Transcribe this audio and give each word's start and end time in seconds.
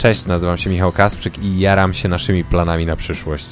Cześć, 0.00 0.26
nazywam 0.26 0.58
się 0.58 0.70
Michał 0.70 0.92
Kasprzyk 0.92 1.38
i 1.38 1.60
jaram 1.60 1.94
się 1.94 2.08
naszymi 2.08 2.44
planami 2.44 2.86
na 2.86 2.96
przyszłość. 2.96 3.46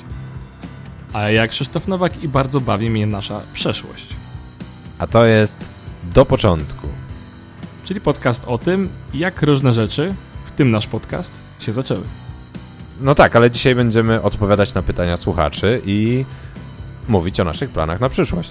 A 1.13 1.31
ja 1.31 1.49
Krzysztof 1.49 1.89
Nowak 1.89 2.23
i 2.23 2.29
bardzo 2.29 2.61
bawi 2.61 2.91
mnie 2.91 3.07
nasza 3.07 3.41
przeszłość. 3.53 4.07
A 4.99 5.07
to 5.07 5.25
jest 5.25 5.69
Do 6.15 6.25
Początku. 6.25 6.89
Czyli 7.85 8.01
podcast 8.01 8.45
o 8.47 8.59
tym, 8.59 8.89
jak 9.15 9.43
różne 9.43 9.73
rzeczy, 9.73 10.15
w 10.47 10.57
tym 10.57 10.71
nasz 10.71 10.87
podcast, 10.87 11.33
się 11.61 11.73
zaczęły. 11.73 12.05
No 13.01 13.15
tak, 13.15 13.37
ale 13.37 13.51
dzisiaj 13.51 13.75
będziemy 13.75 14.23
odpowiadać 14.23 14.75
na 14.75 14.83
pytania 14.83 15.17
słuchaczy 15.17 15.83
i 15.87 16.25
mówić 17.09 17.41
o 17.41 17.45
naszych 17.45 17.71
planach 17.71 18.01
na 18.01 18.09
przyszłość. 18.09 18.51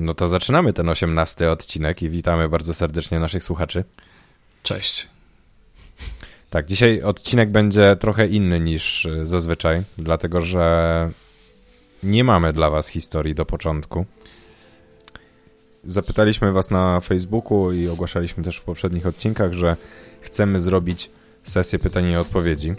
No 0.00 0.14
to 0.14 0.28
zaczynamy 0.28 0.72
ten 0.72 0.88
osiemnasty 0.88 1.50
odcinek 1.50 2.02
i 2.02 2.10
witamy 2.10 2.48
bardzo 2.48 2.74
serdecznie 2.74 3.20
naszych 3.20 3.44
słuchaczy. 3.44 3.84
Cześć. 4.62 5.08
Tak, 6.50 6.66
dzisiaj 6.66 7.02
odcinek 7.02 7.50
będzie 7.50 7.96
trochę 7.96 8.26
inny 8.26 8.60
niż 8.60 9.04
y, 9.04 9.26
zazwyczaj, 9.26 9.82
dlatego 9.98 10.40
że 10.40 11.10
nie 12.02 12.24
mamy 12.24 12.52
dla 12.52 12.70
Was 12.70 12.88
historii 12.88 13.34
do 13.34 13.46
początku. 13.46 14.06
Zapytaliśmy 15.84 16.52
Was 16.52 16.70
na 16.70 17.00
Facebooku 17.00 17.72
i 17.72 17.88
ogłaszaliśmy 17.88 18.44
też 18.44 18.56
w 18.56 18.62
poprzednich 18.62 19.06
odcinkach, 19.06 19.52
że 19.52 19.76
chcemy 20.20 20.60
zrobić 20.60 21.10
sesję 21.44 21.78
pytań 21.78 22.06
i 22.06 22.16
odpowiedzi 22.16 22.74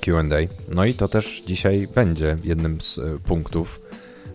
QA. 0.00 0.22
No 0.68 0.84
i 0.84 0.94
to 0.94 1.08
też 1.08 1.42
dzisiaj 1.46 1.88
będzie 1.94 2.36
jednym 2.44 2.80
z 2.80 2.98
y, 2.98 3.18
punktów. 3.24 3.80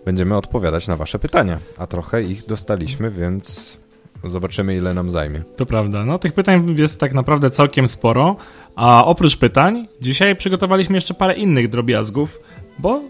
Będziemy 0.06 0.38
odpowiadać 0.38 0.88
na 0.88 0.96
Wasze 0.96 1.20
pytania, 1.20 1.60
a 1.78 1.88
trochę 1.88 2.24
ich 2.24 2.46
dostaliśmy, 2.46 3.12
więc 3.12 3.78
zobaczymy, 4.24 4.76
ile 4.76 4.94
nam 4.94 5.10
zajmie. 5.10 5.44
To 5.56 5.66
prawda. 5.66 6.06
No, 6.06 6.20
tych 6.20 6.34
pytań 6.34 6.76
jest 6.78 7.00
tak 7.00 7.14
naprawdę 7.14 7.50
całkiem 7.50 7.88
sporo, 7.88 8.36
a 8.76 9.06
oprócz 9.06 9.38
pytań, 9.38 9.88
dzisiaj 10.02 10.36
przygotowaliśmy 10.36 10.96
jeszcze 10.96 11.14
parę 11.14 11.34
innych 11.34 11.70
drobiazgów, 11.70 12.40
bo 12.80 13.02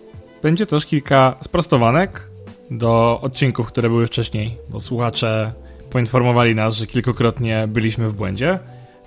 będzie 0.44 0.66
też 0.66 0.86
kilka 0.86 1.36
sprostowanek 1.42 2.31
do 2.72 3.20
odcinków, 3.22 3.67
które 3.67 3.89
były 3.89 4.08
wcześniej, 4.08 4.58
bo 4.70 4.80
słuchacze 4.80 5.53
poinformowali 5.89 6.55
nas, 6.55 6.76
że 6.76 6.88
kilkukrotnie 6.88 7.67
byliśmy 7.67 8.09
w 8.09 8.14
błędzie, 8.14 8.59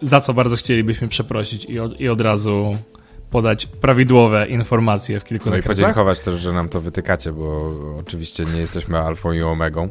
za 0.02 0.20
co 0.20 0.34
bardzo 0.34 0.56
chcielibyśmy 0.56 1.08
przeprosić 1.08 1.64
i 1.64 1.80
od, 1.80 2.00
i 2.00 2.08
od 2.08 2.20
razu 2.20 2.72
podać 3.34 3.66
prawidłowe 3.66 4.46
informacje 4.46 5.20
w 5.20 5.24
kilku 5.24 5.50
No 5.50 5.56
i 5.56 5.58
zakresach. 5.58 5.84
podziękować 5.84 6.20
też, 6.20 6.40
że 6.40 6.52
nam 6.52 6.68
to 6.68 6.80
wytykacie, 6.80 7.32
bo 7.32 7.72
oczywiście 8.00 8.44
nie 8.44 8.60
jesteśmy 8.60 8.98
alfą 8.98 9.32
i 9.32 9.42
omegą, 9.42 9.88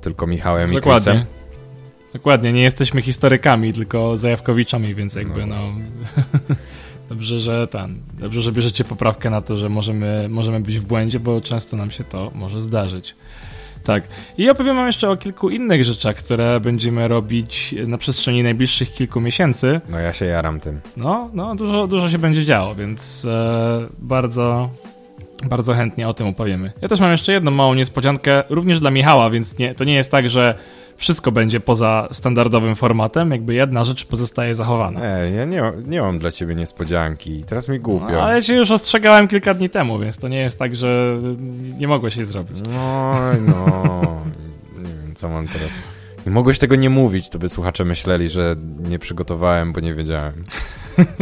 tylko 0.00 0.26
Michałem 0.26 0.72
i 0.72 0.74
Dokładnie. 0.74 1.12
Chrisem. 1.12 1.26
Dokładnie, 2.12 2.52
nie 2.52 2.62
jesteśmy 2.62 3.02
historykami, 3.02 3.72
tylko 3.72 4.18
zajawkowiczami, 4.18 4.94
więc 4.94 5.14
jakby 5.14 5.46
No 5.46 5.56
no... 5.56 5.62
dobrze, 7.08 7.40
że 7.40 7.68
ten, 7.68 8.02
dobrze, 8.18 8.42
że 8.42 8.52
bierzecie 8.52 8.84
poprawkę 8.84 9.30
na 9.30 9.42
to, 9.42 9.58
że 9.58 9.68
możemy, 9.68 10.28
możemy 10.28 10.60
być 10.60 10.78
w 10.78 10.84
błędzie, 10.84 11.20
bo 11.20 11.40
często 11.40 11.76
nam 11.76 11.90
się 11.90 12.04
to 12.04 12.30
może 12.34 12.60
zdarzyć. 12.60 13.14
Tak. 13.84 14.04
I 14.38 14.50
opowiem 14.50 14.76
wam 14.76 14.86
jeszcze 14.86 15.10
o 15.10 15.16
kilku 15.16 15.50
innych 15.50 15.84
rzeczach, 15.84 16.16
które 16.16 16.60
będziemy 16.60 17.08
robić 17.08 17.74
na 17.86 17.98
przestrzeni 17.98 18.42
najbliższych 18.42 18.92
kilku 18.92 19.20
miesięcy. 19.20 19.80
No 19.88 19.98
ja 19.98 20.12
się 20.12 20.24
jaram 20.24 20.60
tym. 20.60 20.80
No, 20.96 21.30
no 21.34 21.54
dużo, 21.54 21.86
dużo 21.86 22.10
się 22.10 22.18
będzie 22.18 22.44
działo, 22.44 22.74
więc 22.74 23.24
e, 23.24 23.86
bardzo, 23.98 24.70
bardzo 25.44 25.74
chętnie 25.74 26.08
o 26.08 26.14
tym 26.14 26.26
opowiemy. 26.26 26.72
Ja 26.80 26.88
też 26.88 27.00
mam 27.00 27.10
jeszcze 27.10 27.32
jedną 27.32 27.50
małą 27.50 27.74
niespodziankę, 27.74 28.44
również 28.48 28.80
dla 28.80 28.90
Michała, 28.90 29.30
więc 29.30 29.58
nie, 29.58 29.74
to 29.74 29.84
nie 29.84 29.94
jest 29.94 30.10
tak, 30.10 30.30
że 30.30 30.54
wszystko 30.96 31.32
będzie 31.32 31.60
poza 31.60 32.08
standardowym 32.12 32.76
formatem, 32.76 33.30
jakby 33.30 33.54
jedna 33.54 33.84
rzecz 33.84 34.04
pozostaje 34.04 34.54
zachowana. 34.54 35.00
Nie, 35.00 35.30
ja 35.30 35.44
nie, 35.44 35.62
nie 35.84 36.02
mam 36.02 36.18
dla 36.18 36.30
ciebie 36.30 36.54
niespodzianki. 36.54 37.44
Teraz 37.44 37.68
mi 37.68 37.80
głupio. 37.80 38.12
No, 38.12 38.22
ale 38.22 38.42
się 38.42 38.54
już 38.54 38.70
ostrzegałem 38.70 39.28
kilka 39.28 39.54
dni 39.54 39.70
temu, 39.70 39.98
więc 39.98 40.18
to 40.18 40.28
nie 40.28 40.40
jest 40.40 40.58
tak, 40.58 40.76
że 40.76 41.18
nie 41.78 41.88
mogło 41.88 42.10
się 42.10 42.24
zrobić. 42.24 42.56
No, 42.74 43.14
no. 43.46 44.02
Nie 44.76 44.94
wiem, 45.02 45.14
co 45.14 45.28
mam 45.28 45.48
teraz. 45.48 45.78
Nie 46.26 46.32
mogłeś 46.32 46.58
tego 46.58 46.76
nie 46.76 46.90
mówić, 46.90 47.30
to 47.30 47.38
by 47.38 47.48
słuchacze 47.48 47.84
myśleli, 47.84 48.28
że 48.28 48.56
nie 48.88 48.98
przygotowałem, 48.98 49.72
bo 49.72 49.80
nie 49.80 49.94
wiedziałem. 49.94 50.44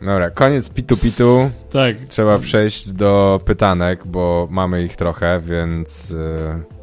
Dobra, 0.00 0.30
koniec 0.30 0.70
pitu-pitu. 0.70 1.50
Tak. 1.72 1.96
Trzeba 2.08 2.38
przejść 2.38 2.92
do 2.92 3.40
pytanek, 3.44 4.06
bo 4.06 4.48
mamy 4.50 4.84
ich 4.84 4.96
trochę, 4.96 5.40
więc... 5.40 6.10
Yy, 6.10 6.77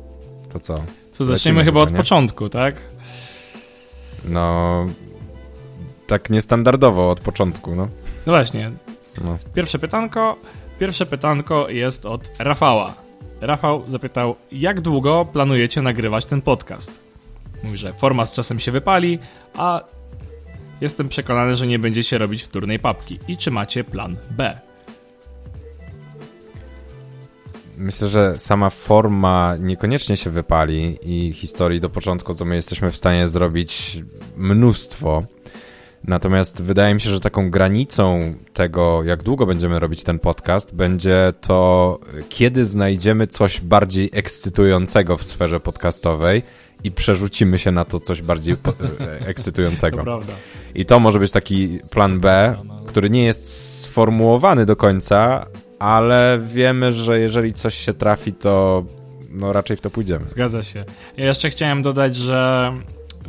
to 0.56 0.60
co? 0.60 0.84
Co, 1.12 1.26
zaczniemy 1.26 1.64
chyba 1.64 1.82
od 1.82 1.92
nie? 1.92 1.98
początku, 1.98 2.50
tak? 2.50 2.76
No... 4.26 4.86
Tak 6.08 6.30
niestandardowo 6.30 7.10
od 7.10 7.20
początku, 7.20 7.76
no. 7.76 7.88
No 8.26 8.34
właśnie. 8.34 8.72
no. 9.24 9.38
Pierwsze 9.54 9.80
pytanko. 9.80 10.38
Pierwsze 10.80 11.06
pytanko 11.06 11.70
jest 11.70 12.06
od 12.06 12.32
Rafała. 12.40 12.94
Rafał 13.42 13.84
zapytał, 13.88 14.36
jak 14.52 14.82
długo 14.82 15.26
planujecie 15.34 15.82
nagrywać 15.82 16.26
ten 16.26 16.42
podcast? 16.42 17.00
Mówi, 17.64 17.78
że 17.78 17.94
forma 17.94 18.26
z 18.26 18.34
czasem 18.34 18.60
się 18.60 18.72
wypali, 18.72 19.20
a 19.58 19.82
jestem 20.82 21.10
przekonany, 21.10 21.56
że 21.56 21.68
nie 21.68 21.80
będziecie 21.80 22.18
robić 22.18 22.44
wtórnej 22.44 22.80
papki. 22.80 23.20
I 23.28 23.38
czy 23.38 23.52
macie 23.52 23.84
plan 23.84 24.18
B? 24.32 24.60
Myślę, 27.78 28.08
że 28.08 28.40
sama 28.40 28.70
forma 28.70 29.56
niekoniecznie 29.60 30.18
się 30.18 30.30
wypali 30.30 31.00
i 31.02 31.34
historii 31.34 31.80
do 31.80 31.90
początku 31.90 32.36
to 32.36 32.46
my 32.46 32.56
jesteśmy 32.56 32.92
w 32.92 32.98
stanie 32.98 33.28
zrobić 33.28 34.04
mnóstwo. 34.38 35.24
Natomiast 36.08 36.64
wydaje 36.64 36.94
mi 36.94 37.02
się, 37.02 37.10
że 37.10 37.20
taką 37.20 37.50
granicą 37.50 38.34
tego, 38.54 39.04
jak 39.04 39.24
długo 39.24 39.46
będziemy 39.46 39.80
robić 39.80 40.04
ten 40.04 40.20
podcast, 40.20 40.76
będzie 40.76 41.34
to, 41.42 42.00
kiedy 42.30 42.66
znajdziemy 42.66 43.28
coś 43.28 43.62
bardziej 43.62 44.10
ekscytującego 44.14 45.18
w 45.18 45.26
sferze 45.26 45.60
podcastowej 45.60 46.44
i 46.84 46.92
przerzucimy 46.92 47.58
się 47.60 47.72
na 47.72 47.86
to 47.86 48.00
coś 48.00 48.22
bardziej 48.22 48.54
e, 48.54 48.58
To 48.58 48.74
ekscytującego. 49.28 50.04
prawda. 50.04 50.34
I 50.76 50.86
to 50.86 51.00
może 51.00 51.20
być 51.20 51.32
taki 51.32 51.80
plan 51.90 52.20
B, 52.20 52.56
który 52.88 53.10
nie 53.10 53.24
jest 53.26 53.82
sformułowany 53.84 54.66
do 54.66 54.76
końca, 54.76 55.46
ale 55.80 56.40
wiemy, 56.44 56.94
że 56.94 57.20
jeżeli 57.20 57.54
coś 57.54 57.76
się 57.76 57.94
trafi, 57.94 58.34
to 58.34 58.84
no 59.30 59.54
raczej 59.54 59.78
w 59.78 59.82
to 59.82 59.90
pójdziemy. 59.90 60.26
Zgadza 60.26 60.64
się. 60.64 60.86
Ja 61.18 61.26
jeszcze 61.26 61.50
chciałem 61.50 61.82
dodać, 61.82 62.16
że 62.16 62.72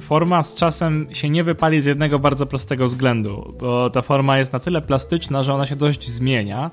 forma 0.01 0.43
z 0.43 0.55
czasem 0.55 1.07
się 1.13 1.31
nie 1.31 1.45
wypali 1.45 1.83
z 1.83 1.87
jednego 1.87 2.19
bardzo 2.19 2.47
prostego 2.47 2.87
względu, 2.87 3.55
bo 3.61 3.91
ta 3.91 4.03
forma 4.03 4.39
jest 4.39 4.53
na 4.53 4.61
tyle 4.61 4.83
plastyczna, 4.83 5.43
że 5.43 5.55
ona 5.55 5.67
się 5.67 5.77
dość 5.77 6.11
zmienia 6.11 6.71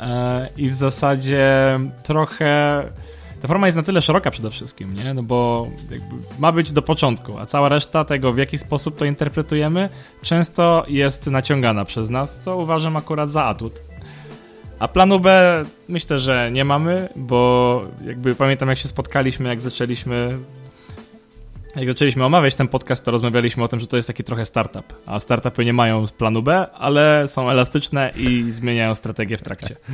e, 0.00 0.48
i 0.56 0.68
w 0.68 0.74
zasadzie 0.74 1.46
trochę. 2.04 2.82
Ta 3.42 3.48
forma 3.48 3.66
jest 3.66 3.76
na 3.76 3.82
tyle 3.82 4.02
szeroka 4.02 4.30
przede 4.30 4.50
wszystkim, 4.50 4.94
nie? 4.94 5.14
No 5.14 5.22
bo 5.22 5.68
ma 6.38 6.52
być 6.52 6.72
do 6.72 6.82
początku, 6.82 7.38
a 7.38 7.46
cała 7.46 7.68
reszta 7.68 8.04
tego, 8.04 8.32
w 8.32 8.38
jaki 8.38 8.58
sposób 8.58 8.96
to 8.96 9.04
interpretujemy, 9.04 9.88
często 10.22 10.84
jest 10.88 11.26
naciągana 11.26 11.84
przez 11.84 12.10
nas, 12.10 12.38
co 12.38 12.56
uważam 12.56 12.96
akurat 12.96 13.30
za 13.30 13.44
atut. 13.44 13.87
A 14.78 14.88
planu 14.88 15.20
B 15.20 15.62
myślę, 15.88 16.18
że 16.18 16.50
nie 16.52 16.64
mamy, 16.64 17.08
bo 17.16 17.82
jakby 18.04 18.34
pamiętam 18.34 18.68
jak 18.68 18.78
się 18.78 18.88
spotkaliśmy, 18.88 19.48
jak 19.48 19.60
zaczęliśmy 19.60 20.38
jak 21.76 21.88
zaczęliśmy 21.88 22.24
omawiać 22.24 22.54
ten 22.54 22.68
podcast, 22.68 23.04
to 23.04 23.10
rozmawialiśmy 23.10 23.64
o 23.64 23.68
tym, 23.68 23.80
że 23.80 23.86
to 23.86 23.96
jest 23.96 24.08
taki 24.08 24.24
trochę 24.24 24.44
startup. 24.44 24.94
A 25.06 25.20
startupy 25.20 25.64
nie 25.64 25.72
mają 25.72 26.04
planu 26.18 26.42
B, 26.42 26.66
ale 26.72 27.28
są 27.28 27.50
elastyczne 27.50 28.12
i 28.16 28.52
zmieniają 28.52 28.94
strategię 28.94 29.36
w 29.38 29.42
trakcie. 29.42 29.76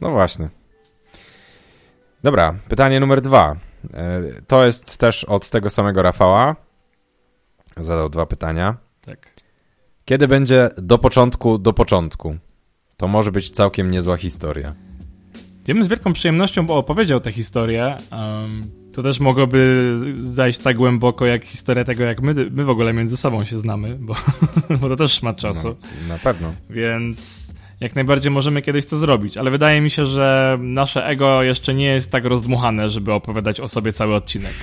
No 0.00 0.10
właśnie. 0.10 0.48
Dobra, 2.22 2.54
pytanie 2.68 3.00
numer 3.00 3.20
dwa. 3.20 3.56
E, 3.94 4.22
To 4.46 4.66
jest 4.66 4.98
też 4.98 5.24
od 5.24 5.50
tego 5.50 5.70
samego 5.70 6.02
Rafała. 6.02 6.56
Zadał 7.76 8.08
dwa 8.08 8.26
pytania. 8.26 8.76
Tak. 9.04 9.30
Kiedy 10.04 10.28
będzie 10.28 10.68
do 10.76 10.98
początku, 10.98 11.58
do 11.58 11.72
początku? 11.72 12.36
To 12.98 13.08
może 13.08 13.32
być 13.32 13.50
całkiem 13.50 13.90
niezła 13.90 14.16
historia. 14.16 14.74
Ja 15.66 15.74
bym 15.74 15.84
z 15.84 15.88
wielką 15.88 16.12
przyjemnością 16.12 16.68
opowiedział 16.68 17.20
tę 17.20 17.32
historię. 17.32 17.96
Um, 18.12 18.62
to 18.92 19.02
też 19.02 19.20
mogłoby 19.20 19.92
zajść 20.22 20.58
tak 20.58 20.76
głęboko 20.76 21.26
jak 21.26 21.44
historia 21.44 21.84
tego, 21.84 22.04
jak 22.04 22.22
my, 22.22 22.34
my 22.34 22.64
w 22.64 22.70
ogóle 22.70 22.92
między 22.92 23.16
sobą 23.16 23.44
się 23.44 23.58
znamy, 23.58 23.96
bo, 24.00 24.14
bo 24.80 24.88
to 24.88 24.96
też 24.96 25.12
szmat 25.12 25.36
czasu. 25.36 25.76
No, 26.02 26.08
na 26.08 26.18
pewno. 26.18 26.52
Więc 26.70 27.48
jak 27.80 27.94
najbardziej 27.94 28.30
możemy 28.30 28.62
kiedyś 28.62 28.86
to 28.86 28.98
zrobić, 28.98 29.36
ale 29.36 29.50
wydaje 29.50 29.80
mi 29.80 29.90
się, 29.90 30.06
że 30.06 30.58
nasze 30.60 31.06
ego 31.06 31.42
jeszcze 31.42 31.74
nie 31.74 31.86
jest 31.86 32.10
tak 32.10 32.24
rozdmuchane, 32.24 32.90
żeby 32.90 33.12
opowiadać 33.12 33.60
o 33.60 33.68
sobie 33.68 33.92
cały 33.92 34.14
odcinek. 34.14 34.54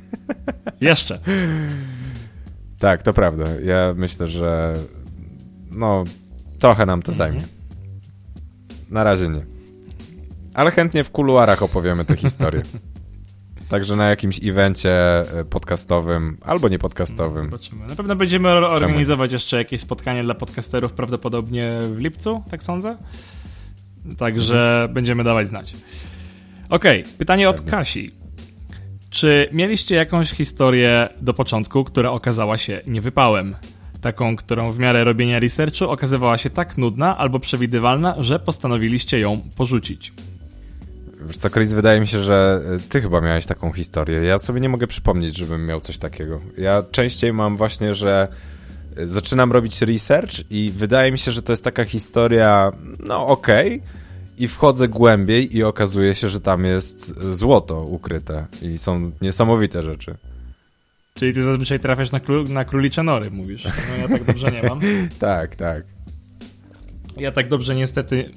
jeszcze. 0.80 1.18
Tak, 2.78 3.02
to 3.02 3.12
prawda. 3.12 3.44
Ja 3.64 3.94
myślę, 3.96 4.26
że 4.26 4.74
no 5.70 6.04
trochę 6.66 6.86
nam 6.86 7.02
to 7.02 7.12
Mhm. 7.12 7.32
zajmie. 7.32 7.46
na 8.90 9.04
razie 9.04 9.28
nie. 9.28 9.46
Ale 10.54 10.70
chętnie 10.70 11.04
w 11.04 11.10
kuluarach 11.10 11.62
opowiemy 11.62 12.04
tę 12.04 12.16
historię. 12.16 12.62
Także 13.68 13.96
na 13.96 14.08
jakimś 14.08 14.44
evencie 14.44 15.20
e, 15.40 15.44
podcastowym 15.44 16.38
albo 16.44 16.68
niepodcastowym. 16.68 17.44
Zobaczymy. 17.44 17.86
Na 17.86 17.96
pewno 17.96 18.16
będziemy 18.16 18.48
organizować 18.48 19.32
jeszcze 19.32 19.56
jakieś 19.56 19.80
spotkanie 19.80 20.22
dla 20.22 20.34
podcasterów, 20.34 20.92
prawdopodobnie 20.92 21.78
w 21.80 21.98
lipcu, 21.98 22.42
tak 22.50 22.62
sądzę. 22.62 22.96
Także 24.18 24.70
mhm. 24.70 24.92
będziemy 24.92 25.24
dawać 25.24 25.48
znać. 25.48 25.72
Okej, 26.70 27.02
okay, 27.02 27.12
pytanie 27.18 27.48
od 27.48 27.60
Kasi. 27.60 28.10
Czy 29.10 29.48
mieliście 29.52 29.94
jakąś 29.94 30.30
historię 30.30 31.08
do 31.20 31.34
początku, 31.34 31.84
która 31.84 32.10
okazała 32.10 32.58
się 32.58 32.80
niewypałem? 32.86 33.56
Taką, 34.00 34.36
którą 34.36 34.72
w 34.72 34.78
miarę 34.78 35.04
robienia 35.04 35.40
researchu 35.40 35.84
okazywała 35.84 36.38
się 36.38 36.50
tak 36.50 36.78
nudna 36.78 37.18
albo 37.18 37.40
przewidywalna, 37.40 38.14
że 38.18 38.38
postanowiliście 38.38 39.18
ją 39.18 39.40
porzucić. 39.56 40.12
Wiesz 41.26 41.36
co, 41.36 41.50
Chris, 41.50 41.72
wydaje 41.72 42.00
mi 42.00 42.06
się, 42.06 42.22
że 42.22 42.60
ty 42.88 43.00
chyba 43.00 43.20
miałeś 43.20 43.46
taką 43.46 43.72
historię. 43.72 44.22
Ja 44.22 44.38
sobie 44.38 44.60
nie 44.60 44.68
mogę 44.68 44.86
przypomnieć, 44.86 45.36
żebym 45.36 45.66
miał 45.66 45.80
coś 45.80 45.98
takiego. 45.98 46.38
Ja 46.58 46.82
częściej 46.90 47.32
mam 47.32 47.56
właśnie, 47.56 47.94
że 47.94 48.28
zaczynam 49.06 49.52
robić 49.52 49.82
research 49.82 50.50
i 50.50 50.72
wydaje 50.76 51.12
mi 51.12 51.18
się, 51.18 51.30
że 51.30 51.42
to 51.42 51.52
jest 51.52 51.64
taka 51.64 51.84
historia, 51.84 52.72
no 52.98 53.26
okej, 53.26 53.76
okay, 53.76 53.88
i 54.38 54.48
wchodzę 54.48 54.88
głębiej 54.88 55.56
i 55.56 55.62
okazuje 55.62 56.14
się, 56.14 56.28
że 56.28 56.40
tam 56.40 56.64
jest 56.64 57.20
złoto 57.32 57.82
ukryte 57.82 58.46
i 58.62 58.78
są 58.78 59.10
niesamowite 59.22 59.82
rzeczy. 59.82 60.14
Czyli 61.18 61.34
ty 61.34 61.42
zazwyczaj 61.42 61.80
trafiasz 61.80 62.12
na, 62.12 62.20
król, 62.20 62.44
na 62.48 62.64
królicze 62.64 63.02
nory, 63.02 63.30
mówisz. 63.30 63.64
No 63.64 63.96
ja 64.02 64.08
tak 64.08 64.24
dobrze 64.24 64.50
nie 64.50 64.62
mam. 64.62 64.80
tak, 65.18 65.56
tak. 65.56 65.84
Ja 67.16 67.32
tak 67.32 67.48
dobrze 67.48 67.74
niestety... 67.74 68.30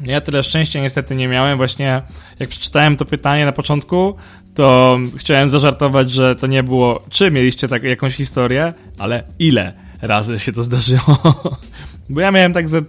Ja 0.00 0.20
tyle 0.20 0.42
szczęścia 0.42 0.80
niestety 0.80 1.16
nie 1.16 1.28
miałem. 1.28 1.56
Właśnie 1.56 2.02
jak 2.40 2.48
przeczytałem 2.48 2.96
to 2.96 3.04
pytanie 3.04 3.44
na 3.44 3.52
początku, 3.52 4.16
to 4.54 4.98
chciałem 5.16 5.48
zażartować, 5.48 6.10
że 6.10 6.36
to 6.36 6.46
nie 6.46 6.62
było 6.62 7.00
czy 7.10 7.30
mieliście 7.30 7.68
tak, 7.68 7.82
jakąś 7.82 8.14
historię, 8.14 8.74
ale 8.98 9.22
ile 9.38 9.72
razy 10.02 10.38
się 10.38 10.52
to 10.52 10.62
zdarzyło. 10.62 11.18
Bo 12.10 12.20
ja 12.20 12.30
miałem 12.30 12.52
tak 12.52 12.68
ze 12.68 12.82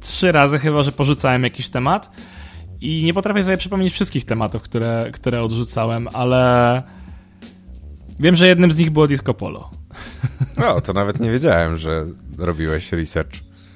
trzy 0.00 0.32
razy 0.32 0.58
chyba, 0.58 0.82
że 0.82 0.92
porzucałem 0.92 1.44
jakiś 1.44 1.68
temat 1.68 2.10
i 2.80 3.02
nie 3.02 3.14
potrafię 3.14 3.44
sobie 3.44 3.56
przypomnieć 3.56 3.92
wszystkich 3.92 4.24
tematów, 4.24 4.62
które, 4.62 5.10
które 5.12 5.42
odrzucałem, 5.42 6.08
ale 6.12 6.82
wiem, 8.20 8.36
że 8.36 8.46
jednym 8.46 8.72
z 8.72 8.78
nich 8.78 8.90
było 8.90 9.06
Disco 9.06 9.34
Polo. 9.34 9.70
O, 10.56 10.80
to 10.80 10.92
nawet 10.92 11.20
nie 11.20 11.30
wiedziałem, 11.30 11.76
że 11.76 12.04
robiłeś 12.38 12.92
research. 12.92 13.32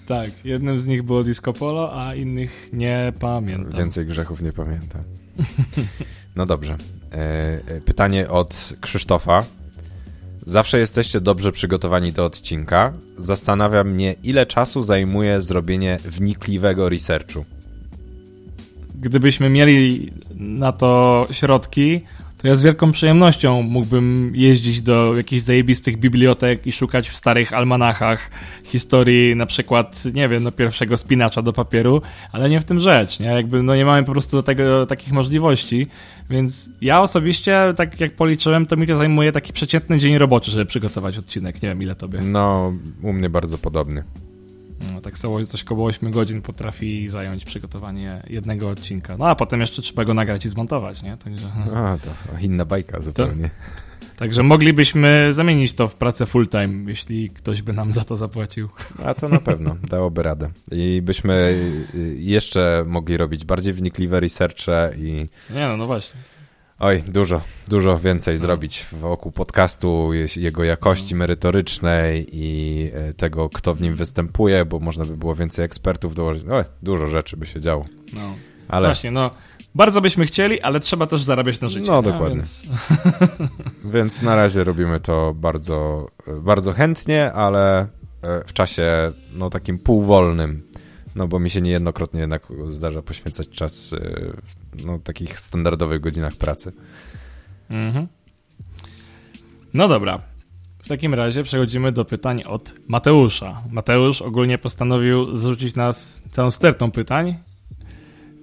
Tak, 0.07 0.31
jednym 0.45 0.79
z 0.79 0.87
nich 0.87 1.03
było 1.03 1.25
Disco 1.25 1.53
Polo, 1.53 2.03
a 2.07 2.15
innych 2.15 2.69
nie 2.73 3.13
pamiętam. 3.21 3.79
Więcej 3.79 4.07
grzechów 4.07 4.43
nie 4.43 4.53
pamiętam. 4.53 5.03
No 6.37 6.47
dobrze. 6.47 6.77
E, 7.13 7.17
e, 7.17 7.81
pytanie 7.81 8.29
od 8.29 8.73
Krzysztofa. 8.81 9.45
Zawsze 10.47 10.79
jesteście 10.79 11.21
dobrze 11.21 11.53
przygotowani 11.53 12.13
do 12.13 12.25
odcinka. 12.25 12.93
Zastanawia 13.19 13.85
mnie, 13.85 14.15
ile 14.23 14.47
czasu 14.47 14.83
zajmuje 14.83 15.43
zrobienie 15.43 15.99
wnikliwego 16.05 16.89
researchu. 16.89 17.45
Gdybyśmy 18.95 19.51
mieli 19.51 20.13
na 20.35 20.73
to 20.73 21.27
środki, 21.31 22.01
to 22.43 22.49
ja 22.49 22.55
z 22.55 22.63
wielką 22.63 22.93
przyjemnością 22.93 23.63
mógłbym 23.63 24.33
jeździć 24.35 24.81
do 24.81 25.13
jakichś 25.17 25.43
zajebistych 25.43 25.97
bibliotek 25.97 26.67
i 26.67 26.73
szukać 26.73 27.09
w 27.09 27.17
starych 27.17 27.53
almanachach 27.53 28.31
historii 28.65 29.37
na 29.37 29.47
przykład, 29.47 30.05
nie 30.05 30.29
wiem, 30.29 30.43
no 30.43 30.53
pierwszego 30.53 30.97
spinacza 30.97 31.43
do 31.43 31.53
papieru, 31.53 32.03
ale 32.33 32.51
nie 32.51 32.61
w 32.61 32.65
tym 32.65 32.81
rzecz, 32.81 33.21
nie? 33.21 33.27
Jakby 33.27 33.63
no 33.63 33.77
nie 33.77 33.85
mamy 33.85 34.05
po 34.05 34.13
prostu 34.13 34.37
do 34.37 34.43
tego 34.43 34.87
takich 34.87 35.13
możliwości, 35.13 35.87
więc 36.31 36.71
ja 36.81 37.03
osobiście, 37.03 37.75
tak 37.77 38.01
jak 38.01 38.13
policzyłem, 38.13 38.67
to 38.67 38.77
mi 38.77 38.87
to 38.87 38.97
zajmuje 38.97 39.33
taki 39.33 39.53
przeciętny 39.53 39.99
dzień 39.99 40.19
roboczy, 40.19 40.51
żeby 40.51 40.67
przygotować 40.67 41.19
odcinek. 41.19 41.63
Nie 41.63 41.69
wiem, 41.69 41.83
ile 41.83 41.95
tobie. 41.95 42.21
No, 42.23 42.73
u 43.03 43.13
mnie 43.13 43.31
bardzo 43.31 43.59
podobny. 43.59 44.05
No, 44.95 45.01
tak 45.01 45.19
samo 45.19 45.45
coś 45.45 45.63
około 45.63 45.87
8 45.87 46.11
godzin 46.11 46.43
potrafi 46.43 47.09
zająć 47.09 47.45
przygotowanie 47.45 48.23
jednego 48.27 48.69
odcinka. 48.69 49.17
No 49.17 49.29
a 49.29 49.35
potem 49.35 49.61
jeszcze 49.61 49.83
trzeba 49.83 50.05
go 50.05 50.15
nagrać 50.15 50.45
i 50.45 50.49
zmontować, 50.49 51.03
nie? 51.03 51.17
Także... 51.17 51.47
A, 51.75 51.99
to 51.99 52.11
inna 52.43 52.65
bajka 52.65 53.01
zupełnie. 53.01 53.49
To, 53.49 54.19
także 54.19 54.43
moglibyśmy 54.43 55.33
zamienić 55.33 55.73
to 55.73 55.89
w 55.89 55.95
pracę 55.95 56.27
full 56.27 56.49
time, 56.49 56.91
jeśli 56.91 57.31
ktoś 57.31 57.63
by 57.63 57.73
nam 57.73 57.93
za 57.93 58.05
to 58.05 58.17
zapłacił. 58.17 58.69
A 59.05 59.15
to 59.15 59.29
na 59.29 59.41
pewno, 59.41 59.77
dałoby 59.89 60.23
radę. 60.23 60.51
I 60.73 61.03
byśmy 61.03 61.59
jeszcze 62.17 62.85
mogli 62.87 63.17
robić 63.17 63.45
bardziej 63.45 63.73
wnikliwe 63.75 64.21
researche 64.21 64.95
i... 64.97 65.29
Nie 65.55 65.69
no, 65.69 65.77
no 65.77 65.87
właśnie. 65.87 66.21
Oj, 66.83 67.03
dużo, 67.09 67.41
dużo 67.69 67.99
więcej 67.99 68.35
no. 68.35 68.39
zrobić 68.39 68.87
wokół 68.93 69.33
podcastu, 69.33 70.11
jego 70.37 70.65
jakości 70.65 71.15
no. 71.15 71.19
merytorycznej 71.19 72.27
i 72.33 72.91
e, 72.95 73.13
tego, 73.13 73.49
kto 73.49 73.75
w 73.75 73.81
nim 73.81 73.95
występuje, 73.95 74.65
bo 74.65 74.79
można 74.79 75.05
by 75.05 75.17
było 75.17 75.35
więcej 75.35 75.65
ekspertów 75.65 76.15
dołożyć. 76.15 76.45
Oj, 76.51 76.63
dużo 76.83 77.07
rzeczy 77.07 77.37
by 77.37 77.47
się 77.47 77.61
działo. 77.61 77.85
No. 78.17 78.35
Ale... 78.69 78.89
Właśnie, 78.89 79.11
no, 79.11 79.31
bardzo 79.75 80.01
byśmy 80.01 80.27
chcieli, 80.27 80.61
ale 80.61 80.81
trzeba 80.81 81.07
też 81.07 81.25
zarabiać 81.25 81.61
na 81.61 81.69
życie. 81.69 81.91
No, 81.91 82.03
dokładnie. 82.03 82.37
Więc... 82.37 82.63
Więc 83.95 84.23
na 84.23 84.37
razie 84.37 84.65
robimy 84.65 85.01
to 85.01 85.35
bardzo, 85.35 86.07
bardzo 86.41 86.73
chętnie, 86.73 87.33
ale 87.33 87.81
e, 87.81 87.87
w 88.47 88.53
czasie 88.53 89.13
no, 89.33 89.51
takim 89.51 89.79
półwolnym 89.79 90.63
no 91.15 91.29
bo 91.29 91.39
mi 91.39 91.51
się 91.51 91.61
niejednokrotnie 91.61 92.21
jednak 92.21 92.43
zdarza 92.67 93.03
poświęcać 93.03 93.49
czas 93.49 93.93
y, 93.93 94.33
w 94.73 94.87
no, 94.87 94.99
takich 94.99 95.39
standardowych 95.39 96.01
godzinach 96.01 96.37
pracy. 96.37 96.73
Mhm. 97.71 98.07
No 99.75 99.89
dobra. 99.89 100.23
W 100.85 100.89
takim 100.89 101.15
razie 101.15 101.43
przechodzimy 101.43 101.93
do 101.93 102.05
pytań 102.05 102.41
od 102.47 102.75
Mateusza. 102.89 103.63
Mateusz 103.71 104.23
ogólnie 104.23 104.59
postanowił 104.59 105.37
zrzucić 105.37 105.75
nas 105.75 106.23
całą 106.33 106.51
stertą 106.51 106.91
pytań, 106.91 107.39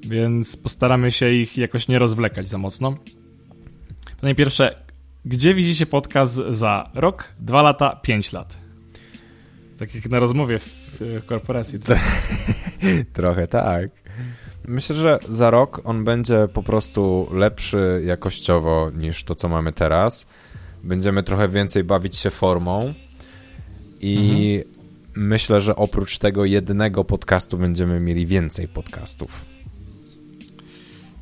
więc 0.09 0.57
postaramy 0.57 1.11
się 1.11 1.31
ich 1.31 1.57
jakoś 1.57 1.87
nie 1.87 1.99
rozwlekać 1.99 2.49
za 2.49 2.57
mocno. 2.57 2.95
Pytanie 4.15 4.35
pierwsze. 4.35 4.75
Gdzie 5.25 5.55
widzicie 5.55 5.85
podcast 5.85 6.41
za 6.49 6.89
rok, 6.93 7.33
dwa 7.39 7.61
lata, 7.61 7.95
pięć 7.95 8.33
lat? 8.33 8.57
Tak 9.79 9.95
jak 9.95 10.09
na 10.09 10.19
rozmowie 10.19 10.59
korporacji. 11.25 11.79
Trochę 13.13 13.47
tak. 13.47 13.89
Myślę, 14.67 14.95
że 14.95 15.19
za 15.29 15.49
rok 15.49 15.81
on 15.83 16.03
będzie 16.03 16.47
po 16.53 16.63
prostu 16.63 17.27
lepszy 17.31 18.01
jakościowo 18.05 18.91
niż 18.97 19.23
to, 19.23 19.35
co 19.35 19.49
mamy 19.49 19.73
teraz. 19.73 20.27
Będziemy 20.83 21.23
trochę 21.23 21.47
więcej 21.47 21.83
bawić 21.83 22.17
się 22.17 22.29
formą 22.29 22.93
i 24.01 24.17
mhm. 24.63 24.75
myślę, 25.15 25.61
że 25.61 25.75
oprócz 25.75 26.17
tego 26.17 26.45
jednego 26.45 27.03
podcastu 27.03 27.57
będziemy 27.57 27.99
mieli 27.99 28.25
więcej 28.25 28.67
podcastów. 28.67 29.45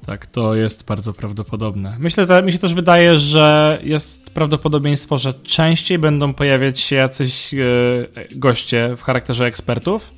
Tak, 0.07 0.25
to 0.25 0.55
jest 0.55 0.85
bardzo 0.85 1.13
prawdopodobne. 1.13 1.95
Myślę, 1.99 2.25
że 2.25 2.43
mi 2.43 2.51
się 2.51 2.59
też 2.59 2.73
wydaje, 2.73 3.17
że 3.17 3.77
jest 3.83 4.29
prawdopodobieństwo, 4.29 5.17
że 5.17 5.33
częściej 5.33 5.99
będą 5.99 6.33
pojawiać 6.33 6.79
się 6.79 6.95
jacyś 6.95 7.53
e, 7.53 7.57
goście 8.35 8.95
w 8.97 9.01
charakterze 9.01 9.45
ekspertów, 9.45 10.13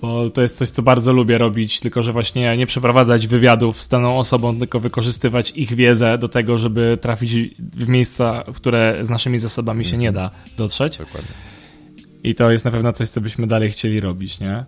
bo 0.00 0.30
to 0.30 0.42
jest 0.42 0.56
coś, 0.58 0.70
co 0.70 0.82
bardzo 0.82 1.12
lubię 1.12 1.38
robić, 1.38 1.80
tylko 1.80 2.02
że 2.02 2.12
właśnie 2.12 2.56
nie 2.56 2.66
przeprowadzać 2.66 3.26
wywiadów 3.26 3.82
z 3.82 3.88
daną 3.88 4.18
osobą, 4.18 4.58
tylko 4.58 4.80
wykorzystywać 4.80 5.50
ich 5.50 5.74
wiedzę 5.74 6.18
do 6.18 6.28
tego, 6.28 6.58
żeby 6.58 6.98
trafić 7.00 7.54
w 7.58 7.88
miejsca, 7.88 8.44
w 8.46 8.54
które 8.54 8.98
z 9.02 9.10
naszymi 9.10 9.38
zasobami 9.38 9.84
się 9.84 9.96
nie 9.96 10.12
da 10.12 10.30
dotrzeć. 10.56 10.98
Dokładnie. 10.98 11.34
I 12.24 12.34
to 12.34 12.50
jest 12.50 12.64
na 12.64 12.70
pewno 12.70 12.92
coś, 12.92 13.08
co 13.08 13.20
byśmy 13.20 13.46
dalej 13.46 13.70
chcieli 13.70 14.00
robić, 14.00 14.40
nie? 14.40 14.64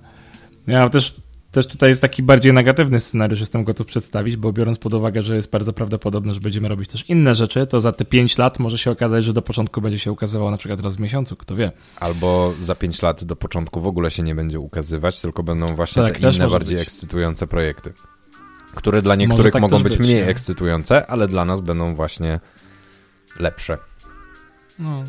Ja 0.66 0.88
też 0.88 1.27
też 1.50 1.66
tutaj 1.66 1.90
jest 1.90 2.02
taki 2.02 2.22
bardziej 2.22 2.52
negatywny 2.52 3.00
scenariusz, 3.00 3.40
jestem 3.40 3.64
gotów 3.64 3.86
przedstawić, 3.86 4.36
bo 4.36 4.52
biorąc 4.52 4.78
pod 4.78 4.94
uwagę, 4.94 5.22
że 5.22 5.36
jest 5.36 5.50
bardzo 5.50 5.72
prawdopodobne, 5.72 6.34
że 6.34 6.40
będziemy 6.40 6.68
robić 6.68 6.90
też 6.90 7.08
inne 7.08 7.34
rzeczy, 7.34 7.66
to 7.66 7.80
za 7.80 7.92
te 7.92 8.04
5 8.04 8.38
lat 8.38 8.58
może 8.58 8.78
się 8.78 8.90
okazać, 8.90 9.24
że 9.24 9.32
do 9.32 9.42
początku 9.42 9.80
będzie 9.80 9.98
się 9.98 10.12
ukazywał 10.12 10.50
na 10.50 10.56
przykład 10.56 10.80
raz 10.80 10.96
w 10.96 11.00
miesiącu, 11.00 11.36
kto 11.36 11.56
wie. 11.56 11.72
Albo 12.00 12.54
za 12.60 12.74
5 12.74 13.02
lat 13.02 13.24
do 13.24 13.36
początku 13.36 13.80
w 13.80 13.86
ogóle 13.86 14.10
się 14.10 14.22
nie 14.22 14.34
będzie 14.34 14.60
ukazywać, 14.60 15.20
tylko 15.20 15.42
będą 15.42 15.66
właśnie 15.66 16.02
tak, 16.02 16.18
te 16.18 16.30
inne, 16.30 16.48
bardziej 16.48 16.76
być. 16.76 16.82
ekscytujące 16.82 17.46
projekty, 17.46 17.92
które 18.74 19.02
dla 19.02 19.14
niektórych 19.14 19.52
tak 19.52 19.62
mogą 19.62 19.76
być, 19.76 19.92
być 19.92 19.98
mniej 19.98 20.16
nie? 20.16 20.26
ekscytujące, 20.26 21.06
ale 21.06 21.28
dla 21.28 21.44
nas 21.44 21.60
będą 21.60 21.94
właśnie 21.94 22.40
lepsze. 23.38 23.78
No. 24.78 25.04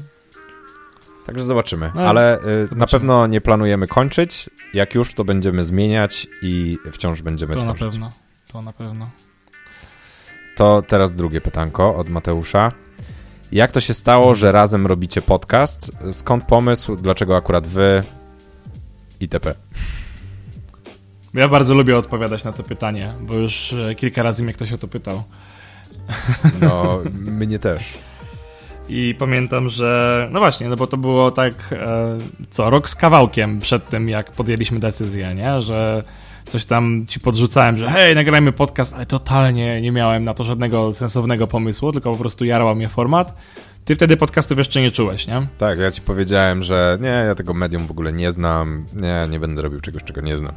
Także 1.29 1.45
zobaczymy. 1.45 1.91
No, 1.95 2.01
Ale 2.01 2.37
y, 2.39 2.41
zobaczymy. 2.41 2.79
na 2.79 2.87
pewno 2.87 3.27
nie 3.27 3.41
planujemy 3.41 3.87
kończyć. 3.87 4.49
Jak 4.73 4.95
już, 4.95 5.13
to 5.13 5.23
będziemy 5.23 5.63
zmieniać 5.63 6.27
i 6.41 6.77
wciąż 6.91 7.21
będziemy 7.21 7.53
to 7.53 7.59
tworzyć. 7.61 7.79
To 7.79 7.85
na 7.85 7.91
pewno. 7.91 8.09
To 8.51 8.61
na 8.61 8.73
pewno. 8.73 9.09
To 10.55 10.81
teraz 10.87 11.11
drugie 11.13 11.41
pytanko 11.41 11.95
od 11.95 12.09
Mateusza. 12.09 12.71
Jak 13.51 13.71
to 13.71 13.81
się 13.81 13.93
stało, 13.93 14.35
że 14.35 14.51
razem 14.51 14.87
robicie 14.87 15.21
podcast? 15.21 15.91
Skąd 16.11 16.43
pomysł? 16.43 16.95
Dlaczego 16.95 17.37
akurat 17.37 17.67
wy? 17.67 18.03
ITP. 19.19 19.55
Ja 21.33 21.47
bardzo 21.47 21.73
lubię 21.73 21.97
odpowiadać 21.97 22.43
na 22.43 22.53
to 22.53 22.63
pytanie, 22.63 23.13
bo 23.21 23.37
już 23.37 23.73
e, 23.73 23.95
kilka 23.95 24.23
razy 24.23 24.43
mnie 24.43 24.53
ktoś 24.53 24.73
o 24.73 24.77
to 24.77 24.87
pytał. 24.87 25.23
No, 26.61 26.99
mnie 27.39 27.59
też. 27.59 27.93
I 28.89 29.15
pamiętam, 29.15 29.69
że 29.69 30.27
no 30.31 30.39
właśnie, 30.39 30.67
no 30.67 30.75
bo 30.75 30.87
to 30.87 30.97
było 30.97 31.31
tak 31.31 31.53
e, 31.71 32.17
co, 32.49 32.69
rok 32.69 32.89
z 32.89 32.95
kawałkiem 32.95 33.59
przed 33.59 33.89
tym, 33.89 34.09
jak 34.09 34.31
podjęliśmy 34.31 34.79
decyzję, 34.79 35.35
nie? 35.35 35.61
Że 35.61 36.03
coś 36.45 36.65
tam 36.65 37.07
ci 37.07 37.19
podrzucałem, 37.19 37.77
że 37.77 37.89
hej, 37.89 38.15
nagrajmy 38.15 38.51
podcast, 38.51 38.93
ale 38.93 39.05
totalnie 39.05 39.81
nie 39.81 39.91
miałem 39.91 40.23
na 40.23 40.33
to 40.33 40.43
żadnego 40.43 40.93
sensownego 40.93 41.47
pomysłu, 41.47 41.91
tylko 41.91 42.11
po 42.11 42.17
prostu 42.17 42.45
jarał 42.45 42.75
mnie 42.75 42.87
format. 42.87 43.33
Ty 43.85 43.95
wtedy 43.95 44.17
podcastów 44.17 44.57
jeszcze 44.57 44.81
nie 44.81 44.91
czułeś, 44.91 45.27
nie? 45.27 45.47
Tak, 45.57 45.79
ja 45.79 45.91
ci 45.91 46.01
powiedziałem, 46.01 46.63
że 46.63 46.97
nie, 47.01 47.07
ja 47.07 47.35
tego 47.35 47.53
medium 47.53 47.87
w 47.87 47.91
ogóle 47.91 48.13
nie 48.13 48.31
znam, 48.31 48.85
nie, 48.95 49.27
nie 49.29 49.39
będę 49.39 49.61
robił 49.61 49.79
czegoś, 49.79 50.03
czego 50.03 50.21
nie 50.21 50.37
znam. 50.37 50.53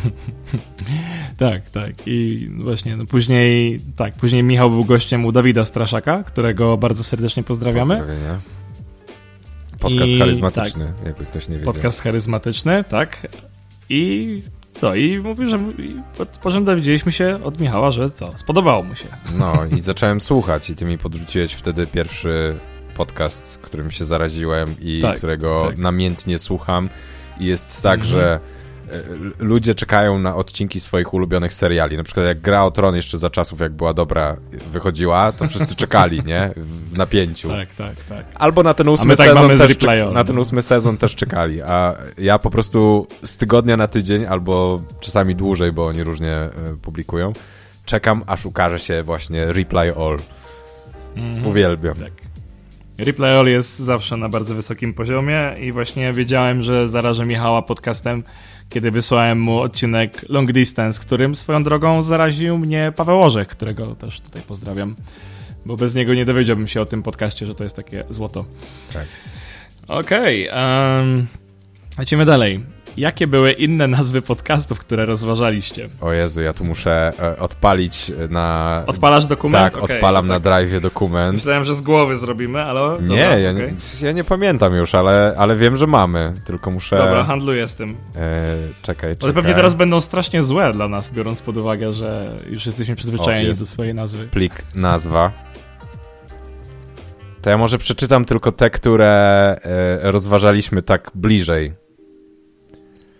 tak, 1.38 1.68
tak. 1.68 1.92
I 2.06 2.48
właśnie, 2.58 2.96
no 2.96 3.06
później, 3.06 3.80
tak, 3.96 4.14
później 4.14 4.42
Michał 4.42 4.70
był 4.70 4.84
gościem 4.84 5.24
u 5.24 5.32
Dawida 5.32 5.64
Straszaka, 5.64 6.22
którego 6.22 6.76
bardzo 6.76 7.04
serdecznie 7.04 7.42
pozdrawiamy. 7.42 8.02
Podcast 9.78 10.12
I, 10.12 10.18
charyzmatyczny, 10.18 10.86
tak, 10.86 11.06
jakby 11.06 11.24
ktoś 11.24 11.48
nie 11.48 11.56
wiedział. 11.56 11.72
Podcast 11.72 12.00
charyzmatyczny, 12.00 12.84
tak. 12.84 13.26
I 13.88 14.40
co? 14.72 14.94
I 14.94 15.18
mówił, 15.18 15.48
że 15.48 15.58
po 16.42 16.50
czym 16.50 16.64
dowiedzieliśmy 16.64 17.12
się 17.12 17.44
od 17.44 17.60
Michała, 17.60 17.90
że 17.90 18.10
co? 18.10 18.32
Spodobało 18.38 18.82
mu 18.82 18.94
się. 18.94 19.04
No 19.38 19.64
i 19.76 19.80
zacząłem 19.80 20.20
słuchać 20.20 20.70
i 20.70 20.74
ty 20.74 20.84
mi 20.84 20.98
podrzuciłeś 20.98 21.52
wtedy 21.52 21.86
pierwszy 21.86 22.54
podcast, 22.96 23.58
którym 23.58 23.90
się 23.90 24.04
zaraziłem 24.04 24.74
i 24.80 25.02
tak, 25.02 25.18
którego 25.18 25.66
tak. 25.66 25.78
namiętnie 25.78 26.38
słucham. 26.38 26.88
I 27.40 27.46
jest 27.46 27.82
tak, 27.82 28.00
mhm. 28.00 28.10
że 28.10 28.40
ludzie 29.38 29.74
czekają 29.74 30.18
na 30.18 30.36
odcinki 30.36 30.80
swoich 30.80 31.14
ulubionych 31.14 31.54
seriali. 31.54 31.96
Na 31.96 32.02
przykład 32.02 32.26
jak 32.26 32.40
Gra 32.40 32.64
o 32.64 32.70
Tron 32.70 32.96
jeszcze 32.96 33.18
za 33.18 33.30
czasów, 33.30 33.60
jak 33.60 33.72
była 33.72 33.94
dobra, 33.94 34.36
wychodziła, 34.72 35.32
to 35.32 35.48
wszyscy 35.48 35.74
czekali, 35.74 36.22
nie? 36.24 36.50
W 36.56 36.92
napięciu. 36.96 37.48
Tak, 37.48 37.74
tak, 37.74 37.94
tak. 38.08 38.26
Albo 38.34 38.62
na 38.62 38.74
ten 38.74 38.88
ósmy 38.88 39.16
tak 39.16 39.28
sezon 39.28 39.58
też 39.58 39.76
na 40.12 40.24
ten 40.24 40.38
ósmy 40.38 40.62
sezon 40.62 40.96
też 40.96 41.14
czekali, 41.14 41.62
a 41.62 41.94
ja 42.18 42.38
po 42.38 42.50
prostu 42.50 43.06
z 43.24 43.36
tygodnia 43.36 43.76
na 43.76 43.88
tydzień, 43.88 44.26
albo 44.26 44.82
czasami 45.00 45.34
dłużej, 45.34 45.72
bo 45.72 45.86
oni 45.86 46.02
różnie 46.02 46.32
e, 46.32 46.50
publikują, 46.82 47.32
czekam, 47.84 48.22
aż 48.26 48.46
ukaże 48.46 48.78
się 48.78 49.02
właśnie 49.02 49.46
Reply 49.46 49.94
All. 49.96 50.18
Mhm. 51.16 51.46
Uwielbiam. 51.46 51.96
Tak. 51.96 52.12
Reply 52.98 53.26
All 53.26 53.46
jest 53.46 53.78
zawsze 53.78 54.16
na 54.16 54.28
bardzo 54.28 54.54
wysokim 54.54 54.94
poziomie 54.94 55.52
i 55.60 55.72
właśnie 55.72 56.12
wiedziałem, 56.12 56.62
że 56.62 56.88
zarażę 56.88 57.26
Michała 57.26 57.62
podcastem 57.62 58.22
kiedy 58.72 58.90
wysłałem 58.90 59.40
mu 59.40 59.58
odcinek 59.58 60.24
Long 60.28 60.52
Distance, 60.52 61.00
którym 61.00 61.34
swoją 61.34 61.62
drogą 61.62 62.02
zaraził 62.02 62.58
mnie 62.58 62.92
Paweł 62.96 63.20
Orzech, 63.20 63.48
którego 63.48 63.94
też 63.94 64.20
tutaj 64.20 64.42
pozdrawiam, 64.42 64.94
bo 65.66 65.76
bez 65.76 65.94
niego 65.94 66.14
nie 66.14 66.24
dowiedziałbym 66.24 66.68
się 66.68 66.80
o 66.80 66.84
tym 66.84 67.02
podcaście, 67.02 67.46
że 67.46 67.54
to 67.54 67.64
jest 67.64 67.76
takie 67.76 68.04
złoto. 68.10 68.44
Tak. 68.92 69.06
Okej, 69.88 70.50
okay, 70.50 70.98
um, 70.98 71.26
lecimy 71.98 72.24
dalej. 72.24 72.60
Jakie 72.96 73.26
były 73.26 73.52
inne 73.52 73.88
nazwy 73.88 74.22
podcastów, 74.22 74.78
które 74.78 75.06
rozważaliście? 75.06 75.88
O 76.00 76.12
Jezu, 76.12 76.40
ja 76.40 76.52
tu 76.52 76.64
muszę 76.64 77.12
e, 77.22 77.38
odpalić 77.38 78.12
na... 78.30 78.84
Odpalasz 78.86 79.26
dokument? 79.26 79.74
Tak, 79.74 79.82
okay, 79.82 79.96
odpalam 79.96 80.28
tak. 80.28 80.30
na 80.30 80.40
drive 80.40 80.80
dokument. 80.80 81.34
Myślałem, 81.34 81.64
że 81.64 81.74
z 81.74 81.80
głowy 81.80 82.18
zrobimy, 82.18 82.62
ale... 82.62 82.80
Nie, 82.80 83.08
Dobra, 83.08 83.38
ja, 83.38 83.50
okay. 83.50 83.72
nie 84.00 84.06
ja, 84.06 84.12
nie 84.12 84.24
pamiętam 84.24 84.74
już, 84.74 84.94
ale, 84.94 85.34
ale 85.38 85.56
wiem, 85.56 85.76
że 85.76 85.86
mamy, 85.86 86.34
tylko 86.46 86.70
muszę... 86.70 86.96
Dobra, 86.96 87.24
handluję 87.24 87.68
z 87.68 87.74
tym. 87.74 87.96
E, 88.16 88.46
czekaj, 88.82 89.10
czekaj. 89.10 89.16
Ale 89.22 89.32
pewnie 89.32 89.54
teraz 89.54 89.74
będą 89.74 90.00
strasznie 90.00 90.42
złe 90.42 90.72
dla 90.72 90.88
nas, 90.88 91.10
biorąc 91.10 91.40
pod 91.40 91.56
uwagę, 91.56 91.92
że 91.92 92.36
już 92.50 92.66
jesteśmy 92.66 92.96
przyzwyczajeni 92.96 93.50
o, 93.50 93.54
do 93.54 93.66
swojej 93.66 93.94
nazwy. 93.94 94.26
Plik, 94.26 94.64
nazwa. 94.74 95.32
To 97.42 97.50
ja 97.50 97.58
może 97.58 97.78
przeczytam 97.78 98.24
tylko 98.24 98.52
te, 98.52 98.70
które 98.70 99.10
e, 99.62 100.10
rozważaliśmy 100.10 100.82
tak 100.82 101.10
bliżej. 101.14 101.81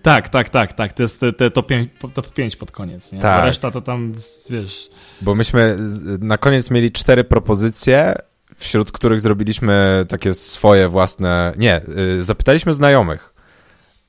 Tak, 0.02 0.28
tak, 0.28 0.48
tak, 0.48 0.72
tak. 0.72 0.92
To 0.92 1.02
jest 1.02 1.20
te, 1.20 1.32
te 1.32 1.50
top, 1.50 1.66
5, 1.66 1.90
top 2.14 2.34
5 2.34 2.56
pod 2.56 2.70
koniec, 2.70 3.12
nie? 3.12 3.18
Tak. 3.18 3.40
A 3.40 3.44
reszta 3.44 3.70
to 3.70 3.80
tam, 3.80 4.14
wiesz... 4.50 4.90
Bo 5.20 5.34
myśmy 5.34 5.76
na 6.20 6.38
koniec 6.38 6.70
mieli 6.70 6.92
cztery 6.92 7.24
propozycje, 7.24 8.14
wśród 8.56 8.92
których 8.92 9.20
zrobiliśmy 9.20 10.06
takie 10.08 10.34
swoje 10.34 10.88
własne... 10.88 11.52
Nie, 11.56 11.82
y, 12.18 12.22
zapytaliśmy 12.22 12.74
znajomych 12.74 13.34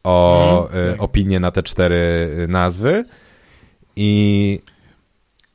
o 0.04 0.70
mm, 0.74 0.92
tak. 0.92 1.04
opinie 1.04 1.40
na 1.40 1.52
te 1.52 1.64
cztery 1.64 2.30
nazwy 2.50 3.06
i... 3.96 4.60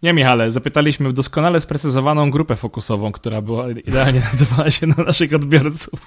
Nie, 0.02 0.12
Michale, 0.12 0.50
zapytaliśmy 0.50 1.12
doskonale 1.12 1.60
sprecyzowaną 1.60 2.30
grupę 2.30 2.56
fokusową, 2.56 3.12
która 3.12 3.42
była 3.42 3.70
idealnie 3.70 4.22
nadawała 4.32 4.70
się 4.70 4.86
na 4.86 5.04
naszych 5.04 5.34
odbiorców. 5.34 6.00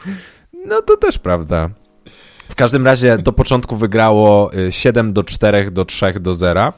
No 0.65 0.81
to 0.81 0.97
też 0.97 1.17
prawda. 1.17 1.69
W 2.51 2.55
każdym 2.55 2.85
razie 2.85 3.17
do 3.17 3.33
początku 3.33 3.75
wygrało 3.75 4.51
7 4.69 5.09
y, 5.09 5.13
do 5.13 5.23
4 5.23 5.71
do 5.71 5.85
3 5.85 6.13
do 6.19 6.35
0 6.35 6.73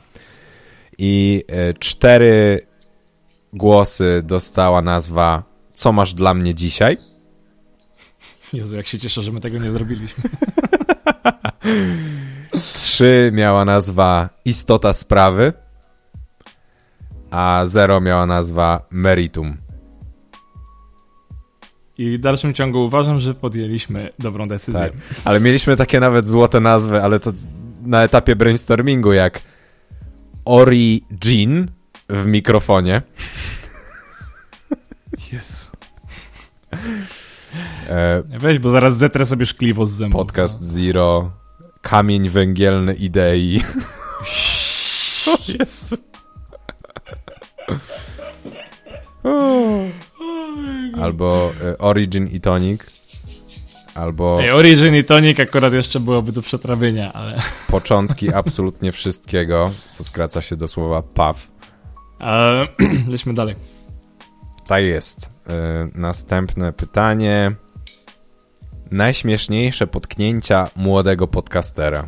i 0.97 1.43
4 1.79 2.25
y, 2.25 2.67
głosy 3.53 4.21
dostała 4.25 4.81
nazwa 4.81 5.43
Co 5.73 5.91
masz 5.91 6.13
dla 6.13 6.33
mnie 6.33 6.55
dzisiaj? 6.55 6.97
Jezu, 8.53 8.75
jak 8.75 8.87
się 8.87 8.99
cieszę, 8.99 9.21
że 9.21 9.31
my 9.31 9.39
tego 9.39 9.57
nie 9.57 9.71
zrobiliśmy. 9.71 10.23
3 12.73 13.31
miała 13.33 13.65
nazwa 13.65 14.29
Istota 14.45 14.93
sprawy, 14.93 15.53
a 17.31 17.61
0 17.65 18.01
miała 18.01 18.25
nazwa 18.25 18.85
Meritum. 18.89 19.62
I 21.97 22.17
w 22.17 22.21
dalszym 22.21 22.53
ciągu 22.53 22.85
uważam, 22.85 23.19
że 23.19 23.33
podjęliśmy 23.33 24.09
dobrą 24.19 24.47
decyzję. 24.47 24.81
Tak. 24.81 24.93
Ale 25.23 25.39
mieliśmy 25.39 25.77
takie 25.77 25.99
nawet 25.99 26.27
złote 26.27 26.59
nazwy, 26.59 27.01
ale 27.01 27.19
to 27.19 27.31
na 27.81 28.03
etapie 28.03 28.35
brainstormingu, 28.35 29.13
jak 29.13 29.41
Origin 30.45 31.67
w 32.09 32.25
mikrofonie. 32.25 33.01
Jezu. 35.31 35.65
E, 37.89 38.23
Weź, 38.39 38.59
bo 38.59 38.69
zaraz 38.71 38.97
zetrę 38.97 39.25
sobie 39.25 39.45
szkliwo 39.45 39.85
z 39.85 39.91
zębów. 39.91 40.19
Podcast 40.19 40.61
no. 40.61 40.67
Zero, 40.67 41.31
kamień 41.81 42.29
węgielny 42.29 42.93
idei. 42.93 43.61
o 45.27 45.37
Jezu. 45.47 45.97
Albo 51.01 51.51
y, 51.73 51.77
Origin 51.77 52.27
i 52.27 52.41
Tonic. 52.41 52.81
Albo. 53.95 54.41
Ej, 54.41 54.51
Origin 54.51 54.95
i 54.95 55.03
Tonic 55.03 55.39
akurat 55.39 55.73
jeszcze 55.73 55.99
byłoby 55.99 56.31
do 56.31 56.41
przetrawienia, 56.41 57.13
ale. 57.13 57.41
Początki 57.67 58.33
absolutnie 58.43 58.91
wszystkiego, 58.91 59.71
co 59.89 60.03
skraca 60.03 60.41
się 60.41 60.55
do 60.55 60.67
słowa 60.67 61.01
PAW. 61.01 61.47
Ale 62.19 62.67
lećmy 63.07 63.33
dalej. 63.33 63.55
Tak 64.67 64.83
jest. 64.83 65.25
Y, 65.25 65.51
następne 65.95 66.73
pytanie. 66.73 67.51
Najśmieszniejsze 68.91 69.87
potknięcia 69.87 70.69
młodego 70.75 71.27
podcastera. 71.27 72.07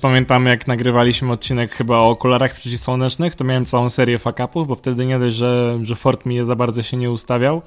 Pamiętam 0.00 0.46
jak 0.46 0.66
nagrywaliśmy 0.66 1.32
odcinek 1.32 1.72
chyba 1.72 1.96
o 1.96 2.10
okularach 2.10 2.54
przeciwsłonecznych, 2.54 3.34
to 3.34 3.44
miałem 3.44 3.64
całą 3.64 3.90
serię 3.90 4.18
fakapów, 4.18 4.68
bo 4.68 4.74
wtedy 4.74 5.06
nie 5.06 5.18
dość, 5.18 5.36
że, 5.36 5.78
że 5.82 5.96
Ford 5.96 6.26
mi 6.26 6.34
je 6.34 6.46
za 6.46 6.56
bardzo 6.56 6.82
się 6.82 6.96
nie 6.96 7.10
ustawiał, 7.10 7.62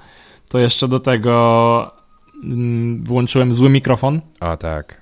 to 0.49 0.59
jeszcze 0.59 0.87
do 0.87 0.99
tego 0.99 1.91
mm, 2.43 3.03
włączyłem 3.03 3.53
zły 3.53 3.69
mikrofon. 3.69 4.21
O 4.39 4.57
tak. 4.57 5.01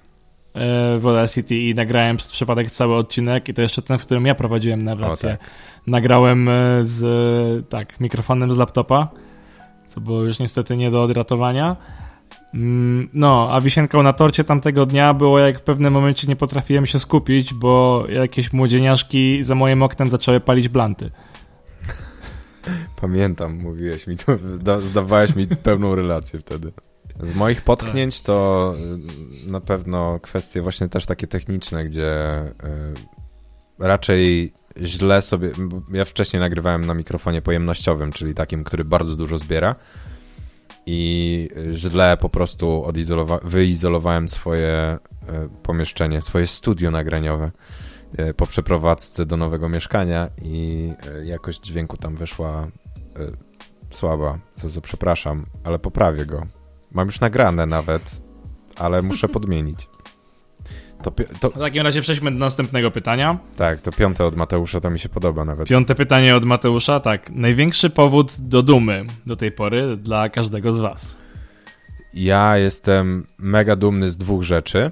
E, 0.54 1.00
w 1.00 1.08
Audacity 1.08 1.56
i 1.56 1.76
nagrałem 1.76 2.18
przez 2.18 2.32
przypadek 2.32 2.72
cały 2.72 2.96
odcinek 2.96 3.50
i 3.50 3.54
to 3.54 3.62
jeszcze 3.62 3.82
ten, 3.82 3.98
w 3.98 4.02
którym 4.02 4.26
ja 4.26 4.36
prowadziłem 4.36 4.84
narrację. 4.84 5.30
Tak. 5.30 5.50
Nagrałem 5.88 6.50
e, 6.50 6.54
z 6.82 7.70
tak, 7.70 8.00
mikrofonem 8.00 8.54
z 8.54 8.58
laptopa, 8.58 9.08
co 9.88 10.02
było 10.02 10.24
już 10.24 10.40
niestety 10.40 10.78
nie 10.78 10.92
do 10.92 11.04
odratowania. 11.04 11.76
Mm, 12.54 13.10
no, 13.14 13.50
a 13.52 13.62
wisienką 13.62 14.04
na 14.04 14.14
torcie 14.14 14.44
tamtego 14.44 14.86
dnia 14.86 15.14
było, 15.14 15.40
jak 15.40 15.60
w 15.60 15.62
pewnym 15.62 15.94
momencie 15.94 16.28
nie 16.28 16.36
potrafiłem 16.36 16.86
się 16.86 17.00
skupić, 17.00 17.54
bo 17.54 18.04
jakieś 18.10 18.54
młodzieniaszki 18.54 19.44
za 19.44 19.56
moim 19.56 19.84
oknem 19.84 20.10
zaczęły 20.10 20.40
palić 20.40 20.70
blanty. 20.70 21.12
Pamiętam, 23.02 23.58
mówiłeś 23.58 24.08
mi 24.08 24.18
to, 24.18 24.38
zdawałeś 24.82 25.36
mi 25.36 25.48
pełną 25.48 25.96
relację 25.96 26.40
wtedy. 26.40 26.72
Z 27.22 27.34
moich 27.34 27.62
potknięć 27.62 28.22
to 28.22 28.74
y, 29.46 29.52
na 29.52 29.62
pewno 29.62 30.20
kwestie 30.20 30.62
właśnie 30.62 30.90
też 30.90 31.06
takie 31.06 31.28
techniczne, 31.28 31.86
gdzie 31.86 32.42
y, 32.42 32.54
raczej 33.80 34.54
źle 34.82 35.22
sobie. 35.22 35.52
Ja 35.92 36.06
wcześniej 36.06 36.40
nagrywałem 36.40 36.86
na 36.86 36.94
mikrofonie 36.94 37.42
pojemnościowym, 37.42 38.12
czyli 38.12 38.34
takim, 38.34 38.64
który 38.64 38.86
bardzo 38.86 39.16
dużo 39.16 39.38
zbiera 39.38 39.76
i 40.92 41.50
źle 41.74 42.18
po 42.18 42.30
prostu 42.30 42.84
odizolowa- 42.88 43.40
wyizolowałem 43.44 44.30
swoje 44.30 44.68
e, 44.68 45.00
pomieszczenie, 45.64 46.22
swoje 46.22 46.48
studio 46.48 46.92
nagraniowe 46.92 47.52
e, 48.18 48.34
po 48.34 48.46
przeprowadzce 48.46 49.26
do 49.26 49.38
nowego 49.38 49.70
mieszkania 49.70 50.30
i 50.42 50.94
e, 51.08 51.26
jakość 51.26 51.62
dźwięku 51.62 51.98
tam 51.98 52.16
wyszła 52.16 52.68
słaba, 53.92 54.40
za 54.56 54.70
co 54.70 54.82
przepraszam, 54.82 55.46
ale 55.64 55.80
poprawię 55.80 56.26
go. 56.26 56.46
Mam 56.92 57.08
już 57.08 57.20
nagrane 57.20 57.66
nawet, 57.66 58.24
ale 58.76 59.02
muszę 59.02 59.30
podmienić. 59.38 59.88
To, 61.04 61.12
to... 61.40 61.50
W 61.50 61.60
takim 61.60 61.84
razie 61.84 62.02
przejdźmy 62.02 62.32
do 62.32 62.38
następnego 62.38 62.92
pytania. 62.92 63.40
Tak, 63.56 63.82
to 63.82 63.92
piąte 63.92 64.26
od 64.26 64.36
Mateusza, 64.36 64.80
to 64.80 64.90
mi 64.90 65.00
się 65.00 65.10
podoba 65.10 65.46
nawet. 65.46 65.68
Piąte 65.68 65.96
pytanie 65.96 66.36
od 66.36 66.46
Mateusza, 66.46 67.00
tak. 67.00 67.30
Największy 67.30 67.90
powód 67.90 68.32
do 68.40 68.62
dumy 68.64 69.06
do 69.26 69.36
tej 69.36 69.52
pory 69.52 69.98
dla 69.98 70.30
każdego 70.30 70.74
z 70.74 70.80
was. 70.80 71.18
Ja 72.14 72.58
jestem 72.58 73.28
mega 73.38 73.76
dumny 73.76 74.12
z 74.12 74.18
dwóch 74.18 74.44
rzeczy. 74.44 74.92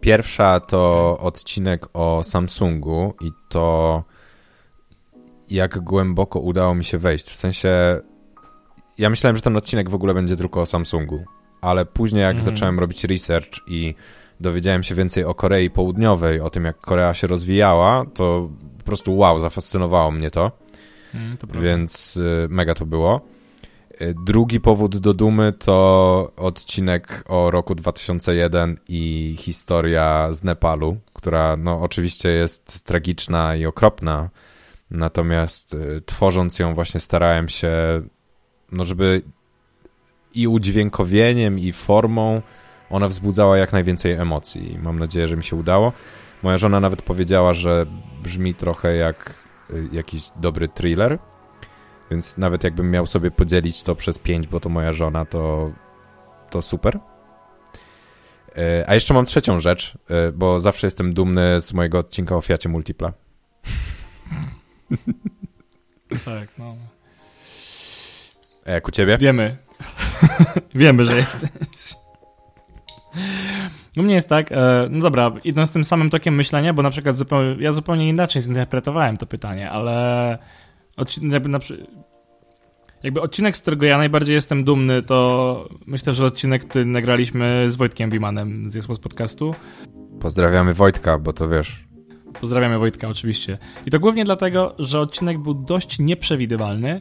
Pierwsza 0.00 0.60
to 0.60 1.18
odcinek 1.20 1.86
o 1.92 2.22
Samsungu 2.22 3.14
i 3.20 3.30
to 3.48 4.04
jak 5.50 5.78
głęboko 5.78 6.40
udało 6.40 6.74
mi 6.74 6.84
się 6.84 6.98
wejść. 6.98 7.30
W 7.30 7.36
sensie 7.36 8.00
ja 8.98 9.10
myślałem, 9.10 9.36
że 9.36 9.42
ten 9.42 9.56
odcinek 9.56 9.90
w 9.90 9.94
ogóle 9.94 10.14
będzie 10.14 10.36
tylko 10.36 10.60
o 10.60 10.66
Samsungu, 10.66 11.24
ale 11.60 11.86
później 11.86 12.22
jak 12.22 12.36
mhm. 12.36 12.54
zacząłem 12.54 12.78
robić 12.78 13.04
research 13.04 13.50
i 13.66 13.94
dowiedziałem 14.40 14.82
się 14.82 14.94
więcej 14.94 15.24
o 15.24 15.34
Korei 15.34 15.70
Południowej, 15.70 16.40
o 16.40 16.50
tym 16.50 16.64
jak 16.64 16.80
Korea 16.80 17.14
się 17.14 17.26
rozwijała, 17.26 18.04
to 18.14 18.48
po 18.78 18.84
prostu 18.84 19.16
wow, 19.16 19.38
zafascynowało 19.38 20.10
mnie 20.10 20.30
to. 20.30 20.52
Mm, 21.14 21.36
to 21.36 21.46
Więc 21.46 22.16
y, 22.16 22.46
mega 22.50 22.74
to 22.74 22.86
było. 22.86 23.20
Y, 24.02 24.14
drugi 24.24 24.60
powód 24.60 24.96
do 24.96 25.14
dumy 25.14 25.52
to 25.52 26.32
odcinek 26.36 27.24
o 27.28 27.50
roku 27.50 27.74
2001 27.74 28.78
i 28.88 29.34
historia 29.38 30.32
z 30.32 30.44
Nepalu, 30.44 30.96
która 31.12 31.56
no 31.56 31.82
oczywiście 31.82 32.28
jest 32.28 32.84
tragiczna 32.84 33.56
i 33.56 33.66
okropna, 33.66 34.30
natomiast 34.90 35.74
y, 35.74 36.02
tworząc 36.06 36.58
ją 36.58 36.74
właśnie 36.74 37.00
starałem 37.00 37.48
się, 37.48 37.72
no 38.72 38.84
żeby 38.84 39.22
i 40.34 40.48
udźwiękowieniem 40.48 41.58
i 41.58 41.72
formą 41.72 42.42
ona 42.90 43.08
wzbudzała 43.08 43.58
jak 43.58 43.72
najwięcej 43.72 44.12
emocji 44.12 44.72
i 44.72 44.78
mam 44.78 44.98
nadzieję, 44.98 45.28
że 45.28 45.36
mi 45.36 45.44
się 45.44 45.56
udało. 45.56 45.92
Moja 46.42 46.58
żona 46.58 46.80
nawet 46.80 47.02
powiedziała, 47.02 47.54
że 47.54 47.86
brzmi 48.22 48.54
trochę 48.54 48.96
jak 48.96 49.34
y, 49.70 49.88
jakiś 49.92 50.30
dobry 50.36 50.68
thriller, 50.68 51.18
więc 52.10 52.38
nawet 52.38 52.64
jakbym 52.64 52.90
miał 52.90 53.06
sobie 53.06 53.30
podzielić 53.30 53.82
to 53.82 53.94
przez 53.94 54.18
pięć, 54.18 54.46
bo 54.46 54.60
to 54.60 54.68
moja 54.68 54.92
żona, 54.92 55.24
to, 55.24 55.70
to 56.50 56.62
super. 56.62 56.98
Y, 58.58 58.84
a 58.86 58.94
jeszcze 58.94 59.14
mam 59.14 59.26
trzecią 59.26 59.60
rzecz, 59.60 59.98
y, 60.28 60.32
bo 60.32 60.60
zawsze 60.60 60.86
jestem 60.86 61.14
dumny 61.14 61.60
z 61.60 61.72
mojego 61.72 61.98
odcinka 61.98 62.36
o 62.36 62.40
Fiacie 62.40 62.68
Multipla. 62.68 63.12
Tak, 66.24 66.48
no. 66.58 66.76
A 68.66 68.70
jak 68.70 68.88
u 68.88 68.90
ciebie? 68.90 69.18
Wiemy. 69.18 69.56
Wiemy, 70.74 71.04
że 71.04 71.16
jesteś. 71.16 71.50
U 73.96 74.02
mnie 74.02 74.14
jest 74.14 74.28
tak, 74.28 74.52
e, 74.52 74.88
no 74.90 75.00
dobra, 75.00 75.32
idąc 75.44 75.70
tym 75.70 75.84
samym 75.84 76.10
tokiem 76.10 76.34
myślenia, 76.34 76.72
bo 76.72 76.82
na 76.82 76.90
przykład 76.90 77.16
zupełnie, 77.16 77.56
ja 77.62 77.72
zupełnie 77.72 78.08
inaczej 78.08 78.42
zinterpretowałem 78.42 79.16
to 79.16 79.26
pytanie, 79.26 79.70
ale 79.70 80.38
odcinek, 80.96 81.42
jakby 83.02 83.20
odcinek, 83.20 83.56
z 83.56 83.60
którego 83.60 83.86
ja 83.86 83.98
najbardziej 83.98 84.34
jestem 84.34 84.64
dumny, 84.64 85.02
to 85.02 85.68
myślę, 85.86 86.14
że 86.14 86.26
odcinek, 86.26 86.64
który 86.64 86.84
nagraliśmy 86.84 87.64
z 87.70 87.76
Wojtkiem 87.76 88.10
Wimanem 88.10 88.70
z 88.70 88.74
Jesmos 88.74 88.98
Podcastu. 88.98 89.54
Pozdrawiamy 90.20 90.74
Wojtka, 90.74 91.18
bo 91.18 91.32
to 91.32 91.48
wiesz, 91.48 91.85
Pozdrawiamy 92.40 92.78
Wojtka 92.78 93.08
oczywiście. 93.08 93.58
I 93.86 93.90
to 93.90 94.00
głównie 94.00 94.24
dlatego, 94.24 94.74
że 94.78 95.00
odcinek 95.00 95.38
był 95.38 95.54
dość 95.54 95.98
nieprzewidywalny, 95.98 97.00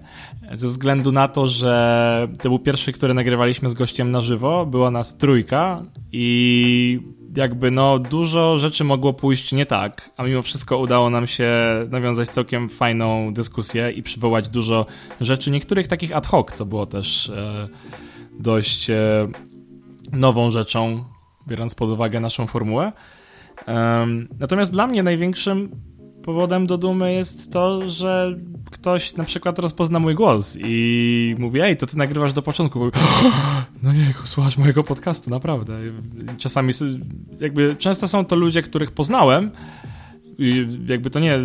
ze 0.54 0.68
względu 0.68 1.12
na 1.12 1.28
to, 1.28 1.48
że 1.48 2.28
to 2.42 2.50
był 2.50 2.60
pierwszy, 2.60 2.92
który 2.92 3.14
nagrywaliśmy 3.14 3.70
z 3.70 3.74
gościem 3.74 4.12
na 4.12 4.22
żywo, 4.22 4.66
była 4.66 4.92
nas 4.92 5.18
trójka 5.18 5.84
i 6.12 7.00
jakby 7.36 7.72
no 7.72 8.00
dużo 8.00 8.58
rzeczy 8.58 8.84
mogło 8.84 9.14
pójść 9.14 9.52
nie 9.52 9.66
tak, 9.66 10.10
a 10.18 10.24
mimo 10.24 10.42
wszystko 10.42 10.78
udało 10.78 11.10
nam 11.10 11.28
się 11.28 11.52
nawiązać 11.90 12.30
całkiem 12.30 12.70
fajną 12.70 13.34
dyskusję 13.34 13.92
i 13.92 14.04
przywołać 14.04 14.50
dużo 14.50 14.86
rzeczy, 15.22 15.52
niektórych 15.52 15.88
takich 15.88 16.16
ad 16.16 16.28
hoc, 16.28 16.52
co 16.54 16.66
było 16.66 16.86
też 16.86 17.30
e, 17.30 17.68
dość 18.40 18.90
e, 18.90 19.28
nową 20.12 20.50
rzeczą, 20.50 21.04
biorąc 21.48 21.76
pod 21.76 21.90
uwagę 21.90 22.20
naszą 22.20 22.48
formułę. 22.48 22.92
Um, 23.67 24.28
natomiast 24.39 24.71
dla 24.71 24.88
mnie 24.88 25.04
największym 25.04 25.69
powodem 26.23 26.67
do 26.67 26.78
dumy 26.78 27.13
jest 27.13 27.51
to, 27.51 27.89
że 27.89 28.36
ktoś 28.71 29.15
na 29.15 29.23
przykład 29.23 29.60
rozpozna 29.60 29.99
mój 29.99 30.15
głos 30.15 30.58
i 30.60 31.36
mówi, 31.39 31.62
ej, 31.62 31.78
to 31.78 31.88
ty 31.88 31.97
nagrywasz 31.97 32.34
do 32.34 32.41
początku. 32.41 32.80
Bo, 32.80 32.91
no 33.84 33.93
nie, 33.93 34.13
słuchasz 34.25 34.58
mojego 34.58 34.84
podcastu, 34.84 35.30
naprawdę. 35.30 35.80
Czasami, 36.38 36.73
jakby, 37.39 37.75
często 37.75 38.08
są 38.08 38.25
to 38.25 38.36
ludzie, 38.36 38.62
których 38.62 38.91
poznałem, 38.91 39.51
jakby 40.88 41.10
to 41.10 41.19
nie, 41.19 41.39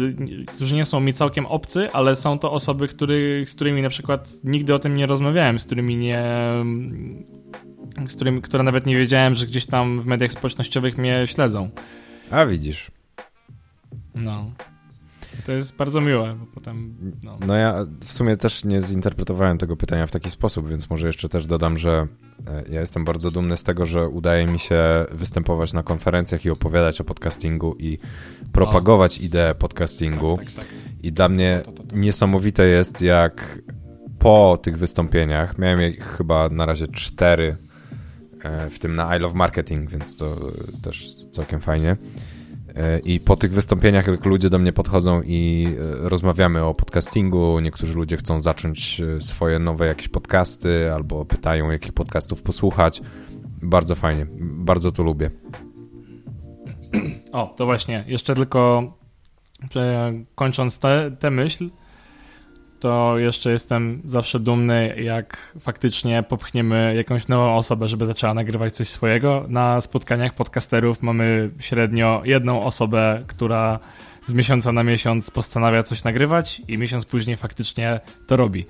którzy 0.46 0.74
nie 0.74 0.84
są 0.84 1.00
mi 1.00 1.12
całkiem 1.12 1.46
obcy, 1.46 1.92
ale 1.92 2.16
są 2.16 2.38
to 2.38 2.52
osoby, 2.52 2.88
który, 2.88 3.44
z 3.46 3.54
którymi 3.54 3.82
na 3.82 3.88
przykład 3.88 4.32
nigdy 4.44 4.74
o 4.74 4.78
tym 4.78 4.96
nie 4.96 5.06
rozmawiałem, 5.06 5.58
z 5.58 5.64
którymi 5.64 5.96
nie 5.96 6.24
z 8.08 8.14
którymi, 8.14 8.42
które 8.42 8.62
nawet 8.62 8.86
nie 8.86 8.96
wiedziałem, 8.96 9.34
że 9.34 9.46
gdzieś 9.46 9.66
tam 9.66 10.02
w 10.02 10.06
mediach 10.06 10.32
społecznościowych 10.32 10.98
mnie 10.98 11.26
śledzą. 11.26 11.70
A 12.30 12.46
widzisz. 12.46 12.90
No. 14.14 14.50
To 15.46 15.52
jest 15.52 15.76
bardzo 15.76 16.00
miłe, 16.00 16.36
bo 16.40 16.46
potem. 16.46 16.94
No. 17.22 17.38
no. 17.46 17.54
ja 17.54 17.86
w 18.00 18.12
sumie 18.12 18.36
też 18.36 18.64
nie 18.64 18.82
zinterpretowałem 18.82 19.58
tego 19.58 19.76
pytania 19.76 20.06
w 20.06 20.10
taki 20.10 20.30
sposób, 20.30 20.68
więc 20.68 20.90
może 20.90 21.06
jeszcze 21.06 21.28
też 21.28 21.46
dodam, 21.46 21.78
że 21.78 22.06
e, 22.46 22.64
ja 22.68 22.80
jestem 22.80 23.04
bardzo 23.04 23.30
dumny 23.30 23.56
z 23.56 23.64
tego, 23.64 23.86
że 23.86 24.08
udaje 24.08 24.46
mi 24.46 24.58
się 24.58 25.06
występować 25.10 25.72
na 25.72 25.82
konferencjach 25.82 26.44
i 26.44 26.50
opowiadać 26.50 27.00
o 27.00 27.04
podcastingu 27.04 27.76
i 27.78 27.98
propagować 28.52 29.18
o. 29.18 29.22
ideę 29.22 29.54
podcastingu. 29.54 30.36
Tak, 30.36 30.46
tak, 30.46 30.54
tak. 30.54 30.66
I 31.02 31.12
dla 31.12 31.28
mnie 31.28 31.62
to, 31.64 31.72
to, 31.72 31.82
to, 31.82 31.96
niesamowite 31.96 32.66
jest, 32.66 33.00
jak 33.00 33.62
po 34.18 34.58
tych 34.62 34.78
wystąpieniach, 34.78 35.58
miałem 35.58 35.82
ich 35.82 36.16
chyba 36.16 36.48
na 36.48 36.66
razie 36.66 36.88
cztery 36.88 37.56
w 38.70 38.78
tym 38.78 38.96
na 38.96 39.16
I 39.16 39.20
Love 39.20 39.34
Marketing, 39.34 39.90
więc 39.90 40.16
to 40.16 40.36
też 40.82 41.14
całkiem 41.30 41.60
fajnie. 41.60 41.96
E, 42.76 42.98
I 42.98 43.20
po 43.20 43.36
tych 43.36 43.52
wystąpieniach, 43.52 44.06
jak 44.06 44.24
ludzie 44.24 44.50
do 44.50 44.58
mnie 44.58 44.72
podchodzą 44.72 45.22
i 45.22 45.66
e, 46.04 46.08
rozmawiamy 46.08 46.64
o 46.64 46.74
podcastingu, 46.74 47.60
niektórzy 47.60 47.94
ludzie 47.94 48.16
chcą 48.16 48.40
zacząć 48.40 49.02
swoje 49.20 49.58
nowe 49.58 49.86
jakieś 49.86 50.08
podcasty 50.08 50.92
albo 50.94 51.24
pytają, 51.24 51.70
jakich 51.70 51.92
podcastów 51.92 52.42
posłuchać. 52.42 53.02
Bardzo 53.62 53.94
fajnie, 53.94 54.26
bardzo 54.40 54.92
to 54.92 55.02
lubię. 55.02 55.30
O, 57.32 57.54
to 57.56 57.64
właśnie, 57.64 58.04
jeszcze 58.08 58.34
tylko 58.34 58.92
kończąc 60.34 60.78
tę 61.20 61.30
myśl, 61.30 61.70
to 62.80 63.18
jeszcze 63.18 63.52
jestem 63.52 64.02
zawsze 64.04 64.40
dumny, 64.40 64.94
jak 65.02 65.52
faktycznie 65.60 66.22
popchniemy 66.22 66.94
jakąś 66.96 67.28
nową 67.28 67.56
osobę, 67.56 67.88
żeby 67.88 68.06
zaczęła 68.06 68.34
nagrywać 68.34 68.74
coś 68.74 68.88
swojego. 68.88 69.44
Na 69.48 69.80
spotkaniach 69.80 70.34
podcasterów 70.34 71.02
mamy 71.02 71.50
średnio 71.58 72.22
jedną 72.24 72.62
osobę, 72.62 73.24
która 73.26 73.78
z 74.26 74.32
miesiąca 74.32 74.72
na 74.72 74.82
miesiąc 74.82 75.30
postanawia 75.30 75.82
coś 75.82 76.04
nagrywać 76.04 76.62
i 76.68 76.78
miesiąc 76.78 77.04
później 77.04 77.36
faktycznie 77.36 78.00
to 78.26 78.36
robi. 78.36 78.66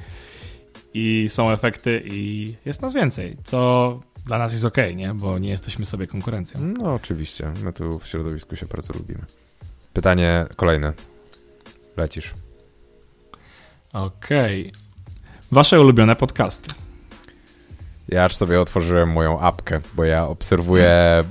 I 0.94 1.27
są 1.29 1.51
efekty 1.51 2.03
i 2.05 2.55
jest 2.64 2.83
nas 2.83 2.94
więcej, 2.94 3.37
co 3.44 4.01
dla 4.27 4.38
nas 4.38 4.53
jest 4.53 4.64
ok, 4.64 4.77
nie? 4.94 5.14
Bo 5.14 5.38
nie 5.38 5.51
jesteśmy 5.51 5.87
sobie 5.87 6.07
konkurencją. 6.07 6.61
No 6.61 6.94
oczywiście, 6.94 7.53
my 7.64 7.73
tu 7.73 7.99
w 7.99 8.07
środowisku 8.07 8.57
się 8.57 8.66
bardzo 8.66 8.92
lubimy. 8.92 9.23
Pytanie 9.92 10.46
kolejne. 10.57 10.92
Lecisz. 11.96 12.35
Okej. 13.92 14.68
Okay. 14.68 14.81
Wasze 15.53 15.81
ulubione 15.81 16.16
podcasty. 16.16 16.70
Ja 18.09 18.24
aż 18.24 18.37
sobie 18.37 18.61
otworzyłem 18.61 19.12
moją 19.12 19.40
apkę, 19.40 19.81
bo 19.94 20.05
ja 20.05 20.26
obserwuję, 20.26 21.24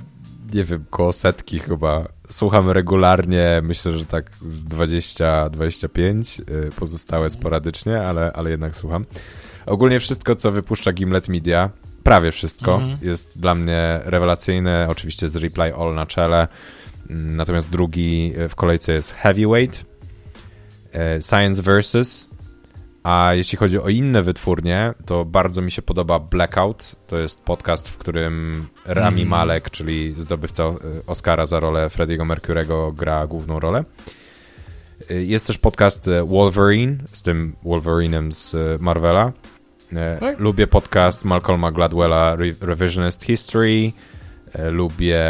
nie 0.53 0.63
wiem, 0.63 0.85
koło 0.89 1.13
setki 1.13 1.59
chyba. 1.59 2.07
Słucham 2.29 2.69
regularnie, 2.69 3.61
myślę, 3.63 3.91
że 3.91 4.05
tak 4.05 4.37
z 4.37 4.65
20-25, 4.65 6.41
y, 6.67 6.71
pozostałe 6.71 7.29
sporadycznie, 7.29 8.01
ale, 8.01 8.31
ale 8.33 8.51
jednak 8.51 8.75
słucham. 8.75 9.05
Ogólnie 9.65 9.99
wszystko, 9.99 10.35
co 10.35 10.51
wypuszcza 10.51 10.93
Gimlet 10.93 11.29
Media, 11.29 11.69
prawie 12.03 12.31
wszystko, 12.31 12.75
mhm. 12.75 12.97
jest 13.01 13.39
dla 13.39 13.55
mnie 13.55 13.99
rewelacyjne. 14.03 14.87
Oczywiście 14.89 15.29
z 15.29 15.35
Reply 15.35 15.75
All 15.75 15.95
na 15.95 16.05
czele. 16.05 16.47
Natomiast 17.09 17.69
drugi 17.69 18.33
w 18.49 18.55
kolejce 18.55 18.93
jest 18.93 19.13
Heavyweight, 19.13 19.85
y, 21.17 21.21
Science 21.21 21.61
Versus, 21.61 22.29
A 23.03 23.33
jeśli 23.33 23.57
chodzi 23.57 23.79
o 23.79 23.89
inne 23.89 24.23
wytwórnie, 24.23 24.93
to 25.05 25.25
bardzo 25.25 25.61
mi 25.61 25.71
się 25.71 25.81
podoba 25.81 26.19
Blackout. 26.19 26.95
To 27.07 27.17
jest 27.17 27.41
podcast, 27.41 27.89
w 27.89 27.97
którym 27.97 28.67
Rami 28.85 29.21
mm. 29.21 29.29
Malek, 29.29 29.69
czyli 29.69 30.13
zdobywca 30.17 30.63
e, 30.63 30.75
Oscara 31.07 31.45
za 31.45 31.59
rolę 31.59 31.89
Freddiego 31.89 32.25
Mercurego, 32.25 32.91
gra 32.91 33.27
główną 33.27 33.59
rolę. 33.59 33.83
E, 35.09 35.13
jest 35.13 35.47
też 35.47 35.57
podcast 35.57 36.07
e, 36.07 36.23
Wolverine, 36.23 36.97
z 37.07 37.23
tym 37.23 37.55
Wolverinem 37.63 38.31
z 38.31 38.55
Marvela. 38.81 39.31
Tak? 40.19 40.39
Lubię 40.39 40.67
podcast 40.67 41.25
Malcolma 41.25 41.71
Gladwella 41.71 42.37
Revisionist 42.61 43.23
History. 43.23 43.91
Lubię 44.71 45.25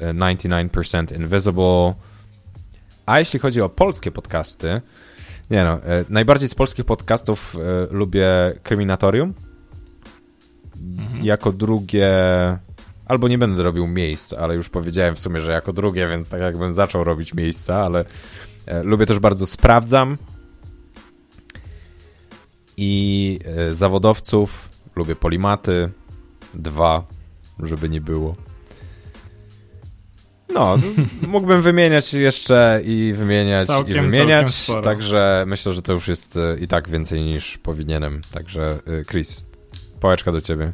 99% 0.00 1.16
Invisible. 1.16 1.94
A 3.06 3.18
jeśli 3.18 3.38
chodzi 3.38 3.60
o 3.60 3.68
polskie 3.68 4.10
podcasty, 4.10 4.80
nie 5.54 5.64
no, 5.64 5.72
e, 5.72 6.04
najbardziej 6.08 6.48
z 6.48 6.54
polskich 6.54 6.84
podcastów 6.84 7.56
e, 7.56 7.94
lubię 7.94 8.28
Kryminatorium. 8.62 9.34
Mhm. 10.98 11.24
Jako 11.24 11.52
drugie, 11.52 12.08
albo 13.06 13.28
nie 13.28 13.38
będę 13.38 13.62
robił 13.62 13.86
miejsc, 13.86 14.32
ale 14.32 14.56
już 14.56 14.68
powiedziałem 14.68 15.14
w 15.14 15.20
sumie, 15.20 15.40
że 15.40 15.52
jako 15.52 15.72
drugie, 15.72 16.08
więc 16.08 16.30
tak 16.30 16.40
jakbym 16.40 16.72
zaczął 16.72 17.04
robić 17.04 17.34
miejsca, 17.34 17.76
ale 17.76 18.04
e, 18.66 18.82
lubię 18.82 19.06
też 19.06 19.18
bardzo 19.18 19.46
Sprawdzam. 19.46 20.18
I 22.76 23.38
zawodowców, 23.70 24.68
lubię 24.96 25.16
Polimaty, 25.16 25.90
dwa, 26.54 27.06
żeby 27.62 27.88
nie 27.88 28.00
było. 28.00 28.34
No, 30.48 30.78
mógłbym 31.28 31.62
wymieniać 31.62 32.14
jeszcze 32.14 32.80
i 32.84 33.12
wymieniać 33.16 33.66
całkiem, 33.66 34.08
i 34.08 34.10
wymieniać, 34.10 34.66
także 34.82 35.44
myślę, 35.46 35.72
że 35.72 35.82
to 35.82 35.92
już 35.92 36.08
jest 36.08 36.36
e, 36.36 36.56
i 36.60 36.68
tak 36.68 36.88
więcej 36.88 37.22
niż 37.22 37.58
powinienem. 37.58 38.20
Także 38.32 38.78
e, 39.00 39.04
Chris, 39.04 39.46
pałeczka 40.00 40.32
do 40.32 40.40
ciebie. 40.40 40.72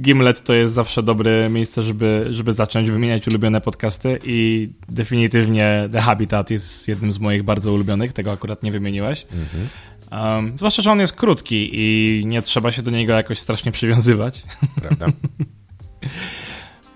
Gimlet 0.00 0.44
to 0.44 0.54
jest 0.54 0.74
zawsze 0.74 1.02
dobre 1.02 1.50
miejsce, 1.50 1.82
żeby, 1.82 2.28
żeby 2.30 2.52
zacząć 2.52 2.90
wymieniać 2.90 3.28
ulubione 3.28 3.60
podcasty 3.60 4.18
i 4.24 4.68
definitywnie 4.88 5.88
The 5.92 6.00
Habitat 6.00 6.50
jest 6.50 6.88
jednym 6.88 7.12
z 7.12 7.18
moich 7.18 7.42
bardzo 7.42 7.72
ulubionych, 7.72 8.12
tego 8.12 8.32
akurat 8.32 8.62
nie 8.62 8.72
wymieniłeś. 8.72 9.26
Mhm. 9.32 9.68
Um, 10.12 10.58
zwłaszcza, 10.58 10.82
że 10.82 10.92
on 10.92 11.00
jest 11.00 11.16
krótki 11.16 11.70
i 11.72 12.22
nie 12.26 12.42
trzeba 12.42 12.72
się 12.72 12.82
do 12.82 12.90
niego 12.90 13.12
jakoś 13.12 13.38
strasznie 13.38 13.72
przywiązywać. 13.72 14.42
Prawda. 14.80 15.06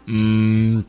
mm, 0.09 0.85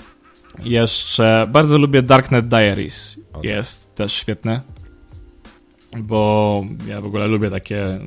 jeszcze 0.64 1.48
bardzo 1.52 1.78
lubię 1.78 2.02
Darknet 2.02 2.48
Diaries. 2.48 3.22
Jest 3.44 3.96
też 3.96 4.14
świetny. 4.14 4.62
Bo 5.98 6.64
ja 6.88 7.02
w 7.02 7.06
ogóle 7.06 7.28
lubię 7.28 7.50
takie 7.50 8.00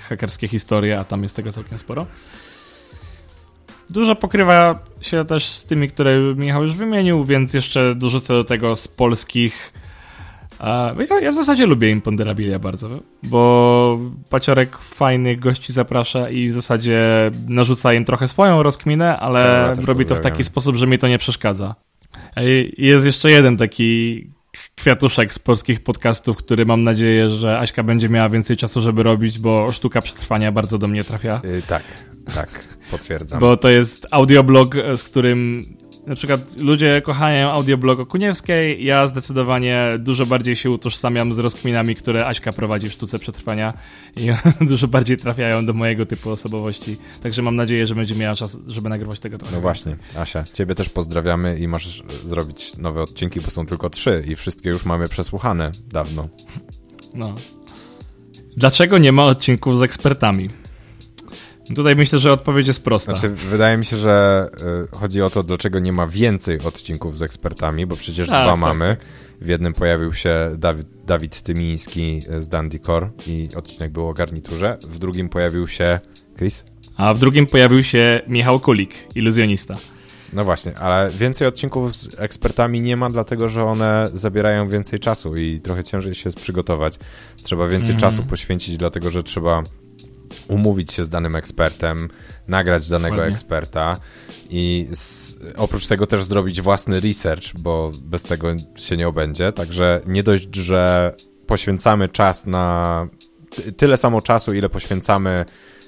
hakerskie 0.00 0.48
historie, 0.48 1.00
a 1.00 1.04
tam 1.04 1.22
jest 1.22 1.36
tego 1.36 1.52
całkiem 1.52 1.78
sporo. 1.78 2.06
Dużo 3.90 4.14
pokrywa 4.14 4.78
się 5.00 5.24
też 5.24 5.46
z 5.46 5.64
tymi, 5.64 5.88
które 5.88 6.20
Michał 6.36 6.62
już 6.62 6.74
wymienił, 6.74 7.24
więc 7.24 7.54
jeszcze 7.54 7.94
dorzucę 7.94 8.34
do 8.34 8.44
tego 8.44 8.76
z 8.76 8.88
polskich. 8.88 9.72
Ja, 11.10 11.20
ja 11.20 11.32
w 11.32 11.34
zasadzie 11.34 11.66
lubię 11.66 11.90
Imponderabilia 11.90 12.58
bardzo, 12.58 12.88
bo 13.22 13.98
Paciorek 14.30 14.78
fajnych 14.78 15.38
gości 15.38 15.72
zaprasza 15.72 16.30
i 16.30 16.48
w 16.48 16.52
zasadzie 16.52 17.30
narzuca 17.48 17.94
im 17.94 18.04
trochę 18.04 18.28
swoją 18.28 18.62
rozkminę, 18.62 19.16
ale 19.18 19.40
ja 19.40 19.84
robi 19.86 20.06
to 20.06 20.14
w 20.14 20.20
taki 20.20 20.44
sposób, 20.44 20.76
że 20.76 20.86
mi 20.86 20.98
to 20.98 21.08
nie 21.08 21.18
przeszkadza. 21.18 21.74
Jest 22.78 23.06
jeszcze 23.06 23.30
jeden 23.30 23.56
taki 23.56 24.30
kwiatuszek 24.74 25.34
z 25.34 25.38
polskich 25.38 25.82
podcastów, 25.82 26.36
który 26.36 26.66
mam 26.66 26.82
nadzieję, 26.82 27.30
że 27.30 27.58
Aśka 27.58 27.82
będzie 27.82 28.08
miała 28.08 28.28
więcej 28.28 28.56
czasu, 28.56 28.80
żeby 28.80 29.02
robić, 29.02 29.38
bo 29.38 29.72
sztuka 29.72 30.02
przetrwania 30.02 30.52
bardzo 30.52 30.78
do 30.78 30.88
mnie 30.88 31.04
trafia. 31.04 31.40
Yy, 31.44 31.62
tak, 31.62 31.82
tak, 32.34 32.64
potwierdzam. 32.90 33.40
Bo 33.40 33.56
to 33.56 33.68
jest 33.68 34.06
audioblog, 34.10 34.74
z 34.96 35.02
którym 35.02 35.64
na 36.06 36.14
przykład 36.14 36.56
ludzie 36.56 37.02
kochają 37.04 37.50
audioblog 37.50 38.00
o 38.00 38.06
Kuniewskiej, 38.06 38.84
ja 38.84 39.06
zdecydowanie 39.06 39.88
dużo 39.98 40.26
bardziej 40.26 40.56
się 40.56 40.70
utożsamiam 40.70 41.34
z 41.34 41.38
rozkminami, 41.38 41.94
które 41.94 42.26
Aśka 42.26 42.52
prowadzi 42.52 42.88
w 42.88 42.92
Sztuce 42.92 43.18
Przetrwania 43.18 43.74
i 44.16 44.28
dużo 44.70 44.88
bardziej 44.88 45.16
trafiają 45.16 45.66
do 45.66 45.72
mojego 45.72 46.06
typu 46.06 46.30
osobowości. 46.30 46.96
Także 47.22 47.42
mam 47.42 47.56
nadzieję, 47.56 47.86
że 47.86 47.94
będzie 47.94 48.14
miała 48.14 48.36
czas, 48.36 48.58
żeby 48.66 48.88
nagrywać 48.88 49.20
tego 49.20 49.38
trochę. 49.38 49.54
No 49.54 49.60
właśnie, 49.60 49.96
Asia, 50.16 50.44
ciebie 50.52 50.74
też 50.74 50.88
pozdrawiamy 50.88 51.58
i 51.58 51.68
masz 51.68 52.02
zrobić 52.24 52.76
nowe 52.76 53.02
odcinki, 53.02 53.40
bo 53.40 53.50
są 53.50 53.66
tylko 53.66 53.90
trzy 53.90 54.24
i 54.28 54.36
wszystkie 54.36 54.70
już 54.70 54.84
mamy 54.84 55.08
przesłuchane 55.08 55.72
dawno. 55.92 56.28
No. 57.14 57.34
Dlaczego 58.56 58.98
nie 58.98 59.12
ma 59.12 59.24
odcinków 59.24 59.78
z 59.78 59.82
ekspertami? 59.82 60.61
Tutaj 61.74 61.96
myślę, 61.96 62.18
że 62.18 62.32
odpowiedź 62.32 62.66
jest 62.66 62.84
prosta. 62.84 63.16
Znaczy, 63.16 63.28
wydaje 63.28 63.76
mi 63.76 63.84
się, 63.84 63.96
że 63.96 64.48
y, 64.92 64.96
chodzi 64.96 65.22
o 65.22 65.30
to, 65.30 65.42
dlaczego 65.42 65.78
nie 65.78 65.92
ma 65.92 66.06
więcej 66.06 66.60
odcinków 66.60 67.18
z 67.18 67.22
ekspertami, 67.22 67.86
bo 67.86 67.96
przecież 67.96 68.28
tak, 68.28 68.42
dwa 68.42 68.50
tak, 68.50 68.60
mamy. 68.60 68.96
W 69.40 69.48
jednym 69.48 69.74
pojawił 69.74 70.14
się 70.14 70.54
Dawid, 70.58 70.86
Dawid 71.06 71.42
Tymiński 71.42 72.22
z 72.38 72.48
Dandikor 72.48 73.10
i 73.26 73.48
odcinek 73.56 73.92
był 73.92 74.08
o 74.08 74.12
garniturze. 74.12 74.78
W 74.82 74.98
drugim 74.98 75.28
pojawił 75.28 75.66
się 75.66 76.00
Chris? 76.38 76.64
A 76.96 77.14
w 77.14 77.18
drugim 77.18 77.46
pojawił 77.46 77.82
się 77.82 78.20
Michał 78.28 78.60
Kulik, 78.60 78.94
iluzjonista. 79.14 79.76
No 80.32 80.44
właśnie, 80.44 80.78
ale 80.78 81.10
więcej 81.10 81.48
odcinków 81.48 81.96
z 81.96 82.20
ekspertami 82.20 82.80
nie 82.80 82.96
ma, 82.96 83.10
dlatego 83.10 83.48
że 83.48 83.64
one 83.64 84.10
zabierają 84.14 84.68
więcej 84.68 84.98
czasu 84.98 85.36
i 85.36 85.60
trochę 85.60 85.84
ciężej 85.84 86.14
się 86.14 86.30
przygotować. 86.30 86.98
Trzeba 87.42 87.66
więcej 87.66 87.90
mm. 87.90 88.00
czasu 88.00 88.22
poświęcić, 88.22 88.76
dlatego 88.76 89.10
że 89.10 89.22
trzeba 89.22 89.62
umówić 90.48 90.92
się 90.92 91.04
z 91.04 91.10
danym 91.10 91.36
ekspertem, 91.36 92.08
nagrać 92.48 92.88
danego 92.88 93.16
Ładnie. 93.16 93.32
eksperta 93.32 93.96
i 94.50 94.88
z, 94.92 95.38
oprócz 95.56 95.86
tego 95.86 96.06
też 96.06 96.24
zrobić 96.24 96.60
własny 96.60 97.00
research, 97.00 97.54
bo 97.58 97.92
bez 98.02 98.22
tego 98.22 98.48
się 98.76 98.96
nie 98.96 99.08
obędzie. 99.08 99.52
Także 99.52 100.00
nie 100.06 100.22
dość, 100.22 100.54
że 100.54 101.14
poświęcamy 101.46 102.08
czas 102.08 102.46
na 102.46 103.08
tyle 103.76 103.96
samo 103.96 104.22
czasu, 104.22 104.52
ile 104.52 104.68
poświęcamy 104.68 105.44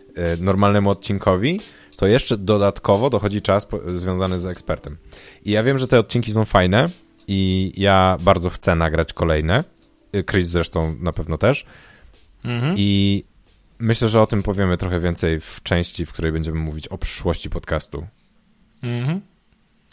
y, 0.08 0.42
normalnemu 0.42 0.90
odcinkowi, 0.90 1.60
to 1.96 2.06
jeszcze 2.06 2.36
dodatkowo 2.38 3.10
dochodzi 3.10 3.42
czas 3.42 3.68
związany 3.94 4.38
z 4.38 4.46
ekspertem. 4.46 4.96
I 5.44 5.50
ja 5.50 5.62
wiem, 5.62 5.78
że 5.78 5.88
te 5.88 5.98
odcinki 5.98 6.32
są 6.32 6.44
fajne 6.44 6.88
i 7.28 7.72
ja 7.76 8.18
bardzo 8.20 8.50
chcę 8.50 8.74
nagrać 8.74 9.12
kolejne. 9.12 9.64
Y, 10.16 10.24
Chris 10.24 10.48
zresztą 10.48 10.96
na 11.00 11.12
pewno 11.12 11.38
też. 11.38 11.66
Mhm. 12.44 12.74
I 12.76 13.24
Myślę, 13.78 14.08
że 14.08 14.22
o 14.22 14.26
tym 14.26 14.42
powiemy 14.42 14.76
trochę 14.76 15.00
więcej 15.00 15.40
w 15.40 15.62
części, 15.62 16.06
w 16.06 16.12
której 16.12 16.32
będziemy 16.32 16.58
mówić 16.58 16.88
o 16.88 16.98
przyszłości 16.98 17.50
podcastu. 17.50 18.06
Mhm. 18.82 19.20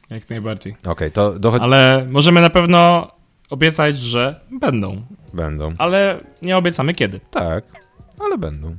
Jak 0.10 0.30
najbardziej. 0.30 0.74
Okej, 0.74 0.92
okay, 0.92 1.12
to 1.12 1.40
dochodzi... 1.40 1.64
Ale 1.64 2.08
możemy 2.10 2.42
na 2.42 2.50
pewno 2.50 3.12
obiecać, 3.50 3.98
że 3.98 4.40
będą. 4.52 5.02
Będą. 5.34 5.74
Ale 5.78 6.20
nie 6.42 6.58
obiecamy 6.58 6.94
kiedy. 6.94 7.20
Tak, 7.32 7.64
ale 8.20 8.38
będą. 8.38 8.76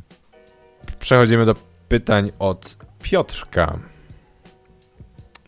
Przechodzimy 1.00 1.44
do 1.44 1.54
pytań 1.88 2.30
od 2.38 2.76
Piotrka. 3.02 3.78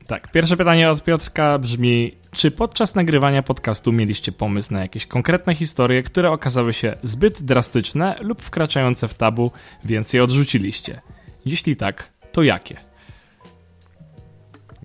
Tak, 0.06 0.32
pierwsze 0.32 0.56
pytanie 0.56 0.90
od 0.90 1.04
Piotrka 1.04 1.58
brzmi: 1.58 2.16
czy 2.34 2.50
podczas 2.50 2.94
nagrywania 2.94 3.42
podcastu 3.42 3.92
mieliście 3.92 4.32
pomysł 4.32 4.72
na 4.72 4.80
jakieś 4.80 5.06
konkretne 5.06 5.54
historie, 5.54 6.02
które 6.02 6.30
okazały 6.30 6.72
się 6.72 6.96
zbyt 7.02 7.42
drastyczne 7.42 8.16
lub 8.20 8.42
wkraczające 8.42 9.08
w 9.08 9.14
tabu, 9.14 9.50
więc 9.84 10.12
je 10.12 10.24
odrzuciliście? 10.24 11.00
Jeśli 11.46 11.76
tak, 11.76 12.08
to 12.32 12.42
jakie? 12.42 12.76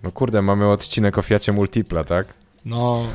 No 0.03 0.11
kurde, 0.11 0.41
mamy 0.41 0.67
odcinek 0.67 1.17
o 1.17 1.21
Fiacie 1.21 1.51
Multipla, 1.51 2.03
tak? 2.03 2.33
No. 2.65 3.07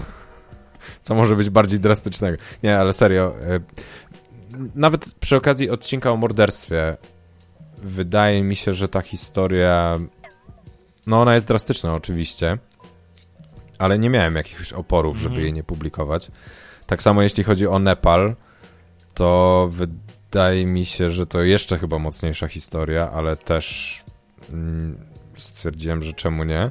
Co 1.02 1.14
może 1.14 1.36
być 1.36 1.50
bardziej 1.50 1.80
drastycznego? 1.80 2.38
Nie, 2.62 2.78
ale 2.78 2.92
serio. 2.92 3.34
E, 3.40 3.60
nawet 4.74 5.14
przy 5.14 5.36
okazji 5.36 5.70
odcinka 5.70 6.10
o 6.10 6.16
morderstwie, 6.16 6.96
wydaje 7.78 8.42
mi 8.42 8.56
się, 8.56 8.72
że 8.72 8.88
ta 8.88 9.00
historia. 9.00 9.98
No, 11.06 11.20
ona 11.20 11.34
jest 11.34 11.48
drastyczna, 11.48 11.94
oczywiście 11.94 12.58
ale 13.78 13.98
nie 13.98 14.10
miałem 14.10 14.36
jakichś 14.36 14.72
oporów, 14.72 15.16
żeby 15.16 15.34
mhm. 15.34 15.46
je 15.46 15.52
nie 15.52 15.64
publikować. 15.64 16.30
Tak 16.86 17.02
samo 17.02 17.22
jeśli 17.22 17.44
chodzi 17.44 17.66
o 17.66 17.78
Nepal, 17.78 18.34
to 19.14 19.68
wydaje 19.72 20.66
mi 20.66 20.84
się, 20.84 21.10
że 21.10 21.26
to 21.26 21.42
jeszcze 21.42 21.78
chyba 21.78 21.98
mocniejsza 21.98 22.48
historia, 22.48 23.10
ale 23.10 23.36
też 23.36 23.98
mm, 24.52 24.98
stwierdziłem, 25.36 26.02
że 26.02 26.12
czemu 26.12 26.44
nie. 26.44 26.70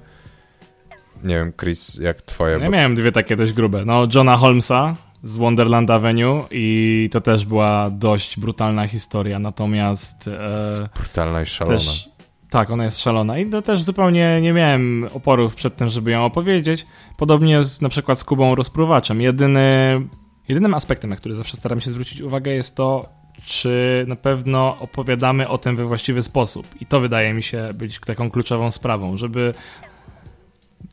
Nie 1.23 1.35
wiem, 1.35 1.53
Chris, 1.53 1.99
jak 1.99 2.21
twoje... 2.21 2.53
Ja 2.53 2.65
bo... 2.65 2.69
miałem 2.69 2.95
dwie 2.95 3.11
takie 3.11 3.35
dość 3.35 3.53
grube. 3.53 3.85
No, 3.85 4.07
Johna 4.15 4.37
Holmesa 4.37 4.95
z 5.23 5.35
Wonderland 5.35 5.89
Avenue 5.89 6.45
i 6.51 7.09
to 7.11 7.21
też 7.21 7.45
była 7.45 7.89
dość 7.89 8.39
brutalna 8.39 8.87
historia, 8.87 9.39
natomiast... 9.39 10.27
E, 10.27 10.89
brutalna 10.95 11.41
i 11.41 11.45
szalona. 11.45 11.77
Też, 11.77 12.09
tak, 12.53 12.69
ona 12.71 12.83
jest 12.83 12.99
szalona 12.99 13.37
i 13.39 13.49
też 13.49 13.83
zupełnie 13.83 14.41
nie 14.41 14.53
miałem 14.53 15.07
oporów 15.13 15.55
przed 15.55 15.75
tym, 15.75 15.89
żeby 15.89 16.11
ją 16.11 16.25
opowiedzieć. 16.25 16.85
Podobnie 17.17 17.63
z, 17.63 17.81
na 17.81 17.89
przykład 17.89 18.19
z 18.19 18.23
Kubą 18.23 18.55
Rozpruwaczem. 18.55 19.21
Jedyny, 19.21 20.01
jedynym 20.49 20.73
aspektem, 20.73 21.09
na 21.09 21.15
który 21.15 21.35
zawsze 21.35 21.57
staram 21.57 21.81
się 21.81 21.91
zwrócić 21.91 22.21
uwagę 22.21 22.51
jest 22.51 22.75
to, 22.75 23.05
czy 23.45 24.05
na 24.07 24.15
pewno 24.15 24.77
opowiadamy 24.79 25.47
o 25.47 25.57
tym 25.57 25.75
we 25.75 25.85
właściwy 25.85 26.21
sposób. 26.21 26.67
I 26.81 26.85
to 26.85 26.99
wydaje 26.99 27.33
mi 27.33 27.43
się 27.43 27.69
być 27.75 27.99
taką 27.99 28.31
kluczową 28.31 28.71
sprawą, 28.71 29.17
żeby. 29.17 29.53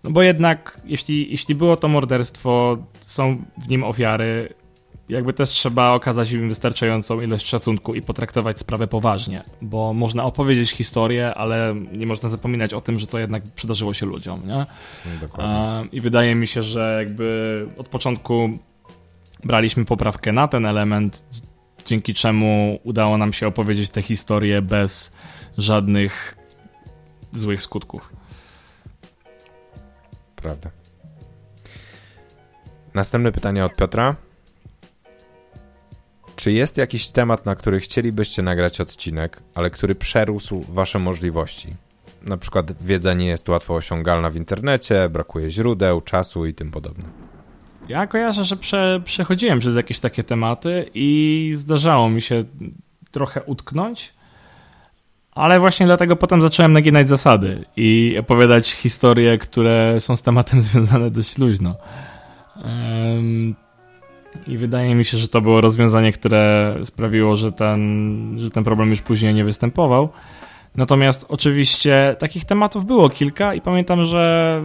No 0.04 0.10
bo 0.10 0.22
jednak, 0.22 0.80
jeśli, 0.84 1.30
jeśli 1.30 1.54
było 1.54 1.76
to 1.76 1.88
morderstwo, 1.88 2.78
są 3.06 3.36
w 3.58 3.68
nim 3.68 3.84
ofiary, 3.84 4.48
jakby 5.10 5.32
też 5.32 5.50
trzeba 5.50 5.92
okazać 5.92 6.32
im 6.32 6.48
wystarczającą 6.48 7.20
ilość 7.20 7.46
szacunku 7.46 7.94
i 7.94 8.02
potraktować 8.02 8.58
sprawę 8.58 8.86
poważnie, 8.86 9.44
bo 9.62 9.92
można 9.92 10.24
opowiedzieć 10.24 10.70
historię, 10.70 11.34
ale 11.34 11.74
nie 11.92 12.06
można 12.06 12.28
zapominać 12.28 12.74
o 12.74 12.80
tym, 12.80 12.98
że 12.98 13.06
to 13.06 13.18
jednak 13.18 13.42
przydarzyło 13.42 13.94
się 13.94 14.06
ludziom, 14.06 14.46
nie? 14.46 14.66
Dokładnie. 15.20 15.88
I 15.92 16.00
wydaje 16.00 16.34
mi 16.34 16.46
się, 16.46 16.62
że 16.62 16.96
jakby 16.98 17.66
od 17.78 17.88
początku 17.88 18.58
braliśmy 19.44 19.84
poprawkę 19.84 20.32
na 20.32 20.48
ten 20.48 20.66
element, 20.66 21.24
dzięki 21.86 22.14
czemu 22.14 22.78
udało 22.84 23.18
nam 23.18 23.32
się 23.32 23.46
opowiedzieć 23.46 23.90
tę 23.90 24.02
historię 24.02 24.62
bez 24.62 25.12
żadnych 25.58 26.36
złych 27.32 27.62
skutków. 27.62 28.12
Prawda. 30.36 30.70
Następne 32.94 33.32
pytanie 33.32 33.64
od 33.64 33.76
Piotra. 33.76 34.16
Czy 36.40 36.52
jest 36.52 36.78
jakiś 36.78 37.10
temat, 37.10 37.46
na 37.46 37.54
który 37.54 37.80
chcielibyście 37.80 38.42
nagrać 38.42 38.80
odcinek, 38.80 39.42
ale 39.54 39.70
który 39.70 39.94
przerósł 39.94 40.64
wasze 40.68 40.98
możliwości? 40.98 41.68
Na 42.22 42.36
przykład 42.36 42.82
wiedza 42.82 43.14
nie 43.14 43.26
jest 43.26 43.48
łatwo 43.48 43.74
osiągalna 43.74 44.30
w 44.30 44.36
internecie, 44.36 45.08
brakuje 45.08 45.50
źródeł, 45.50 46.00
czasu 46.00 46.46
i 46.46 46.54
tym 46.54 46.70
podobne. 46.70 47.04
Ja 47.88 48.06
kojarzę, 48.06 48.44
że 48.44 48.56
prze, 48.56 49.00
przechodziłem 49.04 49.60
przez 49.60 49.76
jakieś 49.76 50.00
takie 50.00 50.24
tematy 50.24 50.90
i 50.94 51.50
zdarzało 51.54 52.10
mi 52.10 52.22
się 52.22 52.44
trochę 53.10 53.42
utknąć, 53.42 54.12
ale 55.32 55.60
właśnie 55.60 55.86
dlatego 55.86 56.16
potem 56.16 56.40
zacząłem 56.40 56.72
naginać 56.72 57.08
zasady 57.08 57.64
i 57.76 58.16
opowiadać 58.20 58.72
historie, 58.72 59.38
które 59.38 60.00
są 60.00 60.16
z 60.16 60.22
tematem 60.22 60.62
związane 60.72 61.10
dość 61.10 61.38
luźno. 61.38 61.76
Um, 62.64 63.54
i 64.46 64.58
wydaje 64.58 64.94
mi 64.94 65.04
się, 65.04 65.18
że 65.18 65.28
to 65.28 65.40
było 65.40 65.60
rozwiązanie, 65.60 66.12
które 66.12 66.76
sprawiło, 66.84 67.36
że 67.36 67.52
ten, 67.52 68.36
że 68.38 68.50
ten 68.50 68.64
problem 68.64 68.90
już 68.90 69.00
później 69.00 69.34
nie 69.34 69.44
występował. 69.44 70.08
Natomiast 70.76 71.26
oczywiście 71.28 72.16
takich 72.18 72.44
tematów 72.44 72.86
było 72.86 73.08
kilka 73.08 73.54
i 73.54 73.60
pamiętam, 73.60 74.04
że 74.04 74.62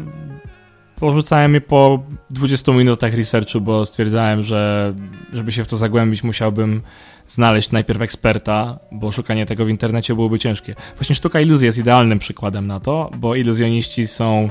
porzucałem 0.99 1.53
je 1.53 1.61
po 1.61 2.03
20 2.29 2.71
minutach 2.71 3.13
researchu, 3.13 3.61
bo 3.61 3.85
stwierdzałem, 3.85 4.43
że 4.43 4.93
żeby 5.33 5.51
się 5.51 5.63
w 5.63 5.67
to 5.67 5.77
zagłębić, 5.77 6.23
musiałbym 6.23 6.81
znaleźć 7.27 7.71
najpierw 7.71 8.01
eksperta, 8.01 8.79
bo 8.91 9.11
szukanie 9.11 9.45
tego 9.45 9.65
w 9.65 9.69
internecie 9.69 10.15
byłoby 10.15 10.39
ciężkie. 10.39 10.75
Właśnie 10.95 11.15
sztuka 11.15 11.41
iluzji 11.41 11.65
jest 11.65 11.77
idealnym 11.77 12.19
przykładem 12.19 12.67
na 12.67 12.79
to, 12.79 13.11
bo 13.17 13.35
iluzjoniści 13.35 14.07
są. 14.07 14.49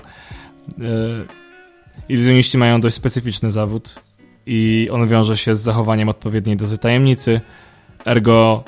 Yy, 0.79 1.27
iluzjoniści 2.09 2.59
mają 2.59 2.81
dość 2.81 2.97
specyficzny 2.97 3.51
zawód 3.51 3.95
i 4.47 4.89
on 4.93 5.09
wiąże 5.09 5.37
się 5.37 5.57
z 5.57 5.61
zachowaniem 5.61 6.09
odpowiedniej 6.09 6.57
dozy 6.57 6.79
tajemnicy. 6.79 7.41
Ergo, 8.07 8.65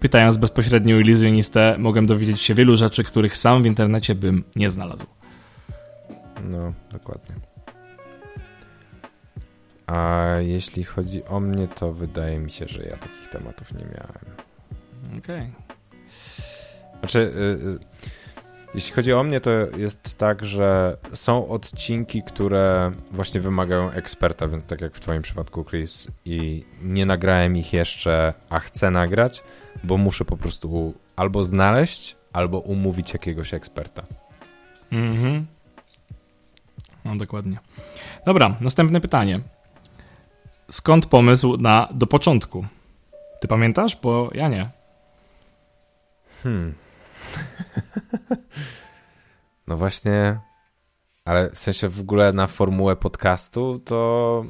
pytając 0.00 0.36
bezpośrednio 0.36 0.98
iluzjonistę, 0.98 1.76
mogłem 1.78 2.06
dowiedzieć 2.06 2.40
się 2.40 2.54
wielu 2.54 2.76
rzeczy, 2.76 3.04
których 3.04 3.36
sam 3.36 3.62
w 3.62 3.66
internecie 3.66 4.14
bym 4.14 4.44
nie 4.56 4.70
znalazł. 4.70 5.06
No, 6.44 6.72
dokładnie. 6.92 7.34
A 9.86 10.26
jeśli 10.40 10.84
chodzi 10.84 11.24
o 11.24 11.40
mnie, 11.40 11.68
to 11.68 11.92
wydaje 11.92 12.38
mi 12.38 12.50
się, 12.50 12.66
że 12.68 12.82
ja 12.82 12.96
takich 12.96 13.28
tematów 13.28 13.72
nie 13.72 13.84
miałem. 13.84 14.38
Okej. 15.18 15.18
Okay. 15.18 15.68
Znaczy, 17.00 17.18
y, 17.18 17.66
y, 17.66 17.78
jeśli 18.74 18.92
chodzi 18.92 19.12
o 19.12 19.22
mnie, 19.22 19.40
to 19.40 19.50
jest 19.76 20.18
tak, 20.18 20.44
że 20.44 20.96
są 21.12 21.48
odcinki, 21.48 22.22
które 22.22 22.92
właśnie 23.10 23.40
wymagają 23.40 23.90
eksperta, 23.90 24.48
więc 24.48 24.66
tak 24.66 24.80
jak 24.80 24.94
w 24.94 25.00
Twoim 25.00 25.22
przypadku, 25.22 25.64
Chris, 25.64 26.08
i 26.24 26.64
nie 26.82 27.06
nagrałem 27.06 27.56
ich 27.56 27.72
jeszcze, 27.72 28.34
a 28.50 28.58
chcę 28.58 28.90
nagrać, 28.90 29.42
bo 29.84 29.96
muszę 29.96 30.24
po 30.24 30.36
prostu 30.36 30.94
albo 31.16 31.42
znaleźć, 31.42 32.16
albo 32.32 32.58
umówić 32.58 33.12
jakiegoś 33.12 33.54
eksperta. 33.54 34.02
Mhm. 34.92 35.46
No 37.04 37.16
dokładnie. 37.16 37.58
Dobra, 38.26 38.56
następne 38.60 39.00
pytanie. 39.00 39.40
Skąd 40.70 41.06
pomysł 41.06 41.56
na 41.56 41.88
do 41.90 42.06
początku? 42.06 42.66
Ty 43.40 43.48
pamiętasz? 43.48 43.96
Bo 44.02 44.30
ja 44.34 44.48
nie. 44.48 44.70
Hmm. 46.42 46.74
No 49.68 49.76
właśnie, 49.76 50.40
ale 51.24 51.50
w 51.50 51.58
sensie 51.58 51.88
w 51.88 52.00
ogóle 52.00 52.32
na 52.32 52.46
formułę 52.46 52.96
podcastu 52.96 53.80
to. 53.84 54.44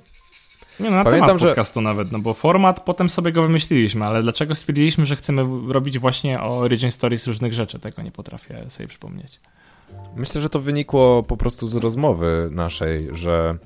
Nie, 0.81 0.90
no 0.90 0.96
na 0.96 1.04
Pamiętam, 1.04 1.28
temat 1.28 1.42
podcastu 1.42 1.81
że... 1.81 1.85
nawet, 1.85 2.12
no 2.12 2.18
bo 2.18 2.35
format 2.35 2.81
potem 2.81 3.09
sobie 3.09 3.33
go 3.33 3.42
wymyśliliśmy, 3.42 4.04
ale 4.04 4.22
dlaczego 4.22 4.54
stwierdziliśmy, 4.54 5.07
że 5.07 5.16
chcemy 5.16 5.72
robić 5.72 5.98
właśnie 5.98 6.40
o 6.40 6.59
origin 6.59 6.90
stories 6.90 7.26
różnych 7.26 7.54
rzeczy, 7.54 7.78
tego 7.78 8.02
nie 8.02 8.12
potrafię 8.12 8.70
sobie 8.70 8.88
przypomnieć. 8.88 9.40
Myślę, 10.16 10.40
że 10.40 10.48
to 10.48 10.61
wynikło 10.61 11.22
po 11.22 11.37
prostu 11.37 11.66
z 11.66 11.76
rozmowy 11.76 12.48
naszej, 12.52 13.09
że 13.12 13.59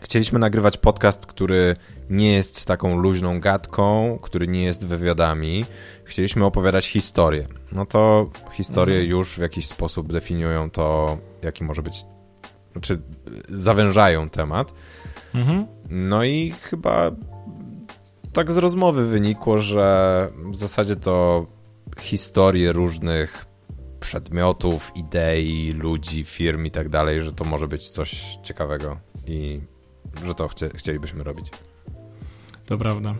chcieliśmy 0.00 0.38
nagrywać 0.38 0.76
podcast, 0.76 1.26
który 1.26 1.76
nie 2.10 2.32
jest 2.32 2.66
taką 2.66 2.96
luźną 2.96 3.40
gadką, 3.40 4.18
który 4.22 4.48
nie 4.48 4.64
jest 4.64 4.86
wywiadami. 4.86 5.64
Chcieliśmy 6.04 6.44
opowiadać 6.44 6.86
historię. 6.86 7.48
No 7.72 7.86
to 7.86 8.30
historie 8.52 8.96
mhm. 8.96 9.10
już 9.10 9.34
w 9.34 9.38
jakiś 9.38 9.66
sposób 9.66 10.12
definiują 10.12 10.70
to, 10.70 11.18
jaki 11.42 11.64
może 11.64 11.82
być, 11.82 12.04
znaczy 12.72 13.00
zawężają 13.48 14.30
temat. 14.30 14.74
Mhm. 15.34 15.66
No 15.88 16.24
i 16.24 16.50
chyba 16.50 17.10
tak 18.32 18.52
z 18.52 18.56
rozmowy 18.56 19.06
wynikło, 19.06 19.58
że 19.58 20.28
w 20.50 20.56
zasadzie 20.56 20.96
to 20.96 21.46
historie 22.00 22.72
różnych 22.72 23.46
przedmiotów, 24.00 24.92
idei, 24.94 25.70
ludzi, 25.72 26.24
firm 26.24 26.64
i 26.66 26.70
tak 26.70 26.88
dalej, 26.88 27.20
że 27.20 27.32
to 27.32 27.44
może 27.44 27.68
być 27.68 27.90
coś 27.90 28.38
ciekawego 28.42 28.96
i 29.26 29.60
że 30.26 30.34
to 30.34 30.48
chcie, 30.48 30.70
chcielibyśmy 30.74 31.24
robić. 31.24 31.50
To 32.66 32.78
prawda. 32.78 33.14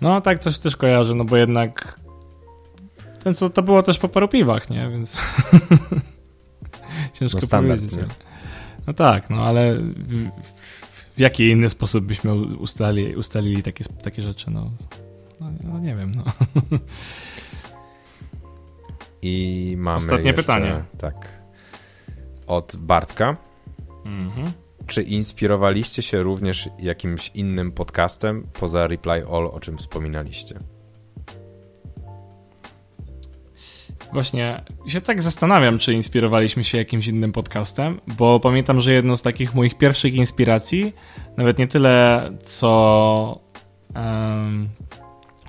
No 0.00 0.20
tak 0.20 0.38
coś 0.38 0.58
też 0.58 0.76
kojarzę, 0.76 1.14
no 1.14 1.24
bo 1.24 1.36
jednak 1.36 2.00
ten 3.24 3.34
co 3.34 3.50
to 3.50 3.62
było 3.62 3.82
też 3.82 3.98
po 3.98 4.08
paru 4.08 4.28
piwach, 4.28 4.70
nie? 4.70 4.88
Więc 4.90 5.20
ciężko 7.18 7.38
no 7.38 7.46
standard, 7.46 7.80
powiedzieć. 7.80 7.98
Nie? 7.98 8.26
No 8.86 8.92
tak, 8.92 9.30
no 9.30 9.44
ale 9.44 9.76
w, 9.78 10.28
w 11.16 11.18
jaki 11.18 11.50
inny 11.50 11.70
sposób 11.70 12.04
byśmy 12.04 12.34
ustali, 12.34 13.16
ustalili 13.16 13.62
takie, 13.62 13.84
takie 13.84 14.22
rzeczy, 14.22 14.50
no, 14.50 14.70
no, 15.40 15.50
no 15.64 15.78
nie 15.78 15.96
wiem, 15.96 16.14
no. 16.14 16.24
I 19.22 19.74
mamy 19.78 19.96
Ostatnie 19.96 20.26
jeszcze, 20.26 20.42
pytanie. 20.42 20.84
Tak. 20.98 21.42
Od 22.46 22.76
Bartka. 22.76 23.36
Mhm. 24.04 24.52
Czy 24.86 25.02
inspirowaliście 25.02 26.02
się 26.02 26.22
również 26.22 26.68
jakimś 26.78 27.30
innym 27.34 27.72
podcastem 27.72 28.46
poza 28.60 28.86
Reply 28.86 29.26
All, 29.32 29.46
o 29.46 29.60
czym 29.60 29.78
wspominaliście? 29.78 30.58
Właśnie 34.12 34.64
się 34.86 35.00
tak 35.00 35.22
zastanawiam, 35.22 35.78
czy 35.78 35.92
inspirowaliśmy 35.92 36.64
się 36.64 36.78
jakimś 36.78 37.06
innym 37.06 37.32
podcastem, 37.32 38.00
bo 38.18 38.40
pamiętam, 38.40 38.80
że 38.80 38.92
jedną 38.92 39.16
z 39.16 39.22
takich 39.22 39.54
moich 39.54 39.78
pierwszych 39.78 40.14
inspiracji, 40.14 40.92
nawet 41.36 41.58
nie 41.58 41.68
tyle 41.68 42.20
co 42.44 43.40
um, 43.94 44.68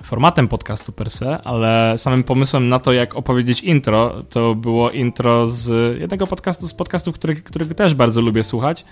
formatem 0.04 0.48
podcastu 0.48 0.92
per 0.92 1.10
se, 1.10 1.38
ale 1.38 1.98
samym 1.98 2.24
pomysłem 2.24 2.68
na 2.68 2.78
to, 2.78 2.92
jak 2.92 3.14
opowiedzieć 3.14 3.60
intro, 3.60 4.22
to 4.22 4.54
było 4.54 4.90
intro 4.90 5.46
z 5.46 5.98
jednego 6.00 6.26
podcastu, 6.26 6.66
z 6.66 6.74
podcastów, 6.74 7.14
który 7.44 7.66
też 7.66 7.94
bardzo 7.94 8.20
lubię 8.20 8.44
słuchać, 8.44 8.84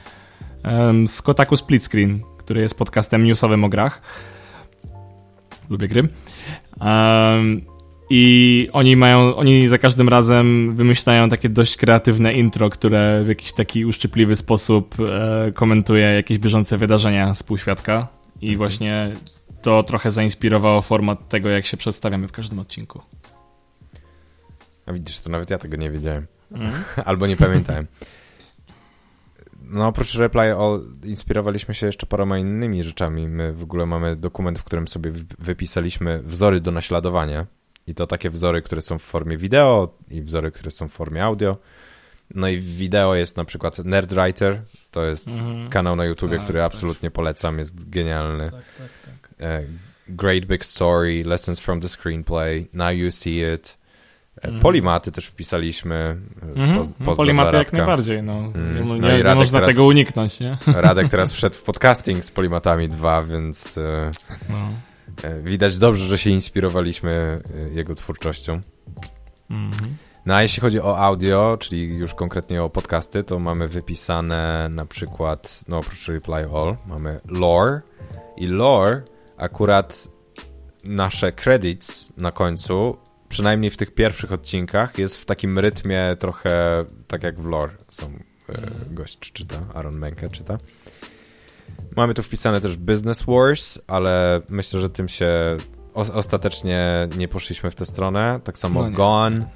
z 1.07 1.23
Kotaku 1.23 1.57
Split 1.57 1.85
Screen, 1.85 2.21
który 2.39 2.61
jest 2.61 2.79
podcastem 2.79 3.25
newsowym 3.25 3.65
o 3.65 3.69
grach. 3.69 4.03
Lubię 5.71 5.89
gry. 5.89 6.09
I 8.11 8.69
oni 8.73 8.97
mają, 8.97 9.37
oni 9.37 9.69
za 9.69 9.79
każdym 9.79 10.09
razem 10.09 10.77
wymyślają 10.77 11.29
takie 11.29 11.49
dość 11.49 11.77
kreatywne 11.77 12.33
intro, 12.33 12.71
które 12.71 13.25
w 13.25 13.29
jakiś 13.29 13.53
taki 13.53 13.85
uszczypliwy 13.85 14.37
sposób 14.37 14.95
e, 15.01 15.53
komentuje 15.53 16.07
jakieś 16.07 16.39
bieżące 16.39 16.79
wydarzenia 16.79 17.35
z 17.35 17.43
półświadka. 17.43 18.09
I 18.41 18.47
mhm. 18.47 18.59
właśnie 18.59 19.13
to 19.63 19.83
trochę 19.83 20.11
zainspirowało 20.11 20.83
format 20.83 21.29
tego, 21.29 21.49
jak 21.49 21.67
się 21.67 21.77
przedstawiamy 21.77 22.29
w 22.29 22.33
każdym 22.33 22.59
odcinku. 22.59 23.01
A 24.87 24.93
widzisz, 24.93 25.21
to 25.21 25.31
nawet 25.31 25.51
ja 25.51 25.59
tego 25.59 25.77
nie 25.77 25.91
wiedziałem. 25.91 26.27
Mhm. 26.53 26.85
Albo 27.09 27.27
nie 27.27 27.37
pamiętałem. 27.37 27.87
No 29.67 29.87
oprócz 29.87 30.15
Reply 30.15 30.55
All 30.55 30.85
inspirowaliśmy 31.05 31.75
się 31.75 31.87
jeszcze 31.87 32.07
paroma 32.07 32.39
innymi 32.39 32.85
rzeczami. 32.85 33.29
My 33.29 33.53
w 33.53 33.63
ogóle 33.63 33.87
mamy 33.87 34.17
dokument, 34.17 34.59
w 34.59 34.65
którym 34.65 34.89
sobie 34.89 35.13
wypisaliśmy 35.39 36.23
wzory 36.23 36.61
do 36.61 36.71
naśladowania. 36.71 37.47
I 37.87 37.95
to 37.95 38.07
takie 38.07 38.31
wzory, 38.31 38.63
które 38.63 38.83
są 38.83 38.99
w 38.99 39.03
formie 39.03 39.37
wideo 39.37 39.99
i 40.11 40.23
wzory, 40.23 40.53
które 40.53 40.71
są 40.71 40.89
w 40.89 40.93
formie 40.93 41.25
audio. 41.25 41.57
No 42.35 42.49
i 42.49 42.59
w 42.59 42.77
wideo 42.77 43.15
jest 43.15 43.37
na 43.37 43.45
przykład 43.45 43.79
Nerdwriter, 43.79 44.63
to 44.91 45.05
jest 45.05 45.29
mhm. 45.29 45.69
kanał 45.69 45.97
na 45.97 46.05
YouTubie, 46.05 46.37
tak, 46.37 46.45
który 46.45 46.59
tak. 46.59 46.67
absolutnie 46.67 47.11
polecam, 47.11 47.59
jest 47.59 47.91
genialny. 47.91 48.51
Tak, 48.51 48.65
tak, 48.79 48.89
tak. 49.05 49.41
E, 49.41 49.63
Great 50.09 50.45
Big 50.45 50.65
Story, 50.65 51.25
Lessons 51.25 51.61
from 51.61 51.81
the 51.81 51.89
Screenplay, 51.89 52.67
Now 52.73 52.91
You 52.91 53.11
See 53.11 53.55
It. 53.55 53.79
Mm. 54.43 54.61
Polimaty 54.61 55.13
też 55.13 55.27
wpisaliśmy. 55.27 56.17
Mm 56.57 56.83
-hmm. 56.83 57.17
Polimaty 57.17 57.57
jak 57.57 57.73
najbardziej. 57.73 58.23
No. 58.23 58.33
Mm. 58.33 58.75
Nie, 58.75 58.85
no 58.85 58.97
nie, 58.97 59.23
nie 59.23 59.35
można 59.35 59.59
teraz, 59.59 59.75
tego 59.75 59.85
uniknąć. 59.85 60.41
Nie? 60.41 60.59
Radek 60.75 61.09
teraz 61.09 61.33
wszedł 61.33 61.57
w 61.57 61.63
podcasting 61.63 62.25
z 62.25 62.31
Polimatami 62.31 62.89
2, 62.89 63.23
więc 63.23 63.79
e, 63.79 64.11
no. 64.49 64.69
widać 65.43 65.79
dobrze, 65.79 66.05
że 66.05 66.19
się 66.19 66.31
inspirowaliśmy 66.31 67.43
jego 67.73 67.95
twórczością. 67.95 68.61
Mm 69.51 69.71
-hmm. 69.71 69.87
No 70.27 70.35
a 70.35 70.43
jeśli 70.43 70.61
chodzi 70.61 70.81
o 70.81 70.99
audio, 70.99 71.57
czyli 71.61 71.95
już 71.95 72.15
konkretnie 72.15 72.63
o 72.63 72.71
podcasty, 72.71 73.25
to 73.25 73.39
mamy 73.39 73.69
wypisane 73.69 74.69
na 74.71 74.87
przykład, 74.87 75.65
no 75.69 75.79
oprócz 75.79 76.09
Reply 76.09 76.49
All, 76.55 76.77
mamy 76.87 77.21
Lore 77.29 77.81
i 78.37 78.47
Lore 78.47 79.03
akurat 79.37 80.09
nasze 80.85 81.33
credits 81.33 82.13
na 82.17 82.33
końcu, 82.33 82.97
przynajmniej 83.29 83.71
w 83.71 83.77
tych 83.77 83.95
pierwszych 83.95 84.33
odcinkach, 84.33 84.99
jest 84.99 85.19
w 85.19 85.25
takim 85.25 85.59
rytmie 85.59 86.17
trochę 86.19 86.85
tak 87.07 87.23
jak 87.23 87.41
w 87.41 87.45
Lore 87.45 87.73
są 87.91 88.07
e, 88.49 88.71
gość 88.91 89.19
czyta, 89.19 89.61
Aaron 89.75 89.99
Menke 89.99 90.29
czyta. 90.29 90.59
Mamy 91.97 92.15
tu 92.15 92.23
wpisane 92.23 92.61
też 92.61 92.77
Business 92.77 93.23
Wars, 93.23 93.79
ale 93.87 94.41
myślę, 94.49 94.81
że 94.81 94.91
tym 94.91 95.09
się 95.09 95.57
ostatecznie 95.95 97.09
nie 97.17 97.29
poszliśmy 97.29 97.71
w 97.71 97.75
tę 97.75 97.87
stronę. 97.87 98.41
Tak 98.45 98.59
samo 98.59 98.83
no 98.83 98.91
Gone 98.91 99.47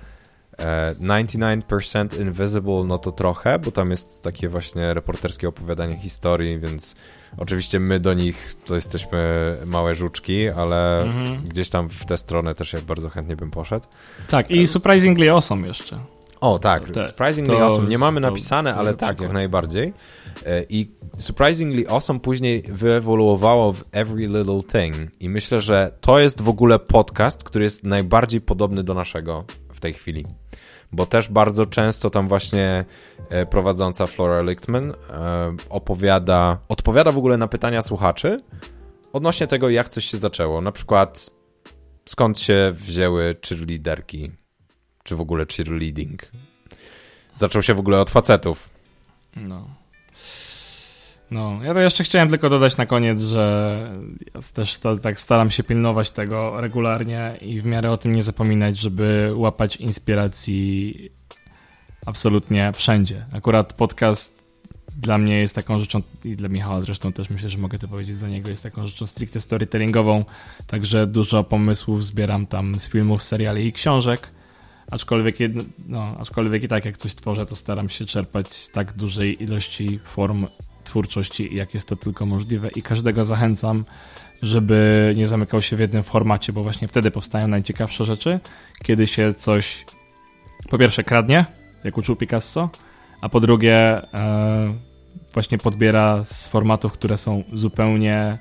99% 1.00 2.18
e, 2.18 2.22
Invisible, 2.22 2.84
no 2.84 2.98
to 2.98 3.12
trochę, 3.12 3.58
bo 3.58 3.70
tam 3.70 3.90
jest 3.90 4.22
takie 4.22 4.48
właśnie 4.48 4.94
reporterskie 4.94 5.48
opowiadanie 5.48 5.96
historii, 5.96 6.58
więc 6.58 6.96
oczywiście 7.38 7.80
my 7.80 8.00
do 8.00 8.14
nich 8.14 8.54
to 8.64 8.74
jesteśmy 8.74 9.56
małe 9.66 9.94
żuczki, 9.94 10.48
ale 10.48 11.02
mhm. 11.02 11.48
gdzieś 11.48 11.70
tam 11.70 11.88
w 11.88 12.04
tę 12.04 12.18
stronę 12.18 12.54
też 12.54 12.72
jak 12.72 12.82
bardzo 12.82 13.08
chętnie 13.08 13.36
bym 13.36 13.50
poszedł. 13.50 13.86
Tak, 14.28 14.50
i 14.50 14.66
Surprisingly 14.66 15.30
Awesome 15.30 15.68
jeszcze. 15.68 16.00
O, 16.40 16.58
tak, 16.58 16.90
Te, 16.90 17.02
Surprisingly 17.02 17.56
to, 17.56 17.64
Awesome. 17.64 17.88
Nie 17.88 17.98
mamy 17.98 18.20
napisane, 18.20 18.70
to, 18.70 18.74
to 18.74 18.80
ale 18.80 18.94
tak, 18.94 19.08
przykład. 19.08 19.20
jak 19.20 19.32
najbardziej. 19.32 19.92
E, 20.46 20.64
I 20.68 20.90
Surprisingly 21.18 21.88
Awesome 21.88 22.20
później 22.20 22.62
wyewoluowało 22.68 23.72
w 23.72 23.84
Every 23.92 24.26
Little 24.26 24.60
Thing. 24.62 24.96
I 25.20 25.28
myślę, 25.28 25.60
że 25.60 25.92
to 26.00 26.18
jest 26.18 26.40
w 26.40 26.48
ogóle 26.48 26.78
podcast, 26.78 27.44
który 27.44 27.64
jest 27.64 27.84
najbardziej 27.84 28.40
podobny 28.40 28.84
do 28.84 28.94
naszego 28.94 29.44
w 29.80 29.82
tej 29.82 29.92
chwili 29.92 30.26
bo 30.92 31.06
też 31.06 31.28
bardzo 31.28 31.66
często 31.66 32.10
tam 32.10 32.28
właśnie 32.28 32.84
e, 33.28 33.46
prowadząca 33.46 34.06
Flora 34.06 34.42
Lichtman 34.42 34.90
e, 34.90 34.94
opowiada, 35.70 36.58
odpowiada 36.68 37.12
w 37.12 37.18
ogóle 37.18 37.36
na 37.36 37.48
pytania 37.48 37.82
słuchaczy 37.82 38.40
odnośnie 39.12 39.46
tego, 39.46 39.68
jak 39.68 39.88
coś 39.88 40.04
się 40.04 40.18
zaczęło. 40.18 40.60
Na 40.60 40.72
przykład 40.72 41.30
skąd 42.04 42.38
się 42.38 42.72
wzięły 42.74 43.36
cheerleaderki, 43.48 44.30
czy 45.04 45.16
w 45.16 45.20
ogóle 45.20 45.46
cheerleading. 45.56 46.22
Zaczął 47.36 47.62
się 47.62 47.74
w 47.74 47.78
ogóle 47.78 48.00
od 48.00 48.10
facetów. 48.10 48.70
No. 49.36 49.68
No, 51.30 51.58
ja 51.64 51.74
to 51.74 51.80
jeszcze 51.80 52.04
chciałem 52.04 52.28
tylko 52.28 52.50
dodać 52.50 52.76
na 52.76 52.86
koniec, 52.86 53.22
że 53.22 53.86
ja 54.34 54.40
też 54.54 54.78
to, 54.78 54.96
tak 54.96 55.20
staram 55.20 55.50
się 55.50 55.62
pilnować 55.62 56.10
tego 56.10 56.60
regularnie 56.60 57.36
i 57.40 57.60
w 57.60 57.66
miarę 57.66 57.90
o 57.90 57.96
tym 57.96 58.14
nie 58.14 58.22
zapominać, 58.22 58.78
żeby 58.78 59.32
łapać 59.34 59.76
inspiracji 59.76 61.10
absolutnie 62.06 62.72
wszędzie. 62.72 63.26
Akurat 63.32 63.72
podcast 63.72 64.40
dla 64.96 65.18
mnie 65.18 65.38
jest 65.38 65.54
taką 65.54 65.78
rzeczą, 65.78 66.02
i 66.24 66.36
dla 66.36 66.48
Michała 66.48 66.80
zresztą 66.80 67.12
też 67.12 67.30
myślę, 67.30 67.48
że 67.50 67.58
mogę 67.58 67.78
to 67.78 67.88
powiedzieć 67.88 68.16
za 68.16 68.28
niego, 68.28 68.50
jest 68.50 68.62
taką 68.62 68.86
rzeczą 68.86 69.06
stricte 69.06 69.40
storytellingową, 69.40 70.24
także 70.66 71.06
dużo 71.06 71.44
pomysłów 71.44 72.06
zbieram 72.06 72.46
tam 72.46 72.74
z 72.74 72.88
filmów, 72.88 73.22
seriali 73.22 73.66
i 73.66 73.72
książek. 73.72 74.30
Aczkolwiek, 74.90 75.36
no, 75.88 76.16
aczkolwiek 76.18 76.62
i 76.62 76.68
tak 76.68 76.84
jak 76.84 76.96
coś 76.96 77.14
tworzę, 77.14 77.46
to 77.46 77.56
staram 77.56 77.88
się 77.88 78.06
czerpać 78.06 78.48
z 78.48 78.70
tak 78.70 78.92
dużej 78.92 79.42
ilości 79.42 79.98
form 80.04 80.46
twórczości, 80.84 81.54
jak 81.56 81.74
jest 81.74 81.88
to 81.88 81.96
tylko 81.96 82.26
możliwe. 82.26 82.68
I 82.76 82.82
każdego 82.82 83.24
zachęcam, 83.24 83.84
żeby 84.42 85.12
nie 85.16 85.26
zamykał 85.26 85.60
się 85.60 85.76
w 85.76 85.80
jednym 85.80 86.02
formacie, 86.02 86.52
bo 86.52 86.62
właśnie 86.62 86.88
wtedy 86.88 87.10
powstają 87.10 87.48
najciekawsze 87.48 88.04
rzeczy, 88.04 88.40
kiedy 88.84 89.06
się 89.06 89.34
coś 89.34 89.84
po 90.70 90.78
pierwsze 90.78 91.04
kradnie, 91.04 91.46
jak 91.84 91.98
uczył 91.98 92.16
Picasso, 92.16 92.70
a 93.20 93.28
po 93.28 93.40
drugie 93.40 93.74
e, 94.14 94.74
właśnie 95.34 95.58
podbiera 95.58 96.24
z 96.24 96.48
formatów, 96.48 96.92
które 96.92 97.18
są 97.18 97.44
zupełnie 97.52 98.38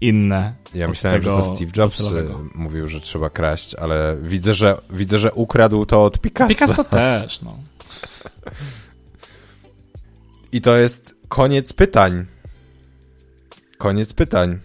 inne. 0.00 0.54
Ja 0.74 0.88
myślałem, 0.88 1.22
że 1.22 1.30
to 1.30 1.44
Steve 1.44 1.70
Jobs 1.76 2.00
e, 2.00 2.24
mówił, 2.54 2.88
że 2.88 3.00
trzeba 3.00 3.30
kraść, 3.30 3.74
ale 3.74 4.16
widzę, 4.22 4.54
że 4.54 4.80
widzę, 4.90 5.18
że 5.18 5.32
ukradł 5.32 5.86
to 5.86 6.04
od 6.04 6.20
Picasso. 6.20 6.48
Picasso 6.48 6.84
też, 7.00 7.42
no. 7.42 7.58
I 10.52 10.60
to 10.60 10.76
jest 10.76 11.18
koniec 11.28 11.72
pytań. 11.72 12.26
Koniec 13.78 14.12
pytań. 14.12 14.58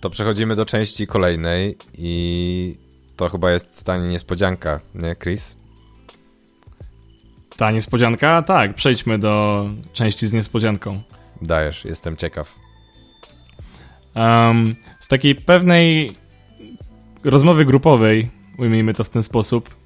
To 0.00 0.10
przechodzimy 0.10 0.54
do 0.54 0.64
części 0.64 1.06
kolejnej 1.06 1.76
i 1.94 2.78
to 3.16 3.28
chyba 3.28 3.50
jest 3.50 3.78
stanie 3.78 4.08
niespodzianka, 4.08 4.80
nie 4.94 5.16
Chris? 5.16 5.56
Ta 7.56 7.70
niespodzianka? 7.70 8.42
Tak, 8.42 8.74
przejdźmy 8.74 9.18
do 9.18 9.66
części 9.92 10.26
z 10.26 10.32
niespodzianką. 10.32 11.02
Dajesz, 11.42 11.84
jestem 11.84 12.16
ciekaw. 12.16 12.67
Um, 14.14 14.74
z 15.00 15.08
takiej 15.08 15.34
pewnej 15.34 16.10
rozmowy 17.24 17.64
grupowej, 17.64 18.28
ujmijmy 18.58 18.94
to 18.94 19.04
w 19.04 19.10
ten 19.10 19.22
sposób, 19.22 19.78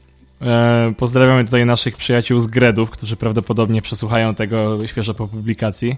E, 0.43 0.93
pozdrawiamy 0.97 1.45
tutaj 1.45 1.67
naszych 1.67 1.97
przyjaciół 1.97 2.41
z 2.41 2.47
Gredów, 2.47 2.91
którzy 2.91 3.17
prawdopodobnie 3.17 3.83
przesłuchają 3.83 4.35
tego 4.35 4.87
świeżo 4.87 5.15
po 5.15 5.29
publikacji. 5.29 5.97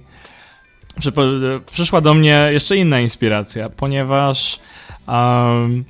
Przyszła 1.72 2.00
do 2.00 2.14
mnie 2.14 2.48
jeszcze 2.50 2.76
inna 2.76 3.00
inspiracja, 3.00 3.68
ponieważ 3.68 4.60
um, 5.08 5.84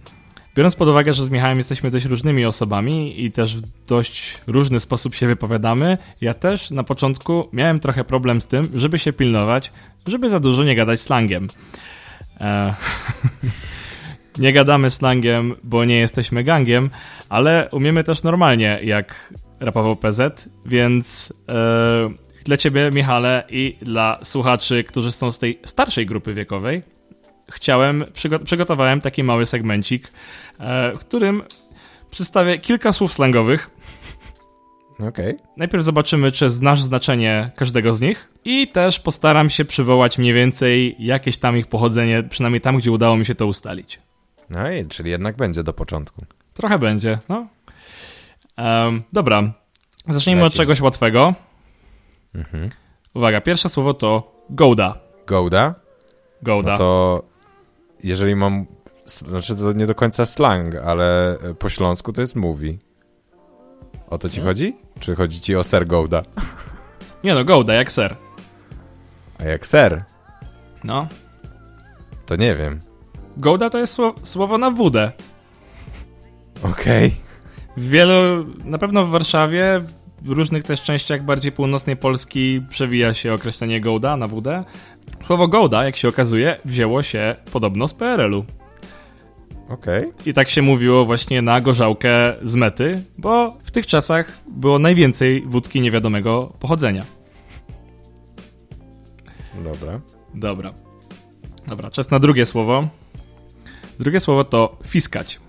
biorąc 0.56 0.74
pod 0.74 0.88
uwagę, 0.88 1.12
że 1.12 1.24
z 1.24 1.30
Michałem 1.30 1.58
jesteśmy 1.58 1.90
dość 1.90 2.06
różnymi 2.06 2.44
osobami 2.44 3.24
i 3.24 3.32
też 3.32 3.56
w 3.56 3.86
dość 3.86 4.38
różny 4.46 4.80
sposób 4.80 5.14
się 5.14 5.26
wypowiadamy, 5.26 5.98
ja 6.20 6.34
też 6.34 6.70
na 6.70 6.84
początku 6.84 7.48
miałem 7.52 7.80
trochę 7.80 8.04
problem 8.04 8.40
z 8.40 8.46
tym, 8.46 8.68
żeby 8.74 8.98
się 8.98 9.12
pilnować, 9.12 9.72
żeby 10.06 10.30
za 10.30 10.40
dużo 10.40 10.64
nie 10.64 10.76
gadać 10.76 11.00
slangiem. 11.00 11.48
E 12.40 12.74
nie 14.38 14.52
gadamy 14.52 14.90
slangiem, 14.90 15.54
bo 15.62 15.84
nie 15.84 15.98
jesteśmy 15.98 16.44
gangiem, 16.44 16.90
ale 17.28 17.68
umiemy 17.72 18.04
też 18.04 18.22
normalnie, 18.22 18.80
jak 18.82 19.34
rapował 19.60 19.96
PZ, 19.96 20.48
więc 20.66 21.34
yy, 21.48 21.54
dla 22.44 22.56
ciebie, 22.56 22.90
Michale, 22.94 23.44
i 23.48 23.76
dla 23.82 24.18
słuchaczy, 24.22 24.84
którzy 24.84 25.12
są 25.12 25.30
z 25.30 25.38
tej 25.38 25.58
starszej 25.64 26.06
grupy 26.06 26.34
wiekowej, 26.34 26.82
chciałem, 27.50 28.04
przygo 28.12 28.38
przygotowałem 28.38 29.00
taki 29.00 29.24
mały 29.24 29.46
segmencik, 29.46 30.02
yy, 30.60 30.66
w 30.96 31.00
którym 31.00 31.42
przedstawię 32.10 32.58
kilka 32.58 32.92
słów 32.92 33.14
slangowych. 33.14 33.70
Okay. 35.00 35.36
Najpierw 35.56 35.84
zobaczymy, 35.84 36.32
czy 36.32 36.50
znasz 36.50 36.82
znaczenie 36.82 37.50
każdego 37.56 37.94
z 37.94 38.00
nich 38.00 38.28
i 38.44 38.68
też 38.68 39.00
postaram 39.00 39.50
się 39.50 39.64
przywołać 39.64 40.18
mniej 40.18 40.34
więcej 40.34 40.96
jakieś 40.98 41.38
tam 41.38 41.58
ich 41.58 41.66
pochodzenie, 41.66 42.22
przynajmniej 42.22 42.60
tam, 42.60 42.76
gdzie 42.76 42.92
udało 42.92 43.16
mi 43.16 43.26
się 43.26 43.34
to 43.34 43.46
ustalić. 43.46 44.00
No 44.50 44.72
i, 44.72 44.86
czyli 44.86 45.10
jednak 45.10 45.36
będzie 45.36 45.62
do 45.62 45.72
początku. 45.72 46.24
Trochę 46.54 46.78
będzie, 46.78 47.18
no. 47.28 47.46
Um, 48.58 49.02
dobra, 49.12 49.52
zacznijmy 50.08 50.42
Leci. 50.42 50.54
od 50.54 50.58
czegoś 50.58 50.80
łatwego. 50.80 51.34
Mhm. 52.34 52.68
Uwaga, 53.14 53.40
pierwsze 53.40 53.68
słowo 53.68 53.94
to 53.94 54.34
Gouda. 54.50 54.98
Gouda? 55.26 55.74
Gouda. 56.42 56.70
No 56.70 56.78
to 56.78 57.22
jeżeli 58.02 58.36
mam, 58.36 58.66
znaczy 59.04 59.56
to 59.56 59.72
nie 59.72 59.86
do 59.86 59.94
końca 59.94 60.26
slang, 60.26 60.74
ale 60.74 61.38
po 61.58 61.68
śląsku 61.68 62.12
to 62.12 62.20
jest 62.20 62.36
mówi. 62.36 62.78
O 64.10 64.18
to 64.18 64.28
ci 64.28 64.40
no. 64.40 64.46
chodzi? 64.46 64.76
Czy 65.00 65.14
chodzi 65.14 65.40
ci 65.40 65.56
o 65.56 65.64
ser 65.64 65.86
Gouda? 65.86 66.22
Nie 67.24 67.34
no, 67.34 67.44
Gouda, 67.44 67.74
jak 67.74 67.92
ser. 67.92 68.16
A 69.38 69.44
jak 69.44 69.66
ser? 69.66 70.04
No. 70.84 71.06
To 72.26 72.36
nie 72.36 72.54
wiem. 72.54 72.78
Gołda 73.36 73.70
to 73.70 73.78
jest 73.78 73.98
słowo 74.22 74.58
na 74.58 74.70
wódę. 74.70 75.12
Okej. 76.62 77.06
Okay. 77.06 77.24
W 77.76 77.88
wielu, 77.88 78.46
na 78.64 78.78
pewno 78.78 79.06
w 79.06 79.10
Warszawie, 79.10 79.84
w 80.22 80.30
różnych 80.30 80.64
też 80.64 80.82
częściach 80.82 81.24
bardziej 81.24 81.52
północnej 81.52 81.96
Polski 81.96 82.62
przewija 82.70 83.14
się 83.14 83.32
określenie 83.32 83.80
Gołda 83.80 84.16
na 84.16 84.28
WD. 84.28 84.64
Słowo 85.26 85.48
Gołda, 85.48 85.84
jak 85.84 85.96
się 85.96 86.08
okazuje, 86.08 86.58
wzięło 86.64 87.02
się 87.02 87.36
podobno 87.52 87.88
z 87.88 87.94
PRL-u. 87.94 88.44
Okej. 89.68 90.08
Okay. 90.08 90.12
I 90.26 90.34
tak 90.34 90.48
się 90.48 90.62
mówiło 90.62 91.04
właśnie 91.04 91.42
na 91.42 91.60
gorzałkę 91.60 92.34
z 92.42 92.54
mety, 92.54 93.02
bo 93.18 93.56
w 93.64 93.70
tych 93.70 93.86
czasach 93.86 94.38
było 94.48 94.78
najwięcej 94.78 95.42
wódki 95.46 95.80
niewiadomego 95.80 96.52
pochodzenia. 96.60 97.02
Dobra. 99.64 100.00
Dobra. 100.34 100.74
Dobra, 101.66 101.90
czas 101.90 102.10
na 102.10 102.18
drugie 102.18 102.46
słowo. 102.46 102.88
Drugie 103.98 104.20
słowo 104.20 104.44
to 104.44 104.78
fiskać. 104.86 105.40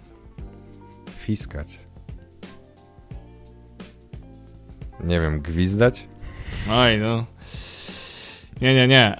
Fiskać. 1.17 1.79
Nie 5.03 5.19
wiem, 5.19 5.41
gwizdać? 5.41 6.07
Oj, 6.71 6.97
no. 6.97 7.25
Nie, 8.61 8.75
nie, 8.75 8.87
nie. 8.87 9.17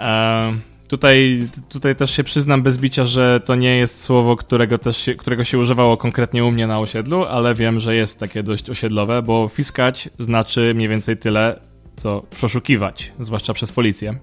Tutaj, 0.88 1.40
tutaj 1.70 1.96
też 1.96 2.12
się 2.12 2.24
przyznam 2.24 2.64
bez 2.64 2.78
bicia, 2.78 3.06
że 3.06 3.40
to 3.40 3.56
nie 3.56 3.78
jest 3.78 4.04
słowo, 4.04 4.36
którego, 4.36 4.78
też 4.78 4.98
się, 4.98 5.14
którego 5.14 5.44
się 5.44 5.60
używało 5.60 5.98
konkretnie 5.98 6.46
u 6.46 6.52
mnie 6.52 6.68
na 6.68 6.80
osiedlu, 6.80 7.24
ale 7.24 7.54
wiem, 7.54 7.80
że 7.80 7.96
jest 7.96 8.20
takie 8.20 8.44
dość 8.44 8.70
osiedlowe, 8.70 9.22
bo 9.22 9.48
fiskać 9.48 10.10
znaczy 10.20 10.74
mniej 10.76 10.90
więcej 10.90 11.18
tyle, 11.18 11.60
co 11.96 12.24
przeszukiwać, 12.36 13.12
zwłaszcza 13.20 13.54
przez 13.54 13.72
policję. 13.72 14.20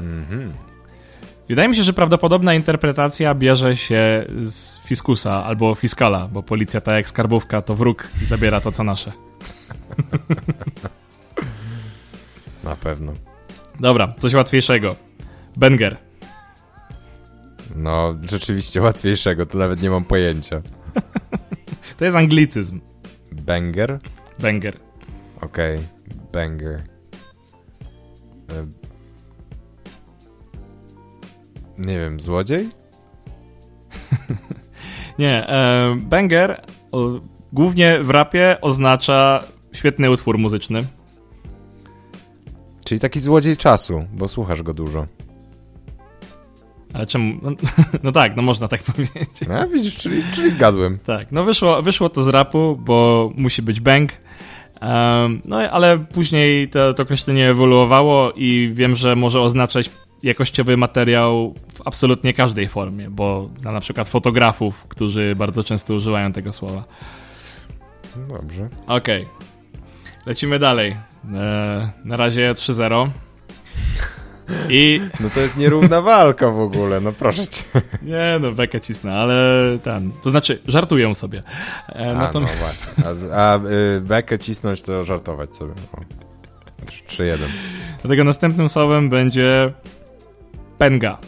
Mhm. 0.00 0.52
Wydaje 1.48 1.68
mi 1.68 1.76
się, 1.76 1.82
że 1.82 1.92
prawdopodobna 1.92 2.54
interpretacja 2.54 3.34
bierze 3.34 3.76
się 3.76 4.24
z 4.42 4.80
fiskusa 4.80 5.44
albo 5.44 5.74
fiskala, 5.74 6.28
bo 6.32 6.42
policja, 6.42 6.80
tak 6.80 6.94
jak 6.94 7.08
skarbówka, 7.08 7.62
to 7.62 7.74
wróg 7.74 8.08
i 8.22 8.24
zabiera 8.24 8.60
to, 8.60 8.72
co 8.72 8.84
nasze. 8.84 9.12
Na 12.64 12.76
pewno. 12.76 13.12
Dobra, 13.80 14.14
coś 14.18 14.34
łatwiejszego. 14.34 14.96
Benger. 15.56 15.96
No, 17.76 18.14
rzeczywiście 18.30 18.82
łatwiejszego, 18.82 19.46
to 19.46 19.58
nawet 19.58 19.82
nie 19.82 19.90
mam 19.90 20.04
pojęcia. 20.04 20.62
to 21.96 22.04
jest 22.04 22.16
anglicyzm. 22.16 22.80
Banger? 23.32 23.98
Banger. 24.38 24.76
Okej, 25.40 25.74
okay. 25.74 25.86
banger. 26.32 26.82
E, 28.50 28.66
nie 31.78 31.98
wiem, 31.98 32.20
złodziej? 32.20 32.70
nie, 35.18 35.48
e, 35.48 35.96
banger 36.00 36.62
o, 36.92 37.20
głównie 37.52 38.00
w 38.02 38.10
rapie 38.10 38.58
oznacza 38.60 39.42
świetny 39.72 40.10
utwór 40.10 40.38
muzyczny. 40.38 40.84
Czyli 42.84 43.00
taki 43.00 43.20
złodziej 43.20 43.56
czasu, 43.56 44.04
bo 44.12 44.28
słuchasz 44.28 44.62
go 44.62 44.74
dużo. 44.74 45.06
Ale 46.94 47.06
czemu? 47.06 47.34
No, 47.42 47.50
no, 48.02 48.12
tak, 48.12 48.36
no 48.36 48.42
można 48.42 48.68
tak 48.68 48.82
powiedzieć. 48.92 49.30
No 49.48 49.68
widzisz, 49.68 49.96
czyli, 49.96 50.22
czyli 50.32 50.50
zgadłem. 50.50 50.98
Tak, 50.98 51.32
no 51.32 51.44
wyszło, 51.44 51.82
wyszło 51.82 52.08
to 52.08 52.22
z 52.22 52.28
rapu, 52.28 52.76
bo 52.84 53.30
musi 53.36 53.62
być 53.62 53.80
bang. 53.80 54.10
Um, 54.82 55.40
no 55.44 55.56
ale 55.56 55.98
później 55.98 56.68
to, 56.68 56.94
to 56.94 57.02
określenie 57.02 57.50
ewoluowało 57.50 58.32
i 58.32 58.70
wiem, 58.74 58.96
że 58.96 59.16
może 59.16 59.40
oznaczać 59.40 59.90
jakościowy 60.22 60.76
materiał 60.76 61.54
w 61.74 61.86
absolutnie 61.86 62.34
każdej 62.34 62.68
formie, 62.68 63.10
bo 63.10 63.50
na, 63.62 63.72
na 63.72 63.80
przykład 63.80 64.08
fotografów, 64.08 64.84
którzy 64.88 65.34
bardzo 65.36 65.64
często 65.64 65.94
używają 65.94 66.32
tego 66.32 66.52
słowa. 66.52 66.84
Dobrze. 68.28 68.68
Okej. 68.86 69.22
Okay. 69.22 69.46
Lecimy 70.26 70.58
dalej. 70.58 70.96
E, 71.34 71.90
na 72.04 72.16
razie 72.16 72.52
3-0. 72.52 73.10
I... 74.70 75.00
No 75.20 75.30
to 75.30 75.40
jest 75.40 75.56
nierówna 75.56 76.02
walka 76.02 76.50
w 76.50 76.60
ogóle, 76.60 77.00
no 77.00 77.12
proszę 77.12 77.46
cię. 77.46 77.62
Nie 78.02 78.38
no, 78.40 78.52
bekę 78.52 78.80
cisnę, 78.80 79.14
ale 79.14 79.34
ten, 79.78 80.12
to 80.22 80.30
znaczy 80.30 80.62
żartuję 80.68 81.14
sobie. 81.14 81.42
E, 81.88 82.16
a, 82.16 82.30
no 82.34 82.40
właśnie. 82.40 83.32
A, 83.34 83.52
a 83.52 83.56
y, 83.56 84.00
bekę 84.00 84.38
cisnąć 84.38 84.82
to 84.82 85.02
żartować 85.02 85.56
sobie. 85.56 85.72
3-1. 87.08 87.38
Dlatego 88.02 88.24
następnym 88.24 88.68
słowem 88.68 89.10
będzie 89.10 89.72
penga. 90.78 91.18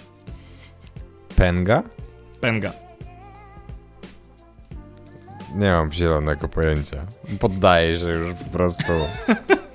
Penga? 1.36 1.82
Penga. 2.40 2.72
Nie 5.54 5.70
mam 5.70 5.92
zielonego 5.92 6.48
pojęcia. 6.48 7.06
Poddaję 7.40 7.98
się 7.98 8.06
już 8.06 8.34
po 8.34 8.58
prostu. 8.58 8.92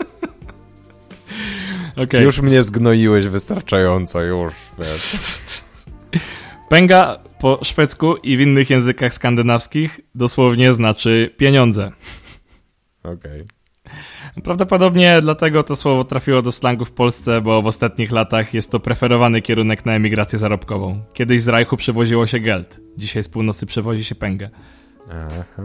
Okay. 1.96 2.24
Już 2.24 2.42
mnie 2.42 2.64
zgnoiłeś 2.64 3.28
wystarczająco, 3.28 4.22
już, 4.22 4.54
wiesz. 4.78 5.18
Pęga 6.70 7.20
po 7.40 7.60
szwedzku 7.64 8.16
i 8.16 8.38
w 8.38 8.40
innych 8.40 8.70
językach 8.70 9.14
skandynawskich 9.14 10.00
dosłownie 10.16 10.74
znaczy 10.74 11.34
pieniądze. 11.38 11.92
Okej. 13.04 13.42
Okay. 13.42 14.44
Prawdopodobnie 14.44 15.20
dlatego 15.22 15.64
to 15.64 15.76
słowo 15.76 16.04
trafiło 16.04 16.42
do 16.42 16.52
slangu 16.52 16.86
w 16.86 16.92
Polsce, 16.92 17.42
bo 17.42 17.62
w 17.62 17.68
ostatnich 17.68 18.12
latach 18.12 18.54
jest 18.54 18.72
to 18.72 18.80
preferowany 18.80 19.42
kierunek 19.42 19.86
na 19.86 19.94
emigrację 19.94 20.40
zarobkową. 20.40 21.02
Kiedyś 21.14 21.42
z 21.42 21.48
Reichu 21.48 21.78
przewoziło 21.78 22.28
się 22.28 22.40
geld, 22.40 22.80
dzisiaj 22.98 23.24
z 23.24 23.30
północy 23.30 23.66
przewozi 23.66 24.04
się 24.04 24.16
pęgę. 24.16 24.50
Aha. 25.10 25.64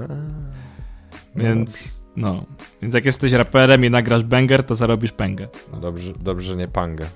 Więc 1.37 1.97
no, 2.19 2.47
więc 2.83 2.95
jak 2.95 3.05
jesteś 3.05 3.33
raperem 3.33 3.85
i 3.85 3.91
nagrasz 3.91 4.23
banger, 4.25 4.64
to 4.64 4.75
zarobisz 4.75 5.12
pęgę. 5.12 5.49
No. 5.73 5.81
Dobrze, 5.81 6.12
dobrze 6.21 6.57
nie 6.57 6.69
pangę. 6.69 7.07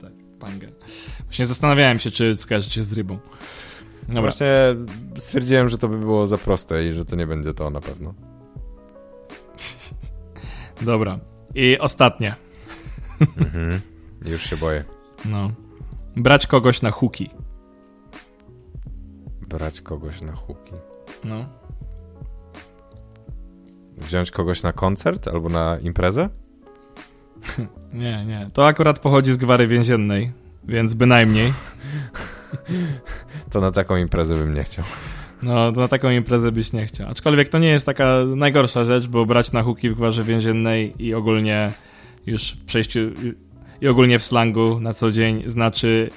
Tak, 0.00 0.12
pangę. 0.40 0.68
Właśnie 1.24 1.46
zastanawiałem 1.46 1.98
się, 1.98 2.10
czy 2.10 2.36
skojarzyć 2.36 2.72
się 2.72 2.84
z 2.84 2.92
rybą. 2.92 3.18
Dobra. 4.08 4.20
Właśnie 4.22 4.46
stwierdziłem, 5.18 5.68
że 5.68 5.78
to 5.78 5.88
by 5.88 5.98
było 5.98 6.26
za 6.26 6.38
proste 6.38 6.86
i 6.86 6.92
że 6.92 7.04
to 7.04 7.16
nie 7.16 7.26
będzie 7.26 7.52
to 7.52 7.70
na 7.70 7.80
pewno. 7.80 8.14
Dobra. 10.82 11.18
I 11.54 11.78
ostatnie. 11.78 12.34
Mhm. 13.20 13.80
Już 14.24 14.42
się 14.42 14.56
boję. 14.56 14.84
No. 15.24 15.50
Brać 16.16 16.46
kogoś 16.46 16.82
na 16.82 16.90
huki. 16.90 17.30
Brać 19.48 19.80
kogoś 19.80 20.22
na 20.22 20.32
huki. 20.32 20.72
No. 21.24 21.48
Wziąć 23.96 24.30
kogoś 24.30 24.62
na 24.62 24.72
koncert 24.72 25.28
albo 25.28 25.48
na 25.48 25.78
imprezę? 25.82 26.28
nie, 27.92 28.24
nie. 28.26 28.50
To 28.52 28.66
akurat 28.66 28.98
pochodzi 28.98 29.32
z 29.32 29.36
gwary 29.36 29.66
więziennej, 29.66 30.32
więc 30.64 30.94
bynajmniej. 30.94 31.52
to 33.52 33.60
na 33.60 33.72
taką 33.72 33.96
imprezę 33.96 34.34
bym 34.34 34.54
nie 34.54 34.64
chciał. 34.64 34.84
No, 35.42 35.72
na 35.72 35.88
taką 35.88 36.10
imprezę 36.10 36.52
byś 36.52 36.72
nie 36.72 36.86
chciał. 36.86 37.08
Aczkolwiek 37.10 37.48
to 37.48 37.58
nie 37.58 37.68
jest 37.68 37.86
taka 37.86 38.24
najgorsza 38.36 38.84
rzecz, 38.84 39.06
bo 39.06 39.26
brać 39.26 39.52
na 39.52 39.62
huki 39.62 39.90
w 39.90 39.94
gwarze 39.94 40.24
więziennej 40.24 40.94
i 40.98 41.14
ogólnie 41.14 41.72
już 42.26 42.52
w 42.52 42.64
przejściu 42.64 42.98
i 43.80 43.88
ogólnie 43.88 44.18
w 44.18 44.24
slangu 44.24 44.80
na 44.80 44.92
co 44.92 45.12
dzień 45.12 45.42
znaczy 45.46 46.10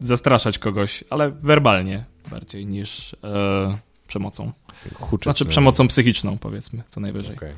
zastraszać 0.00 0.58
kogoś, 0.58 1.04
ale 1.10 1.30
werbalnie 1.30 2.04
bardziej 2.30 2.66
niż 2.66 3.16
e, 3.24 3.78
przemocą. 4.06 4.52
Znaczy 5.22 5.44
przemocą 5.44 5.88
psychiczną, 5.88 6.38
powiedzmy, 6.38 6.82
co 6.88 7.00
najwyżej. 7.00 7.36
Okay. 7.36 7.54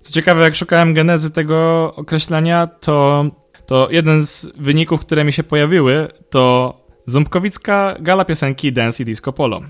Co 0.00 0.12
ciekawe, 0.12 0.42
jak 0.42 0.56
szukałem 0.56 0.94
genezy 0.94 1.30
tego 1.30 1.92
określenia, 1.94 2.66
to, 2.66 3.24
to 3.66 3.88
jeden 3.90 4.26
z 4.26 4.46
wyników, 4.56 5.00
które 5.00 5.24
mi 5.24 5.32
się 5.32 5.42
pojawiły, 5.42 6.08
to 6.30 6.74
Ząbkowicka 7.06 7.96
gala 8.00 8.24
piosenki 8.24 8.72
Dance 8.72 9.02
i 9.02 9.06
Disco 9.06 9.32
Polo. 9.32 9.60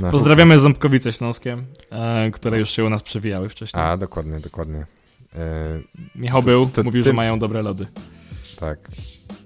No, 0.00 0.10
Pozdrawiamy 0.10 0.58
Ząbkowice 0.58 1.12
Śląskie, 1.12 1.56
e, 1.90 2.30
które 2.30 2.58
już 2.58 2.70
się 2.70 2.84
u 2.84 2.90
nas 2.90 3.02
przewijały 3.02 3.48
wcześniej. 3.48 3.82
A, 3.82 3.96
dokładnie, 3.96 4.40
dokładnie. 4.40 4.86
E, 5.34 5.80
Michał 6.14 6.40
to, 6.40 6.46
był, 6.46 6.66
to, 6.66 6.82
mówił, 6.82 7.02
ty... 7.02 7.08
że 7.10 7.12
mają 7.12 7.38
dobre 7.38 7.62
lody. 7.62 7.86
Tak. 8.56 8.78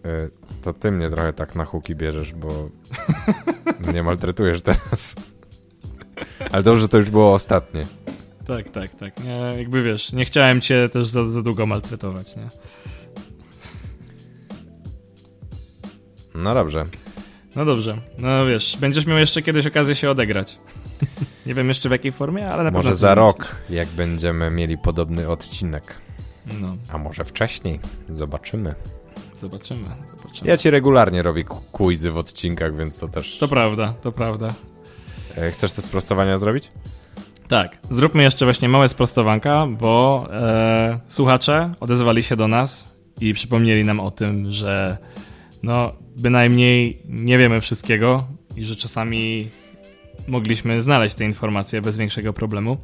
E, 0.04 0.28
to 0.62 0.72
ty 0.72 0.92
mnie 0.92 1.10
trochę 1.10 1.32
tak 1.32 1.56
na 1.56 1.64
huki 1.64 1.94
bierzesz, 1.94 2.32
bo 2.32 2.68
mnie 3.88 4.02
maltretujesz 4.02 4.62
teraz. 4.62 5.16
Ale 6.52 6.62
dobrze, 6.62 6.88
to 6.88 6.96
już 6.96 7.10
było 7.10 7.34
ostatnie. 7.34 7.84
Tak, 8.46 8.68
tak, 8.70 8.90
tak. 8.90 9.24
Nie, 9.24 9.52
jakby 9.58 9.82
wiesz, 9.82 10.12
nie 10.12 10.24
chciałem 10.24 10.60
cię 10.60 10.88
też 10.88 11.08
za, 11.08 11.28
za 11.28 11.42
długo 11.42 11.66
maltretować, 11.66 12.36
nie? 12.36 12.48
No 16.34 16.54
dobrze. 16.54 16.84
No 17.56 17.64
dobrze. 17.64 17.98
No 18.18 18.46
wiesz, 18.46 18.76
będziesz 18.80 19.06
miał 19.06 19.18
jeszcze 19.18 19.42
kiedyś 19.42 19.66
okazję 19.66 19.94
się 19.94 20.10
odegrać. 20.10 20.58
nie 21.46 21.54
wiem 21.54 21.68
jeszcze 21.68 21.88
w 21.88 21.92
jakiej 21.92 22.12
formie, 22.12 22.46
ale 22.46 22.64
na 22.64 22.70
pewno. 22.70 22.78
Może 22.78 22.94
za 22.94 23.14
rok, 23.14 23.56
jak 23.70 23.88
będziemy 23.88 24.50
mieli 24.50 24.78
podobny 24.78 25.28
odcinek. 25.28 25.94
No. 26.60 26.76
A 26.92 26.98
może 26.98 27.24
wcześniej. 27.24 27.80
Zobaczymy. 28.08 28.74
Zobaczymy, 29.42 29.84
zobaczymy. 30.16 30.50
Ja 30.50 30.56
ci 30.56 30.70
regularnie 30.70 31.22
robię 31.22 31.44
quizy 31.72 32.10
w 32.10 32.16
odcinkach, 32.16 32.76
więc 32.76 32.98
to 32.98 33.08
też... 33.08 33.38
To 33.38 33.48
prawda, 33.48 33.94
to 34.02 34.12
prawda. 34.12 34.54
E, 35.36 35.50
chcesz 35.50 35.72
te 35.72 35.82
sprostowania 35.82 36.38
zrobić? 36.38 36.72
Tak, 37.48 37.78
zróbmy 37.90 38.22
jeszcze 38.22 38.46
właśnie 38.46 38.68
małe 38.68 38.88
sprostowanka, 38.88 39.66
bo 39.66 40.26
e, 40.30 41.00
słuchacze 41.08 41.72
odezwali 41.80 42.22
się 42.22 42.36
do 42.36 42.48
nas 42.48 42.96
i 43.20 43.34
przypomnieli 43.34 43.84
nam 43.84 44.00
o 44.00 44.10
tym, 44.10 44.50
że 44.50 44.98
no 45.62 45.92
bynajmniej 46.16 47.02
nie 47.08 47.38
wiemy 47.38 47.60
wszystkiego 47.60 48.26
i 48.56 48.64
że 48.64 48.76
czasami 48.76 49.48
mogliśmy 50.28 50.82
znaleźć 50.82 51.14
te 51.14 51.24
informacje 51.24 51.80
bez 51.80 51.96
większego 51.96 52.32
problemu. 52.32 52.76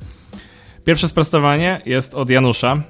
Pierwsze 0.85 1.09
sprostowanie 1.09 1.81
jest 1.87 2.15
od 2.15 2.31
Janusza, 2.31 2.83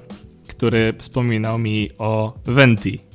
który 0.47 0.93
wspominał 0.97 1.59
mi 1.59 1.89
o 1.97 2.33
Venti 2.45 3.08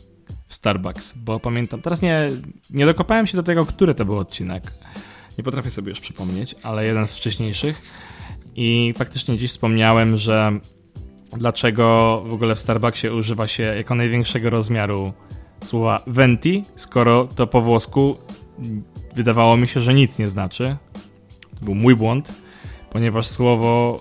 Starbucks, 0.54 1.12
bo 1.16 1.40
pamiętam, 1.40 1.82
teraz 1.82 2.02
nie, 2.02 2.26
nie 2.70 2.86
dokopałem 2.86 3.26
się 3.26 3.36
do 3.36 3.42
tego, 3.42 3.66
który 3.66 3.94
to 3.94 4.04
był 4.04 4.18
odcinek. 4.18 4.62
Nie 5.38 5.44
potrafię 5.44 5.70
sobie 5.70 5.90
już 5.90 6.00
przypomnieć, 6.00 6.54
ale 6.62 6.86
jeden 6.86 7.06
z 7.06 7.16
wcześniejszych. 7.16 7.82
I 8.56 8.94
faktycznie 8.96 9.38
dziś 9.38 9.50
wspomniałem, 9.50 10.18
że 10.18 10.52
dlaczego 11.36 12.22
w 12.26 12.32
ogóle 12.32 12.54
w 12.54 12.58
Starbucksie 12.58 13.08
używa 13.08 13.46
się 13.46 13.62
jako 13.62 13.94
największego 13.94 14.50
rozmiaru 14.50 15.12
słowa 15.64 16.02
venti, 16.06 16.62
skoro 16.76 17.28
to 17.36 17.46
po 17.46 17.60
włosku 17.60 18.16
wydawało 19.14 19.56
mi 19.56 19.66
się, 19.66 19.80
że 19.80 19.94
nic 19.94 20.18
nie 20.18 20.28
znaczy. 20.28 20.76
To 21.58 21.64
był 21.64 21.74
mój 21.74 21.96
błąd, 21.96 22.32
ponieważ 22.90 23.26
słowo 23.26 24.00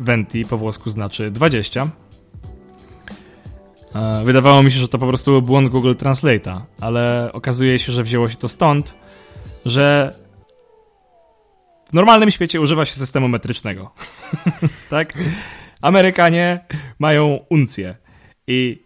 venti 0.00 0.44
po 0.44 0.58
włosku 0.58 0.90
znaczy 0.90 1.30
20. 1.30 1.90
E, 3.94 4.24
wydawało 4.24 4.62
mi 4.62 4.72
się, 4.72 4.78
że 4.78 4.88
to 4.88 4.98
po 4.98 5.08
prostu 5.08 5.30
był 5.30 5.42
błąd 5.42 5.68
Google 5.68 5.92
Translate'a, 5.92 6.60
ale 6.80 7.30
okazuje 7.32 7.78
się, 7.78 7.92
że 7.92 8.02
wzięło 8.02 8.28
się 8.28 8.36
to 8.36 8.48
stąd, 8.48 8.94
że 9.66 10.10
w 11.90 11.92
normalnym 11.92 12.30
świecie 12.30 12.60
używa 12.60 12.84
się 12.84 12.94
systemu 12.94 13.28
metrycznego. 13.28 13.90
tak? 14.90 15.14
Amerykanie 15.80 16.64
mają 16.98 17.40
uncję 17.50 17.96
i 18.46 18.82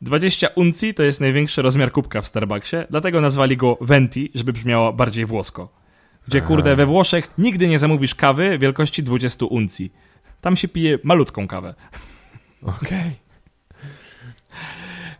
20 0.00 0.48
uncji 0.54 0.94
to 0.94 1.02
jest 1.02 1.20
największy 1.20 1.62
rozmiar 1.62 1.92
kubka 1.92 2.22
w 2.22 2.26
Starbucksie, 2.26 2.76
dlatego 2.90 3.20
nazwali 3.20 3.56
go 3.56 3.78
Venti, 3.80 4.30
żeby 4.34 4.52
brzmiało 4.52 4.92
bardziej 4.92 5.26
włosko. 5.26 5.76
Gdzie 6.28 6.40
kurde 6.40 6.76
we 6.76 6.86
Włoszech 6.86 7.30
nigdy 7.38 7.68
nie 7.68 7.78
zamówisz 7.78 8.14
kawy 8.14 8.58
wielkości 8.58 9.02
20 9.02 9.46
uncji. 9.46 9.92
Tam 10.40 10.56
się 10.56 10.68
pije 10.68 10.98
malutką 11.04 11.48
kawę. 11.48 11.74
Okej. 12.62 12.76
Okay. 12.88 13.25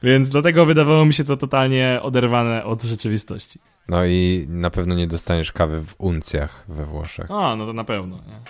Więc 0.06 0.28
dlatego 0.28 0.66
wydawało 0.66 1.04
mi 1.04 1.14
się 1.14 1.24
to 1.24 1.36
totalnie 1.36 2.00
oderwane 2.02 2.64
od 2.64 2.82
rzeczywistości. 2.82 3.58
No 3.88 4.04
i 4.04 4.46
na 4.48 4.70
pewno 4.70 4.94
nie 4.94 5.06
dostaniesz 5.06 5.52
kawy 5.52 5.82
w 5.82 5.94
uncjach 5.98 6.64
we 6.68 6.84
Włoszech. 6.84 7.30
A, 7.30 7.56
no 7.56 7.66
to 7.66 7.72
na 7.72 7.84
pewno. 7.84 8.16
Nie? 8.16 8.40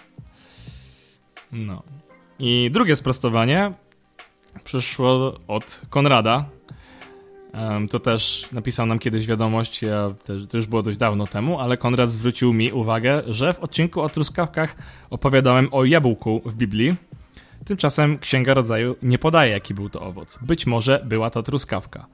No. 1.52 1.82
I 2.38 2.70
drugie 2.72 2.96
sprostowanie 2.96 3.72
przyszło 4.64 5.34
od 5.48 5.80
Konrada. 5.90 6.44
To 7.90 8.00
też 8.00 8.48
napisał 8.52 8.86
nam 8.86 8.98
kiedyś 8.98 9.26
wiadomość, 9.26 9.82
ja 9.82 10.14
też, 10.24 10.46
to 10.46 10.56
już 10.56 10.66
było 10.66 10.82
dość 10.82 10.98
dawno 10.98 11.26
temu, 11.26 11.60
ale 11.60 11.76
Konrad 11.76 12.10
zwrócił 12.10 12.52
mi 12.52 12.72
uwagę, 12.72 13.22
że 13.26 13.54
w 13.54 13.60
odcinku 13.60 14.00
o 14.00 14.08
truskawkach 14.08 14.76
opowiadałem 15.10 15.68
o 15.72 15.84
jabłku 15.84 16.42
w 16.44 16.54
Biblii. 16.54 16.94
Tymczasem 17.66 18.18
Księga 18.18 18.54
Rodzaju 18.54 18.96
nie 19.02 19.18
podaje, 19.18 19.52
jaki 19.52 19.74
był 19.74 19.88
to 19.88 20.00
owoc. 20.00 20.38
Być 20.42 20.66
może 20.66 21.02
była 21.04 21.30
to 21.30 21.42
truskawka. 21.42 22.06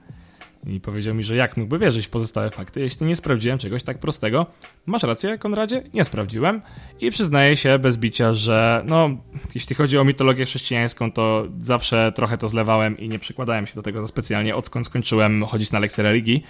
I 0.66 0.80
powiedział 0.80 1.14
mi, 1.14 1.24
że 1.24 1.36
jak 1.36 1.56
mógłby 1.56 1.78
wierzyć 1.78 2.06
w 2.06 2.10
pozostałe 2.10 2.50
fakty, 2.50 2.80
jeśli 2.80 3.06
nie 3.06 3.16
sprawdziłem 3.16 3.58
czegoś 3.58 3.82
tak 3.82 3.98
prostego. 3.98 4.46
Masz 4.86 5.02
rację, 5.02 5.38
Konradzie, 5.38 5.82
nie 5.94 6.04
sprawdziłem 6.04 6.62
i 7.00 7.10
przyznaję 7.10 7.56
się 7.56 7.78
bez 7.78 7.98
bicia, 7.98 8.34
że 8.34 8.82
no, 8.86 9.10
jeśli 9.54 9.76
chodzi 9.76 9.98
o 9.98 10.04
mitologię 10.04 10.44
chrześcijańską, 10.44 11.12
to 11.12 11.44
zawsze 11.60 12.12
trochę 12.14 12.38
to 12.38 12.48
zlewałem 12.48 12.98
i 12.98 13.08
nie 13.08 13.18
przykładałem 13.18 13.66
się 13.66 13.74
do 13.74 13.82
tego 13.82 14.00
za 14.00 14.06
specjalnie, 14.06 14.56
odkąd 14.56 14.86
skończyłem 14.86 15.44
chodzić 15.44 15.72
na 15.72 15.78
lekcje 15.78 16.04
religii, 16.04 16.44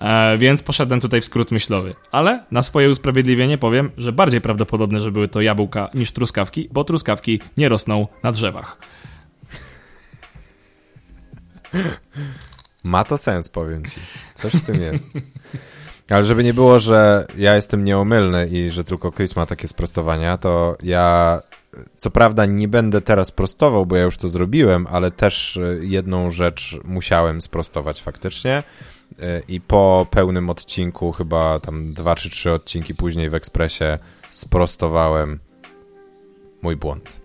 e, 0.00 0.38
więc 0.38 0.62
poszedłem 0.62 1.00
tutaj 1.00 1.20
w 1.20 1.24
skrót 1.24 1.50
myślowy. 1.50 1.94
Ale 2.12 2.44
na 2.50 2.62
swoje 2.62 2.90
usprawiedliwienie 2.90 3.58
powiem, 3.58 3.90
że 3.96 4.12
bardziej 4.12 4.40
prawdopodobne, 4.40 5.00
że 5.00 5.12
były 5.12 5.28
to 5.28 5.40
jabłka 5.40 5.90
niż 5.94 6.12
truskawki, 6.12 6.68
bo 6.72 6.84
truskawki 6.84 7.40
nie 7.56 7.68
rosną 7.68 8.06
na 8.22 8.32
drzewach. 8.32 8.78
Ma 12.82 13.04
to 13.04 13.18
sens, 13.18 13.48
powiem 13.48 13.84
ci. 13.84 14.00
Coś 14.34 14.52
w 14.52 14.62
tym 14.62 14.82
jest. 14.82 15.08
Ale 16.10 16.24
żeby 16.24 16.44
nie 16.44 16.54
było, 16.54 16.78
że 16.78 17.26
ja 17.36 17.54
jestem 17.54 17.84
nieomylny 17.84 18.48
i 18.48 18.70
że 18.70 18.84
tylko 18.84 19.12
Chris 19.12 19.36
ma 19.36 19.46
takie 19.46 19.68
sprostowania, 19.68 20.38
to 20.38 20.76
ja 20.82 21.42
co 21.96 22.10
prawda 22.10 22.46
nie 22.46 22.68
będę 22.68 23.00
teraz 23.00 23.30
prostował, 23.30 23.86
bo 23.86 23.96
ja 23.96 24.02
już 24.02 24.16
to 24.16 24.28
zrobiłem, 24.28 24.86
ale 24.90 25.10
też 25.10 25.56
e, 25.56 25.84
jedną 25.84 26.30
rzecz 26.30 26.78
musiałem 26.84 27.40
sprostować 27.40 28.02
faktycznie 28.02 28.62
e, 29.18 29.40
i 29.48 29.60
po 29.60 30.06
pełnym 30.10 30.50
odcinku, 30.50 31.12
chyba 31.12 31.60
tam 31.60 31.94
dwa 31.94 32.14
czy 32.14 32.30
trzy 32.30 32.52
odcinki 32.52 32.94
później 32.94 33.30
w 33.30 33.34
Ekspresie 33.34 33.98
sprostowałem 34.30 35.40
mój 36.62 36.76
błąd. 36.76 37.20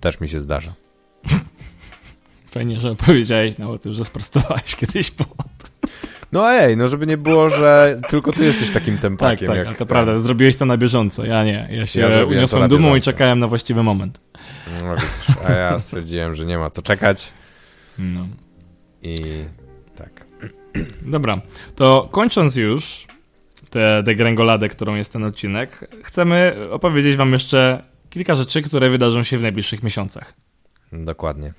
Też 0.00 0.20
mi 0.20 0.28
się 0.28 0.40
zdarza. 0.40 0.85
Fajnie, 2.56 2.80
że 2.80 2.94
powiedziałeś 2.94 3.58
nam 3.58 3.70
o 3.70 3.78
tym, 3.78 3.94
że 3.94 4.04
sprostowałeś 4.04 4.76
kiedyś 4.80 5.10
błąd. 5.10 5.72
No 6.32 6.50
ej, 6.50 6.76
no 6.76 6.88
żeby 6.88 7.06
nie 7.06 7.16
było, 7.16 7.48
że 7.48 8.00
tylko 8.08 8.32
ty 8.32 8.44
jesteś 8.44 8.70
takim 8.72 8.98
tempakiem. 8.98 9.48
Tak, 9.48 9.56
tak, 9.58 9.66
jak 9.66 9.76
to 9.76 9.86
prawda, 9.86 10.18
zrobiłeś 10.18 10.56
to 10.56 10.66
na 10.66 10.76
bieżąco, 10.76 11.24
ja 11.24 11.44
nie. 11.44 11.68
Ja 11.70 11.86
się 11.86 12.00
ja 12.00 12.24
uniosłem 12.24 12.68
dumą 12.68 12.96
i 12.96 13.00
czekałem 13.00 13.38
na 13.38 13.48
właściwy 13.48 13.82
moment. 13.82 14.20
No 14.82 14.94
widzisz, 14.94 15.44
a 15.46 15.52
ja 15.52 15.78
stwierdziłem, 15.86 16.34
że 16.34 16.46
nie 16.46 16.58
ma 16.58 16.70
co 16.70 16.82
czekać. 16.82 17.32
No. 17.98 18.26
I 19.02 19.44
tak. 19.96 20.26
Dobra, 21.02 21.34
to 21.74 22.08
kończąc 22.12 22.56
już 22.56 23.06
tę 23.70 24.02
degrengoladę, 24.02 24.68
którą 24.68 24.94
jest 24.94 25.12
ten 25.12 25.24
odcinek, 25.24 25.90
chcemy 26.04 26.56
opowiedzieć 26.70 27.16
wam 27.16 27.32
jeszcze 27.32 27.82
kilka 28.10 28.34
rzeczy, 28.34 28.62
które 28.62 28.90
wydarzą 28.90 29.22
się 29.22 29.38
w 29.38 29.42
najbliższych 29.42 29.82
miesiącach. 29.82 30.34
Dokładnie. 30.92 31.52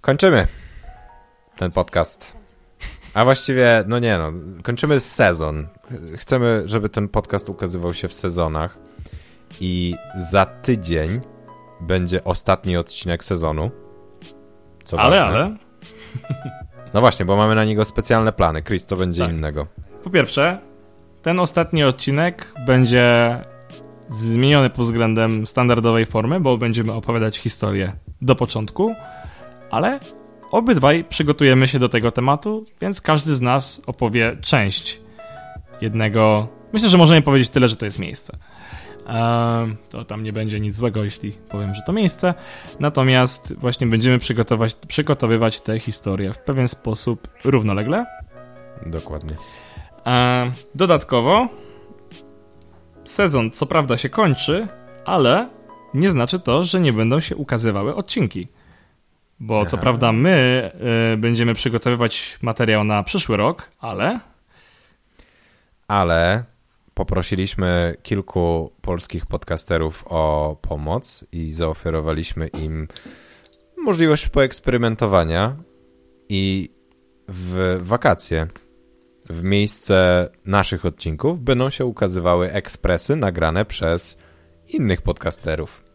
Kończymy 0.00 0.46
ten 1.56 1.70
podcast. 1.70 2.36
A 3.14 3.24
właściwie, 3.24 3.84
no 3.88 3.98
nie 3.98 4.18
no, 4.18 4.32
kończymy 4.62 5.00
sezon. 5.00 5.68
Chcemy, 6.16 6.62
żeby 6.66 6.88
ten 6.88 7.08
podcast 7.08 7.48
ukazywał 7.48 7.94
się 7.94 8.08
w 8.08 8.14
sezonach. 8.14 8.78
I 9.60 9.94
za 10.16 10.46
tydzień 10.46 11.20
będzie 11.80 12.24
ostatni 12.24 12.76
odcinek 12.76 13.24
sezonu. 13.24 13.70
Co 14.84 15.00
ale, 15.00 15.20
ważne. 15.20 15.38
ale. 15.38 15.56
No 16.94 17.00
właśnie, 17.00 17.26
bo 17.26 17.36
mamy 17.36 17.54
na 17.54 17.64
niego 17.64 17.84
specjalne 17.84 18.32
plany. 18.32 18.62
Chris, 18.62 18.84
co 18.84 18.96
będzie 18.96 19.22
tak. 19.22 19.32
innego? 19.32 19.66
Po 20.04 20.10
pierwsze, 20.10 20.58
ten 21.22 21.40
ostatni 21.40 21.84
odcinek 21.84 22.52
będzie 22.66 23.38
zmieniony 24.10 24.70
pod 24.70 24.84
względem 24.84 25.46
standardowej 25.46 26.06
formy, 26.06 26.40
bo 26.40 26.56
będziemy 26.56 26.92
opowiadać 26.92 27.38
historię 27.38 27.92
do 28.22 28.34
początku 28.34 28.94
ale 29.70 30.00
obydwaj 30.50 31.04
przygotujemy 31.04 31.68
się 31.68 31.78
do 31.78 31.88
tego 31.88 32.12
tematu, 32.12 32.66
więc 32.80 33.00
każdy 33.00 33.34
z 33.34 33.40
nas 33.40 33.82
opowie 33.86 34.36
część 34.40 35.00
jednego. 35.80 36.48
Myślę, 36.72 36.88
że 36.88 36.98
możemy 36.98 37.22
powiedzieć 37.22 37.48
tyle, 37.48 37.68
że 37.68 37.76
to 37.76 37.84
jest 37.84 37.98
miejsce. 37.98 38.38
Eee, 39.06 39.76
to 39.88 40.04
tam 40.04 40.22
nie 40.22 40.32
będzie 40.32 40.60
nic 40.60 40.76
złego, 40.76 41.04
jeśli 41.04 41.32
powiem, 41.32 41.74
że 41.74 41.82
to 41.86 41.92
miejsce. 41.92 42.34
Natomiast 42.80 43.54
właśnie 43.58 43.86
będziemy 43.86 44.18
przygotować, 44.18 44.74
przygotowywać 44.74 45.60
tę 45.60 45.78
historię 45.78 46.32
w 46.32 46.38
pewien 46.38 46.68
sposób 46.68 47.28
równolegle. 47.44 48.06
Dokładnie. 48.86 49.36
Eee, 50.04 50.50
dodatkowo 50.74 51.48
sezon 53.04 53.50
co 53.50 53.66
prawda 53.66 53.96
się 53.96 54.08
kończy, 54.08 54.68
ale 55.04 55.48
nie 55.94 56.10
znaczy 56.10 56.40
to, 56.40 56.64
że 56.64 56.80
nie 56.80 56.92
będą 56.92 57.20
się 57.20 57.36
ukazywały 57.36 57.94
odcinki. 57.94 58.48
Bo 59.40 59.66
co 59.66 59.78
prawda 59.78 60.12
my 60.12 60.70
y, 61.14 61.16
będziemy 61.16 61.54
przygotowywać 61.54 62.38
materiał 62.42 62.84
na 62.84 63.02
przyszły 63.02 63.36
rok, 63.36 63.70
ale. 63.80 64.20
Ale 65.88 66.44
poprosiliśmy 66.94 67.96
kilku 68.02 68.72
polskich 68.80 69.26
podcasterów 69.26 70.04
o 70.06 70.56
pomoc 70.62 71.24
i 71.32 71.52
zaoferowaliśmy 71.52 72.48
im 72.48 72.88
możliwość 73.76 74.28
poeksperymentowania 74.28 75.56
i 76.28 76.70
w 77.28 77.78
wakacje 77.82 78.46
w 79.30 79.42
miejsce 79.42 80.28
naszych 80.44 80.84
odcinków 80.84 81.40
będą 81.40 81.70
się 81.70 81.84
ukazywały 81.84 82.52
ekspresy 82.52 83.16
nagrane 83.16 83.64
przez 83.64 84.18
innych 84.68 85.02
podcasterów. 85.02 85.89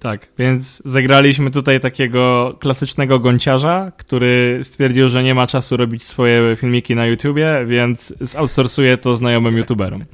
Tak, 0.00 0.28
więc 0.38 0.82
zagraliśmy 0.84 1.50
tutaj 1.50 1.80
takiego 1.80 2.54
klasycznego 2.60 3.18
gąciarza, 3.18 3.92
który 3.96 4.58
stwierdził, 4.62 5.08
że 5.08 5.22
nie 5.22 5.34
ma 5.34 5.46
czasu 5.46 5.76
robić 5.76 6.04
swoje 6.04 6.56
filmiki 6.56 6.94
na 6.94 7.06
YouTubie, 7.06 7.64
więc 7.66 8.14
zoutsourcuje 8.20 8.96
to 8.96 9.16
znajomym 9.16 9.56
YouTuberom. 9.56 10.04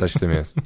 Coś 0.00 0.12
w 0.12 0.18
tym 0.18 0.30
jest. 0.30 0.60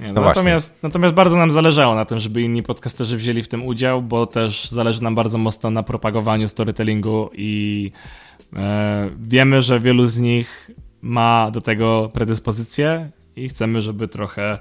Nie, 0.00 0.12
no 0.12 0.20
natomiast, 0.20 0.82
natomiast 0.82 1.14
bardzo 1.14 1.36
nam 1.36 1.50
zależało 1.50 1.94
na 1.94 2.04
tym, 2.04 2.18
żeby 2.18 2.42
inni 2.42 2.62
podcasterzy 2.62 3.16
wzięli 3.16 3.42
w 3.42 3.48
tym 3.48 3.66
udział, 3.66 4.02
bo 4.02 4.26
też 4.26 4.70
zależy 4.70 5.02
nam 5.02 5.14
bardzo 5.14 5.38
mocno 5.38 5.70
na 5.70 5.82
propagowaniu 5.82 6.48
storytellingu 6.48 7.30
i 7.34 7.92
e, 8.56 9.10
wiemy, 9.20 9.62
że 9.62 9.80
wielu 9.80 10.06
z 10.06 10.18
nich 10.18 10.70
ma 11.02 11.50
do 11.50 11.60
tego 11.60 12.10
predyspozycję 12.12 13.10
i 13.36 13.48
chcemy, 13.48 13.82
żeby 13.82 14.08
trochę 14.08 14.58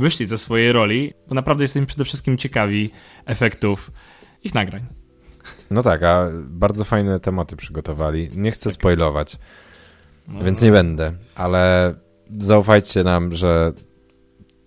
wyszli 0.00 0.26
ze 0.26 0.38
swojej 0.38 0.72
roli, 0.72 1.14
bo 1.28 1.34
naprawdę 1.34 1.64
jesteśmy 1.64 1.86
przede 1.86 2.04
wszystkim 2.04 2.38
ciekawi 2.38 2.90
efektów 3.26 3.90
ich 4.44 4.54
nagrań. 4.54 4.86
No 5.70 5.82
tak, 5.82 6.02
a 6.02 6.28
bardzo 6.44 6.84
fajne 6.84 7.20
tematy 7.20 7.56
przygotowali. 7.56 8.30
Nie 8.34 8.50
chcę 8.50 8.64
tak. 8.64 8.72
spoilować, 8.72 9.36
no, 10.28 10.44
więc 10.44 10.62
nie 10.62 10.72
będę, 10.72 11.12
ale 11.34 11.94
zaufajcie 12.38 13.04
nam, 13.04 13.34
że 13.34 13.72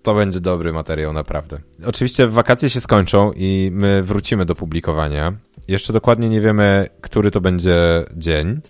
to 0.03 0.13
będzie 0.13 0.39
dobry 0.39 0.73
materiał, 0.73 1.13
naprawdę. 1.13 1.59
Oczywiście 1.85 2.27
wakacje 2.27 2.69
się 2.69 2.81
skończą 2.81 3.31
i 3.35 3.69
my 3.73 4.03
wrócimy 4.03 4.45
do 4.45 4.55
publikowania. 4.55 5.33
Jeszcze 5.67 5.93
dokładnie 5.93 6.29
nie 6.29 6.41
wiemy, 6.41 6.89
który 7.01 7.31
to 7.31 7.41
będzie 7.41 8.05
dzień, 8.15 8.61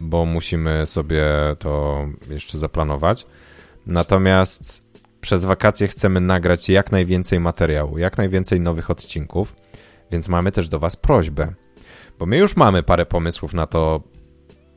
bo 0.00 0.24
musimy 0.24 0.86
sobie 0.86 1.24
to 1.58 2.04
jeszcze 2.30 2.58
zaplanować. 2.58 3.26
Natomiast 3.86 4.87
przez 5.20 5.44
wakacje 5.44 5.88
chcemy 5.88 6.20
nagrać 6.20 6.68
jak 6.68 6.92
najwięcej 6.92 7.40
materiału, 7.40 7.98
jak 7.98 8.18
najwięcej 8.18 8.60
nowych 8.60 8.90
odcinków, 8.90 9.56
więc 10.12 10.28
mamy 10.28 10.52
też 10.52 10.68
do 10.68 10.78
Was 10.78 10.96
prośbę, 10.96 11.54
bo 12.18 12.26
my 12.26 12.36
już 12.38 12.56
mamy 12.56 12.82
parę 12.82 13.06
pomysłów 13.06 13.54
na 13.54 13.66
to, 13.66 14.02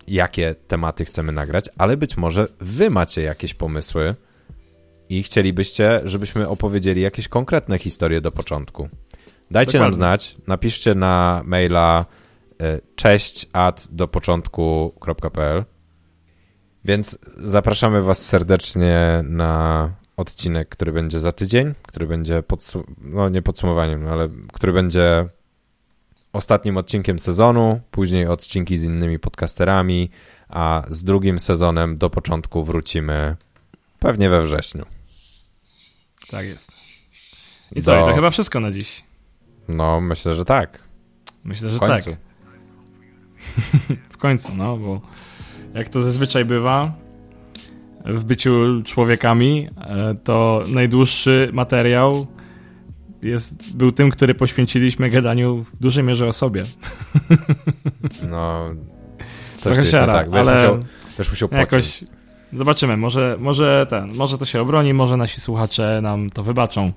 jakie 0.08 0.56
tematy 0.68 1.06
chcemy 1.06 1.32
nagrać, 1.32 1.70
ale 1.78 1.98
być 1.98 2.18
może 2.18 2.48
Wy 2.60 2.89
macie 2.89 3.22
jakieś 3.22 3.54
pomysły 3.54 4.16
i 5.10 5.24
chcielibyście, 5.24 6.02
żebyśmy 6.06 6.48
opowiedzieli 6.48 7.02
jakieś 7.02 7.28
konkretne 7.28 7.80
historie 7.80 8.22
do 8.22 8.32
początku. 8.32 8.89
Dajcie 9.52 9.72
Dokładnie. 9.72 9.86
nam 9.86 9.94
znać, 9.94 10.38
napiszcie 10.48 10.96
na 10.96 11.42
maila 11.46 12.06
e, 12.62 12.80
cześć 12.96 13.50
at 13.54 13.88
do 13.92 14.08
początku.pl 14.08 15.66
więc 16.86 17.18
zapraszamy 17.38 18.02
Was 18.02 18.26
serdecznie 18.26 19.24
na 19.24 19.89
odcinek, 20.18 20.70
który 20.70 20.91
będzie 20.91 21.20
za 21.20 21.32
tydzień, 21.32 21.74
który 21.82 22.07
będzie, 22.07 22.43
no 23.01 23.30
nie 23.30 23.41
podsumowaniem, 23.41 24.07
ale 24.07 24.30
który 24.53 24.74
będzie 24.74 25.30
ostatnim 26.34 26.78
odcinkiem 26.78 27.20
sezonu, 27.20 27.82
później 27.91 28.28
odcinki 28.28 28.78
z 28.78 28.84
innymi 28.84 29.20
podcasterami, 29.20 30.09
a 30.49 30.84
z 30.89 31.03
drugim 31.03 31.39
sezonem 31.39 31.97
do 31.97 32.09
początku 32.09 32.64
wrócimy 32.64 33.36
pewnie 33.99 34.30
we 34.30 34.41
wrześniu. 34.41 34.86
Tak 36.30 36.45
jest. 36.45 36.72
I 37.72 37.82
co, 37.82 37.91
do... 37.91 38.01
i 38.01 38.05
to 38.05 38.14
chyba 38.14 38.30
wszystko 38.30 38.59
na 38.59 38.72
dziś. 38.72 39.03
No, 39.68 40.01
myślę, 40.01 40.34
że 40.34 40.45
tak. 40.45 40.80
Myślę, 41.43 41.70
że 41.70 41.80
tak. 41.80 42.03
w 44.14 44.18
końcu, 44.18 44.55
no, 44.55 44.78
bo 44.78 45.01
jak 45.74 45.89
to 45.89 46.01
zazwyczaj 46.01 46.45
bywa 46.45 46.93
w 48.06 48.24
byciu 48.24 48.82
człowiekami, 48.86 49.68
e, 49.78 50.16
to 50.24 50.64
najdłuższy 50.68 51.49
materiał 51.54 52.28
jest, 53.22 53.78
był 53.78 53.91
tym, 53.91 54.12
który 54.12 54.36
poświęciliśmy 54.36 55.10
gadaniu 55.10 55.66
w 55.74 55.78
dużej 55.82 56.04
mierze 56.04 56.28
o 56.28 56.34
sobie. 56.34 56.64
No, 58.30 58.70
coś 59.58 59.76
Trochę 59.76 59.91
siara, 59.91 60.14
tak. 60.14 60.28
Ale 60.34 60.54
musiał, 60.54 60.80
wiesz, 61.18 61.30
musiał 61.32 61.49
jakoś 61.52 62.04
Zobaczymy, 62.54 62.97
może, 62.97 63.38
może 63.39 63.86
ten, 63.89 64.14
może 64.16 64.38
to 64.38 64.45
się 64.45 64.62
obroni, 64.62 64.93
może 64.93 65.18
nasi 65.18 65.41
słuchacze 65.41 65.99
nam 66.02 66.30
to 66.30 66.43
wybaczą. 66.43 66.91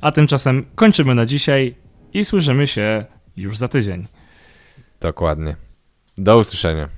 A 0.00 0.12
tymczasem 0.12 0.66
kończymy 0.74 1.14
na 1.14 1.26
dzisiaj 1.26 1.74
i 2.12 2.24
słyszymy 2.24 2.66
się 2.66 3.04
już 3.36 3.56
za 3.56 3.68
tydzień. 3.68 4.06
Dokładnie. 5.00 5.56
Do 6.18 6.38
usłyszenia. 6.38 6.88